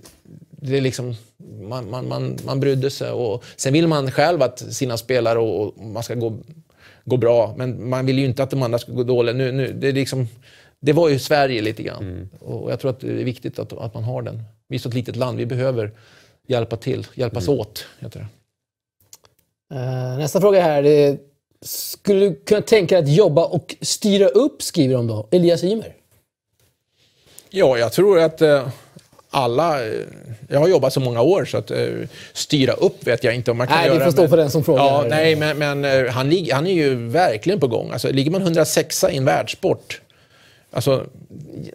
Det 0.51 0.77
är 0.77 0.81
liksom, 0.81 1.15
man, 1.61 1.91
man, 1.91 2.09
man, 2.09 2.39
man 2.45 2.61
brydde 2.61 2.91
sig. 2.91 3.11
Och 3.11 3.45
sen 3.57 3.73
vill 3.73 3.89
man 3.89 4.11
själv 4.11 4.43
att 4.43 4.59
sina 4.59 4.97
spelare 4.97 5.39
och, 5.39 5.61
och 5.67 5.85
man 5.85 6.03
ska 6.03 6.15
gå, 6.15 6.39
gå 7.05 7.17
bra. 7.17 7.55
Men 7.57 7.89
man 7.89 8.07
vill 8.07 8.19
ju 8.19 8.25
inte 8.25 8.43
att 8.43 8.51
de 8.51 8.63
andra 8.63 8.79
ska 8.79 8.93
gå 8.93 9.03
dåligt. 9.03 9.37
Nu, 9.37 9.53
nu, 9.53 9.73
det, 9.73 9.89
är 9.89 9.93
liksom, 9.93 10.29
det 10.81 10.93
var 10.93 11.09
ju 11.09 11.19
Sverige 11.19 11.63
lite 11.63 11.83
grann. 11.83 12.29
Och 12.41 12.73
jag 12.73 12.81
tror 12.81 12.91
att 12.91 13.01
det 13.01 13.09
är 13.11 13.25
viktigt 13.25 13.59
att, 13.59 13.73
att 13.73 13.95
man 13.95 14.05
har 14.05 14.23
den. 14.23 14.43
Vi 14.69 14.77
är 14.77 14.81
så 14.81 14.89
ett 14.89 14.95
litet 14.95 15.17
land. 15.17 15.39
Vi 15.39 15.47
behöver 15.47 15.93
hjälpa 16.47 16.77
till. 16.77 17.07
Hjälpas 17.15 17.49
åt, 17.49 17.87
heter 17.99 18.21
det. 18.21 18.27
Eh, 19.77 20.19
nästa 20.19 20.41
fråga 20.41 20.63
här. 20.63 20.83
Det 20.83 20.91
är, 21.05 21.19
skulle 21.63 22.21
du 22.21 22.35
kunna 22.35 22.61
tänka 22.63 22.95
dig 23.01 23.05
att 23.05 23.17
jobba 23.17 23.45
och 23.45 23.77
styra 23.81 24.27
upp, 24.29 24.63
skriver 24.63 24.95
de 24.95 25.07
då. 25.07 25.29
Elias 25.31 25.65
Ymer. 25.65 25.95
Ja, 27.51 27.79
jag 27.79 27.93
tror 27.93 28.21
att 28.21 28.43
eh, 28.43 28.69
alla... 29.31 29.87
Eh, 29.87 29.93
jag 30.49 30.61
har 30.61 30.69
jobbat 30.69 30.93
så 30.93 31.01
många 31.01 31.21
år 31.23 31.45
så 31.45 31.57
att 31.59 31.71
eh, 31.71 31.87
styra 32.33 32.73
upp 32.73 33.07
vet 33.07 33.25
jag 33.25 33.35
inte 33.35 33.51
om 33.51 33.57
man 33.59 33.67
kan 33.67 33.77
Nej, 33.77 33.87
göra. 33.87 33.99
vi 33.99 34.05
får 34.05 34.13
stå 34.13 34.21
men- 34.23 34.31
för 34.31 34.37
den 34.37 34.51
som 34.51 34.65
frågar. 34.65 34.85
Ja, 34.85 35.05
nej, 35.09 35.37
men, 35.37 35.59
men 35.59 35.85
eh, 35.85 36.13
han, 36.13 36.31
lig, 36.31 36.51
han 36.53 36.67
är 36.67 36.73
ju 36.75 36.95
verkligen 37.09 37.61
på 37.61 37.67
gång. 37.67 37.91
Alltså, 37.93 38.13
ligger 38.13 38.31
man 38.31 38.43
106 38.43 39.05
i 39.11 39.17
en 39.17 39.25
världssport, 39.25 40.01
alltså, 40.73 41.07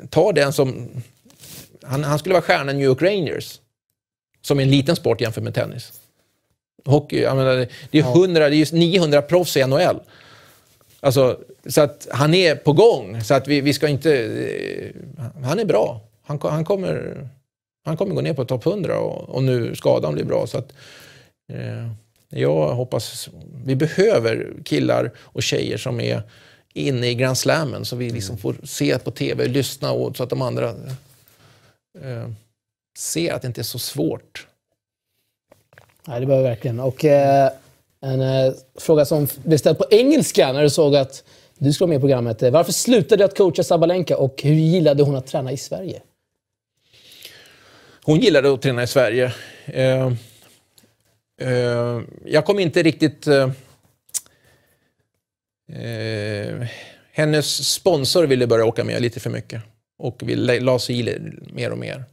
ta 0.09 0.31
den 0.31 0.53
som... 0.53 0.89
Han, 1.83 2.03
han 2.03 2.19
skulle 2.19 2.33
vara 2.33 2.41
stjärna 2.43 2.71
i 2.71 2.75
New 2.75 2.85
York 2.85 3.01
Rangers, 3.01 3.59
som 4.41 4.59
är 4.59 4.63
en 4.63 4.71
liten 4.71 4.95
sport 4.95 5.21
jämfört 5.21 5.43
med 5.43 5.53
tennis. 5.53 5.91
Hockey, 6.85 7.21
jag 7.21 7.37
menar, 7.37 7.67
det- 7.91 7.99
är, 7.99 8.03
100, 8.03 8.49
det 8.49 8.55
är 8.55 8.73
ju 8.73 8.77
900 8.79 9.21
proffs 9.21 9.57
i 9.57 9.63
NHL. 9.67 9.99
Alltså, 10.99 11.39
så 11.67 11.81
att 11.81 12.07
han 12.11 12.33
är 12.33 12.55
på 12.55 12.73
gång. 12.73 13.23
Så 13.23 13.33
att 13.33 13.47
vi, 13.47 13.61
vi 13.61 13.73
ska 13.73 13.87
inte... 13.87 14.29
Han 15.43 15.59
är 15.59 15.65
bra. 15.65 16.01
Han, 16.25 16.39
han, 16.41 16.65
kommer, 16.65 17.27
han 17.85 17.97
kommer 17.97 18.15
gå 18.15 18.21
ner 18.21 18.33
på 18.33 18.45
topp 18.45 18.65
100 18.65 18.99
och, 18.99 19.29
och 19.29 19.43
nu 19.43 19.75
skadan 19.75 20.13
blir 20.13 20.25
bra. 20.25 20.47
Så 20.47 20.57
att 20.57 20.73
Eh, 21.53 21.89
jag 22.29 22.75
hoppas... 22.75 23.29
Vi 23.65 23.75
behöver 23.75 24.53
killar 24.65 25.11
och 25.17 25.43
tjejer 25.43 25.77
som 25.77 25.99
är 25.99 26.21
inne 26.73 27.07
i 27.07 27.15
Grand 27.15 27.37
Slammen 27.37 27.85
så 27.85 27.95
vi 27.95 28.09
liksom 28.09 28.37
får 28.37 28.55
se 28.63 28.99
på 28.99 29.11
tv, 29.11 29.47
lyssna 29.47 29.91
och 29.91 30.17
så 30.17 30.23
att 30.23 30.29
de 30.29 30.41
andra 30.41 30.69
eh, 32.01 32.29
ser 32.97 33.33
att 33.33 33.41
det 33.41 33.47
inte 33.47 33.61
är 33.61 33.63
så 33.63 33.79
svårt. 33.79 34.47
Nej, 36.07 36.19
det 36.19 36.25
behöver 36.25 36.43
vi 36.43 36.49
verkligen. 36.49 36.79
Och 36.79 37.05
eh, 37.05 37.51
en 38.01 38.21
eh, 38.21 38.53
fråga 38.75 39.05
som 39.05 39.27
blev 39.43 39.57
ställd 39.57 39.77
på 39.77 39.85
engelska 39.91 40.51
när 40.53 40.63
du 40.63 40.69
såg 40.69 40.95
att 40.95 41.23
du 41.57 41.73
skulle 41.73 41.85
vara 41.85 41.89
med 41.89 41.97
i 41.97 42.01
programmet. 42.01 42.41
Varför 42.41 42.71
slutade 42.71 43.17
du 43.17 43.23
att 43.23 43.37
coacha 43.37 43.63
Sabalenka 43.63 44.17
och 44.17 44.41
hur 44.43 44.53
gillade 44.53 45.03
hon 45.03 45.15
att 45.15 45.27
träna 45.27 45.51
i 45.51 45.57
Sverige? 45.57 46.01
Hon 48.05 48.19
gillade 48.19 48.53
att 48.53 48.61
träna 48.61 48.83
i 48.83 48.87
Sverige. 48.87 49.33
Eh, 49.65 50.11
eh, 51.41 52.01
jag 52.25 52.45
kom 52.45 52.59
inte 52.59 52.83
riktigt... 52.83 53.27
Eh, 53.27 53.49
eh, 55.71 56.67
hennes 57.11 57.73
sponsor 57.73 58.27
ville 58.27 58.47
börja 58.47 58.65
åka 58.65 58.83
med 58.83 59.01
lite 59.01 59.19
för 59.19 59.29
mycket 59.29 59.61
och 59.97 60.23
ville, 60.23 60.59
la 60.59 60.79
sig 60.79 60.99
i 60.99 61.19
mer 61.53 61.71
och 61.71 61.77
mer. 61.77 62.03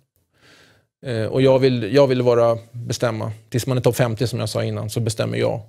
Eh, 1.07 1.24
och 1.24 1.43
jag 1.43 1.59
vill, 1.59 1.95
jag 1.95 2.07
vill 2.07 2.22
vara 2.22 2.59
bestämma. 2.72 3.32
Tills 3.49 3.66
man 3.66 3.76
är 3.76 3.82
topp 3.82 3.97
50 3.97 4.26
som 4.26 4.40
jag 4.40 4.49
sa 4.49 4.64
innan 4.64 4.90
så 4.90 5.01
bestämmer 5.01 5.38
jag. 5.38 5.61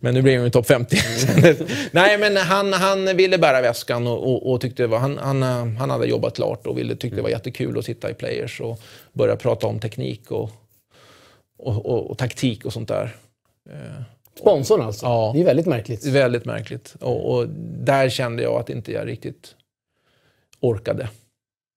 Men 0.00 0.14
nu 0.14 0.22
blev 0.22 0.34
jag 0.34 0.44
ju 0.44 0.50
topp 0.50 0.66
50. 0.66 0.96
Nej, 1.92 2.18
men 2.18 2.36
han, 2.36 2.72
han 2.72 3.16
ville 3.16 3.38
bära 3.38 3.60
väskan 3.60 4.06
och, 4.06 4.32
och, 4.32 4.52
och 4.52 4.60
tyckte 4.60 4.86
var, 4.86 4.98
han, 4.98 5.18
han, 5.18 5.42
eh, 5.42 5.66
han 5.78 5.90
hade 5.90 6.06
jobbat 6.06 6.36
klart 6.36 6.66
och 6.66 6.78
ville, 6.78 6.96
tyckte 6.96 7.16
det 7.16 7.22
var 7.22 7.30
jättekul 7.30 7.78
att 7.78 7.84
sitta 7.84 8.10
i 8.10 8.14
players 8.14 8.60
och 8.60 8.80
börja 9.12 9.36
prata 9.36 9.66
om 9.66 9.80
teknik 9.80 10.30
och, 10.30 10.50
och, 11.58 11.86
och, 11.86 12.10
och 12.10 12.18
taktik 12.18 12.64
och 12.64 12.72
sånt 12.72 12.88
där. 12.88 13.16
Sponsorn 14.40 14.80
alltså? 14.80 15.06
Ja. 15.06 15.32
Det 15.34 15.40
är 15.40 15.44
väldigt 15.44 15.66
märkligt. 15.66 16.04
Väldigt 16.04 16.44
märkligt. 16.44 16.96
Och, 17.00 17.34
och 17.34 17.48
där 17.78 18.08
kände 18.08 18.42
jag 18.42 18.60
att 18.60 18.70
inte 18.70 18.92
jag 18.92 19.06
riktigt 19.06 19.54
orkade 20.60 21.08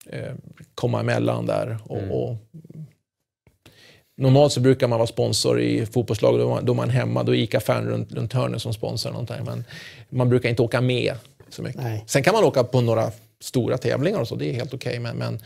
eh, 0.10 0.34
komma 0.76 1.00
emellan 1.00 1.46
där. 1.46 1.78
Och, 1.86 2.04
och, 2.12 2.36
normalt 4.24 4.54
så 4.54 4.60
brukar 4.60 4.88
man 4.88 5.00
vara 5.00 5.08
sponsor 5.08 5.62
i 5.62 5.86
fotbollslag, 5.86 6.40
då 6.40 6.44
är 6.44 6.50
man, 6.50 6.66
då 6.66 6.82
är 6.82 6.88
hemma, 6.88 7.24
då 7.24 7.36
är 7.36 7.40
ICA-fan 7.40 7.86
runt, 7.86 8.12
runt 8.12 8.34
hörnet 8.34 8.62
som 8.62 8.74
sponsor. 8.74 9.12
Någonting. 9.12 9.36
Men 9.46 9.64
man 10.10 10.30
brukar 10.30 10.50
inte 10.50 10.62
åka 10.62 10.82
med 10.82 11.16
så 11.50 11.62
mycket. 11.62 11.82
Nej. 11.82 12.04
Sen 12.08 12.24
kan 12.24 12.34
man 12.34 12.44
åka 12.44 12.64
på 12.64 12.82
några 12.82 13.12
stora 13.42 13.78
tävlingar 13.78 14.20
och 14.20 14.28
så, 14.28 14.36
det 14.36 14.50
är 14.50 14.54
helt 14.54 14.74
okej. 14.74 15.00
men, 15.00 15.18
men 15.18 15.40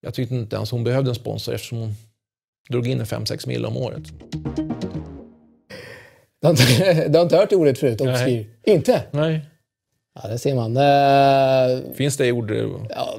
jag 0.00 0.14
tyckte 0.14 0.34
inte 0.34 0.56
ens 0.56 0.70
hon 0.70 0.84
behövde 0.84 1.10
en 1.10 1.14
sponsor 1.14 1.54
eftersom 1.54 1.78
hon 1.78 1.94
drog 2.68 2.86
in 2.86 3.02
5-6 3.02 3.48
mil 3.48 3.66
om 3.66 3.76
året. 3.76 4.02
Du 6.40 6.46
har 6.46 6.50
inte, 6.50 7.08
du 7.08 7.18
har 7.18 7.22
inte 7.22 7.36
hört 7.36 7.50
det 7.50 7.56
ordet 7.56 7.78
förut, 7.78 8.00
obskyr? 8.00 8.46
Inte? 8.64 9.02
Nej. 9.10 9.40
Ja, 10.22 10.28
det 10.28 10.38
ser 10.38 10.54
man. 10.54 10.76
Eh, 10.76 11.94
Finns 11.94 12.16
det 12.16 12.32
ord? 12.32 12.50
Ja, 12.90 13.18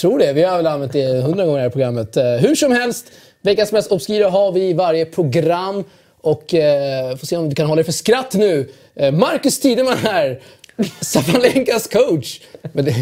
tror 0.00 0.18
det. 0.18 0.32
Vi 0.32 0.42
har 0.42 0.56
väl 0.56 0.66
använt 0.66 0.92
det 0.92 1.22
hundra 1.22 1.44
gånger 1.44 1.58
i 1.58 1.60
det 1.60 1.62
här 1.62 1.70
programmet. 1.70 2.16
Eh, 2.16 2.24
hur 2.24 2.54
som 2.54 2.72
helst, 2.72 3.12
veckans 3.42 3.72
mest 3.72 3.92
obskyra 3.92 4.28
har 4.28 4.52
vi 4.52 4.68
i 4.68 4.72
varje 4.72 5.04
program. 5.04 5.84
Och 6.20 6.54
eh, 6.54 7.16
får 7.16 7.26
se 7.26 7.36
om 7.36 7.48
du 7.48 7.54
kan 7.54 7.66
hålla 7.66 7.76
dig 7.76 7.84
för 7.84 7.92
skratt 7.92 8.34
nu. 8.34 8.68
Eh, 8.94 9.12
Marcus 9.12 9.60
Tideman 9.60 9.96
här, 9.96 10.40
Sabalenkas 11.00 11.86
coach. 11.88 12.40
Men 12.72 12.84
det, 12.84 12.94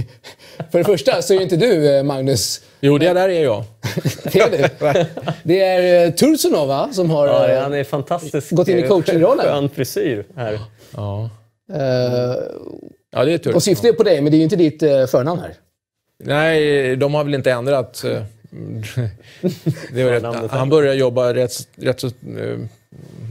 för 0.73 0.79
det 0.79 0.85
första 0.85 1.23
så 1.23 1.33
är 1.33 1.37
ju 1.37 1.43
inte 1.43 1.57
du, 1.57 1.97
eh, 1.97 2.03
Magnus. 2.03 2.61
Jo, 2.81 2.99
det 2.99 3.13
där 3.13 3.29
är 3.29 3.43
jag. 3.45 3.65
Det 4.33 4.41
är, 4.41 4.51
du. 4.95 5.05
det 5.43 5.61
är 5.61 6.07
eh, 6.07 6.11
Tursunov 6.13 6.69
va, 6.69 6.89
som 6.93 7.11
har... 7.11 7.27
Ja, 7.27 7.49
eh, 7.49 7.63
han 7.63 7.75
är 7.75 7.85
fantastisk. 7.85 8.51
Gått 8.51 8.69
in 8.69 8.79
i 8.79 8.83
coachingrollen. 8.83 9.47
Skön 9.47 9.69
frisyr 9.71 10.25
här. 10.37 10.59
Ja. 10.97 11.31
eh, 11.73 12.35
Ja, 13.13 13.25
det 13.25 13.33
är 13.33 13.39
tur. 13.39 13.55
och 13.55 13.63
syftet 13.63 13.91
är 13.91 13.93
på 13.93 14.03
dig, 14.03 14.21
men 14.21 14.31
det 14.31 14.37
är 14.37 14.39
ju 14.39 14.45
inte 14.45 14.57
ditt 14.57 14.83
eh, 14.83 15.07
förnamn 15.07 15.41
här. 15.41 15.55
Nej, 16.25 16.97
de 16.97 17.15
har 17.15 17.25
väl 17.25 17.35
inte 17.35 17.53
ändrat. 17.53 18.05
Rätt, 19.93 20.51
han 20.51 20.69
började 20.69 20.97
jobba 20.97 21.35
rätt, 21.35 21.69
rätt 21.77 22.01
så... 22.01 22.07
eh, 22.07 22.59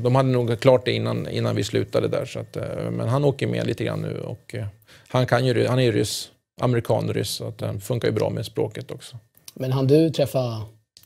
De 0.03 0.15
hade 0.15 0.30
nog 0.30 0.59
klart 0.59 0.86
det 0.86 0.91
innan, 0.91 1.28
innan 1.30 1.55
vi 1.55 1.63
slutade 1.63 2.07
där. 2.07 2.26
Så 2.26 2.39
att, 2.39 2.57
eh, 2.57 2.91
men 2.91 3.07
han 3.07 3.26
åker 3.26 3.47
med 3.47 3.67
lite 3.67 3.84
grann 3.84 4.01
nu. 4.01 4.19
Och, 4.19 4.55
eh, 4.55 4.65
han, 5.07 5.26
kan 5.26 5.45
ju, 5.45 5.67
han 5.67 5.80
är 5.80 5.84
ju 5.84 5.91
ryss, 5.91 6.30
amerikan-ryss, 6.61 7.30
så 7.30 7.47
att 7.47 7.57
det 7.57 7.80
funkar 7.80 8.07
ju 8.07 8.13
bra 8.13 8.30
med 8.30 8.45
språket 8.45 8.91
också. 8.91 9.17
Men 9.53 9.71
han 9.71 9.88
du 9.88 10.09
träffa 10.09 10.61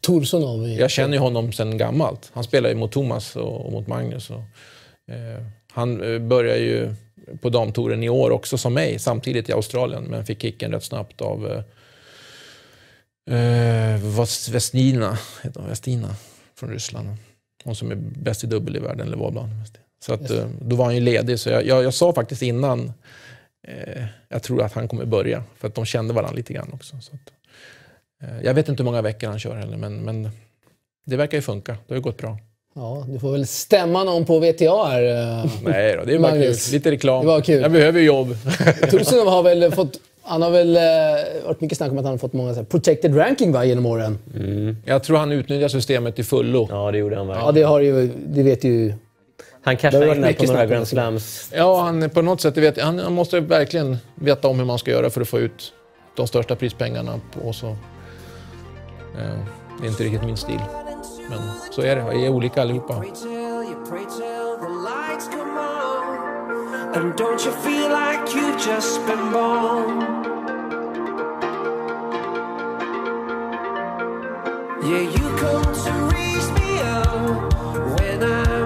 Tursunov? 0.07 0.67
I, 0.67 0.79
Jag 0.79 0.91
känner 0.91 1.13
ju 1.13 1.19
honom 1.19 1.51
sedan 1.51 1.77
gammalt. 1.77 2.31
Han 2.33 2.43
spelar 2.43 2.69
ju 2.69 2.75
mot 2.75 2.91
Thomas 2.91 3.35
och, 3.35 3.65
och 3.65 3.71
mot 3.71 3.87
Magnus. 3.87 4.29
Och, 4.29 4.43
eh, 5.13 5.45
han 5.71 5.97
börjar 6.27 6.57
ju 6.57 6.93
på 7.41 7.49
damtouren 7.49 8.03
i 8.03 8.09
år 8.09 8.31
också 8.31 8.57
som 8.57 8.73
mig, 8.73 8.99
samtidigt 8.99 9.49
i 9.49 9.53
Australien, 9.53 10.03
men 10.03 10.25
fick 10.25 10.41
kicken 10.41 10.71
rätt 10.71 10.83
snabbt 10.83 11.21
av 11.21 11.63
eh, 13.29 14.01
Vestina, 14.51 15.17
heter 15.43 15.59
hon, 15.59 15.69
Vestina 15.69 16.15
från 16.55 16.69
Ryssland. 16.69 17.09
Hon 17.63 17.75
som 17.75 17.91
är 17.91 17.95
bäst 17.95 18.43
i 18.43 18.47
dubbel 18.47 18.75
i 18.75 18.79
världen, 18.79 19.07
eller 19.07 19.17
var 19.17 19.31
bland. 19.31 19.49
Så 20.05 20.13
att, 20.13 20.31
eh, 20.31 20.45
då 20.61 20.75
var 20.75 20.85
han 20.85 20.95
ju 20.95 21.01
ledig, 21.01 21.39
så 21.39 21.49
jag, 21.49 21.65
jag, 21.65 21.83
jag 21.83 21.93
sa 21.93 22.13
faktiskt 22.13 22.41
innan, 22.41 22.91
eh, 23.67 24.03
jag 24.29 24.43
tror 24.43 24.61
att 24.63 24.73
han 24.73 24.87
kommer 24.87 25.05
börja, 25.05 25.43
för 25.57 25.67
att 25.67 25.75
de 25.75 25.85
kände 25.85 26.13
varandra 26.13 26.35
lite 26.35 26.53
grann 26.53 26.69
också. 26.73 26.95
Så 27.01 27.11
att, 27.15 27.31
eh, 28.29 28.41
jag 28.45 28.53
vet 28.53 28.69
inte 28.69 28.83
hur 28.83 28.85
många 28.85 29.01
veckor 29.01 29.27
han 29.27 29.39
kör 29.39 29.55
heller, 29.55 29.77
men, 29.77 29.95
men 29.95 30.29
det 31.05 31.15
verkar 31.15 31.37
ju 31.37 31.41
funka. 31.41 31.71
Det 31.71 31.93
har 31.93 31.95
ju 31.95 32.01
gått 32.01 32.17
bra. 32.17 32.37
Ja, 32.75 33.05
du 33.09 33.19
får 33.19 33.31
väl 33.31 33.47
stämma 33.47 34.03
någon 34.03 34.25
på 34.25 34.39
VTA 34.39 34.87
här. 34.87 35.03
eh. 35.43 35.51
Nej 35.63 35.95
då, 35.97 36.05
det 36.05 36.13
är 36.13 36.19
bara 36.19 36.31
kul. 36.31 36.55
Lite 36.71 36.91
reklam. 36.91 37.21
det 37.21 37.27
var 37.27 37.41
kul. 37.41 37.61
Jag 37.61 37.71
behöver 37.71 37.99
ju 37.99 38.05
jobb. 38.05 38.35
Tursunov 38.91 39.27
har 39.27 39.43
väl 39.43 39.71
fått... 39.71 39.99
Han 40.29 40.41
har 40.41 40.51
väl 40.51 40.75
eh, 40.75 40.81
varit 41.45 41.61
mycket 41.61 41.77
snack 41.77 41.91
om 41.91 41.97
att 41.97 42.03
han 42.03 42.13
har 42.13 42.17
fått 42.17 42.33
många 42.33 42.53
så 42.53 42.59
här, 42.59 42.65
protected 42.65 43.17
ranking 43.17 43.51
va, 43.51 43.65
genom 43.65 43.85
åren. 43.85 44.17
Jag 44.85 45.03
tror 45.03 45.17
han 45.17 45.31
utnyttjar 45.31 45.67
systemet 45.67 46.15
till 46.15 46.25
fullo. 46.25 46.67
Ja, 46.71 46.91
det 46.91 46.97
gjorde 46.97 47.15
han 47.15 47.27
Ja, 47.27 47.33
verkligen. 47.33 47.55
det 47.55 47.61
har 47.63 47.79
ju... 47.79 48.11
Det 48.27 48.43
vet 48.43 48.63
ju... 48.63 48.93
Han 49.63 49.77
cashade 49.77 50.15
in 50.15 50.21
där 50.21 50.33
på 50.33 50.43
några 50.45 50.65
Grand. 50.65 50.87
Slams. 50.87 51.51
Ja, 51.55 51.81
han 51.81 52.09
på 52.09 52.21
något 52.21 52.41
sätt, 52.41 52.57
vet, 52.57 52.81
han, 52.81 52.99
han 52.99 53.13
måste 53.13 53.39
verkligen 53.39 53.97
veta 54.15 54.47
om 54.47 54.59
hur 54.59 54.65
man 54.65 54.79
ska 54.79 54.91
göra 54.91 55.09
för 55.09 55.21
att 55.21 55.27
få 55.27 55.39
ut 55.39 55.73
de 56.15 56.27
största 56.27 56.55
prispengarna. 56.55 57.19
På, 57.33 57.53
så. 57.53 57.67
Eh, 57.67 57.75
det 59.81 59.87
är 59.87 59.89
inte 59.89 60.03
riktigt 60.03 60.23
min 60.25 60.37
stil. 60.37 60.59
Men 61.29 61.39
så 61.71 61.81
är 61.81 61.95
det. 61.95 62.05
Vi 62.13 62.25
är 62.25 62.29
olika 62.29 62.61
allihopa. 62.61 63.03
And 66.91 67.15
don't 67.15 67.45
you 67.45 67.51
feel 67.51 67.89
like 67.91 68.33
you've 68.33 68.59
just 68.59 69.05
been 69.05 69.31
born? 69.31 69.99
Yeah, 74.89 75.03
you 75.15 75.25
come 75.37 75.69
to 75.83 75.91
raise 76.11 76.49
me 76.57 76.79
up 76.79 77.53
when 77.99 78.23
I'm 78.23 78.58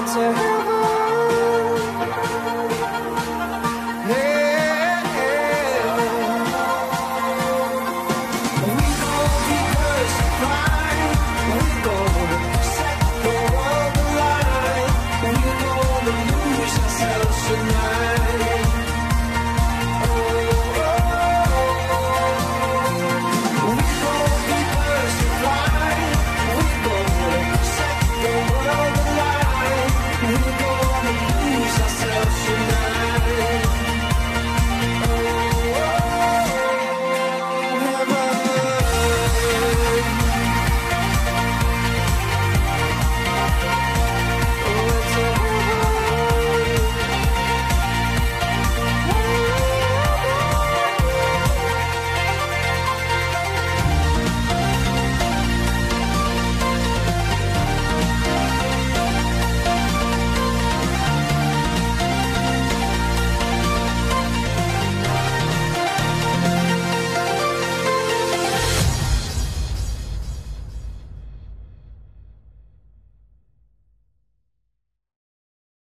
winter 0.00 0.49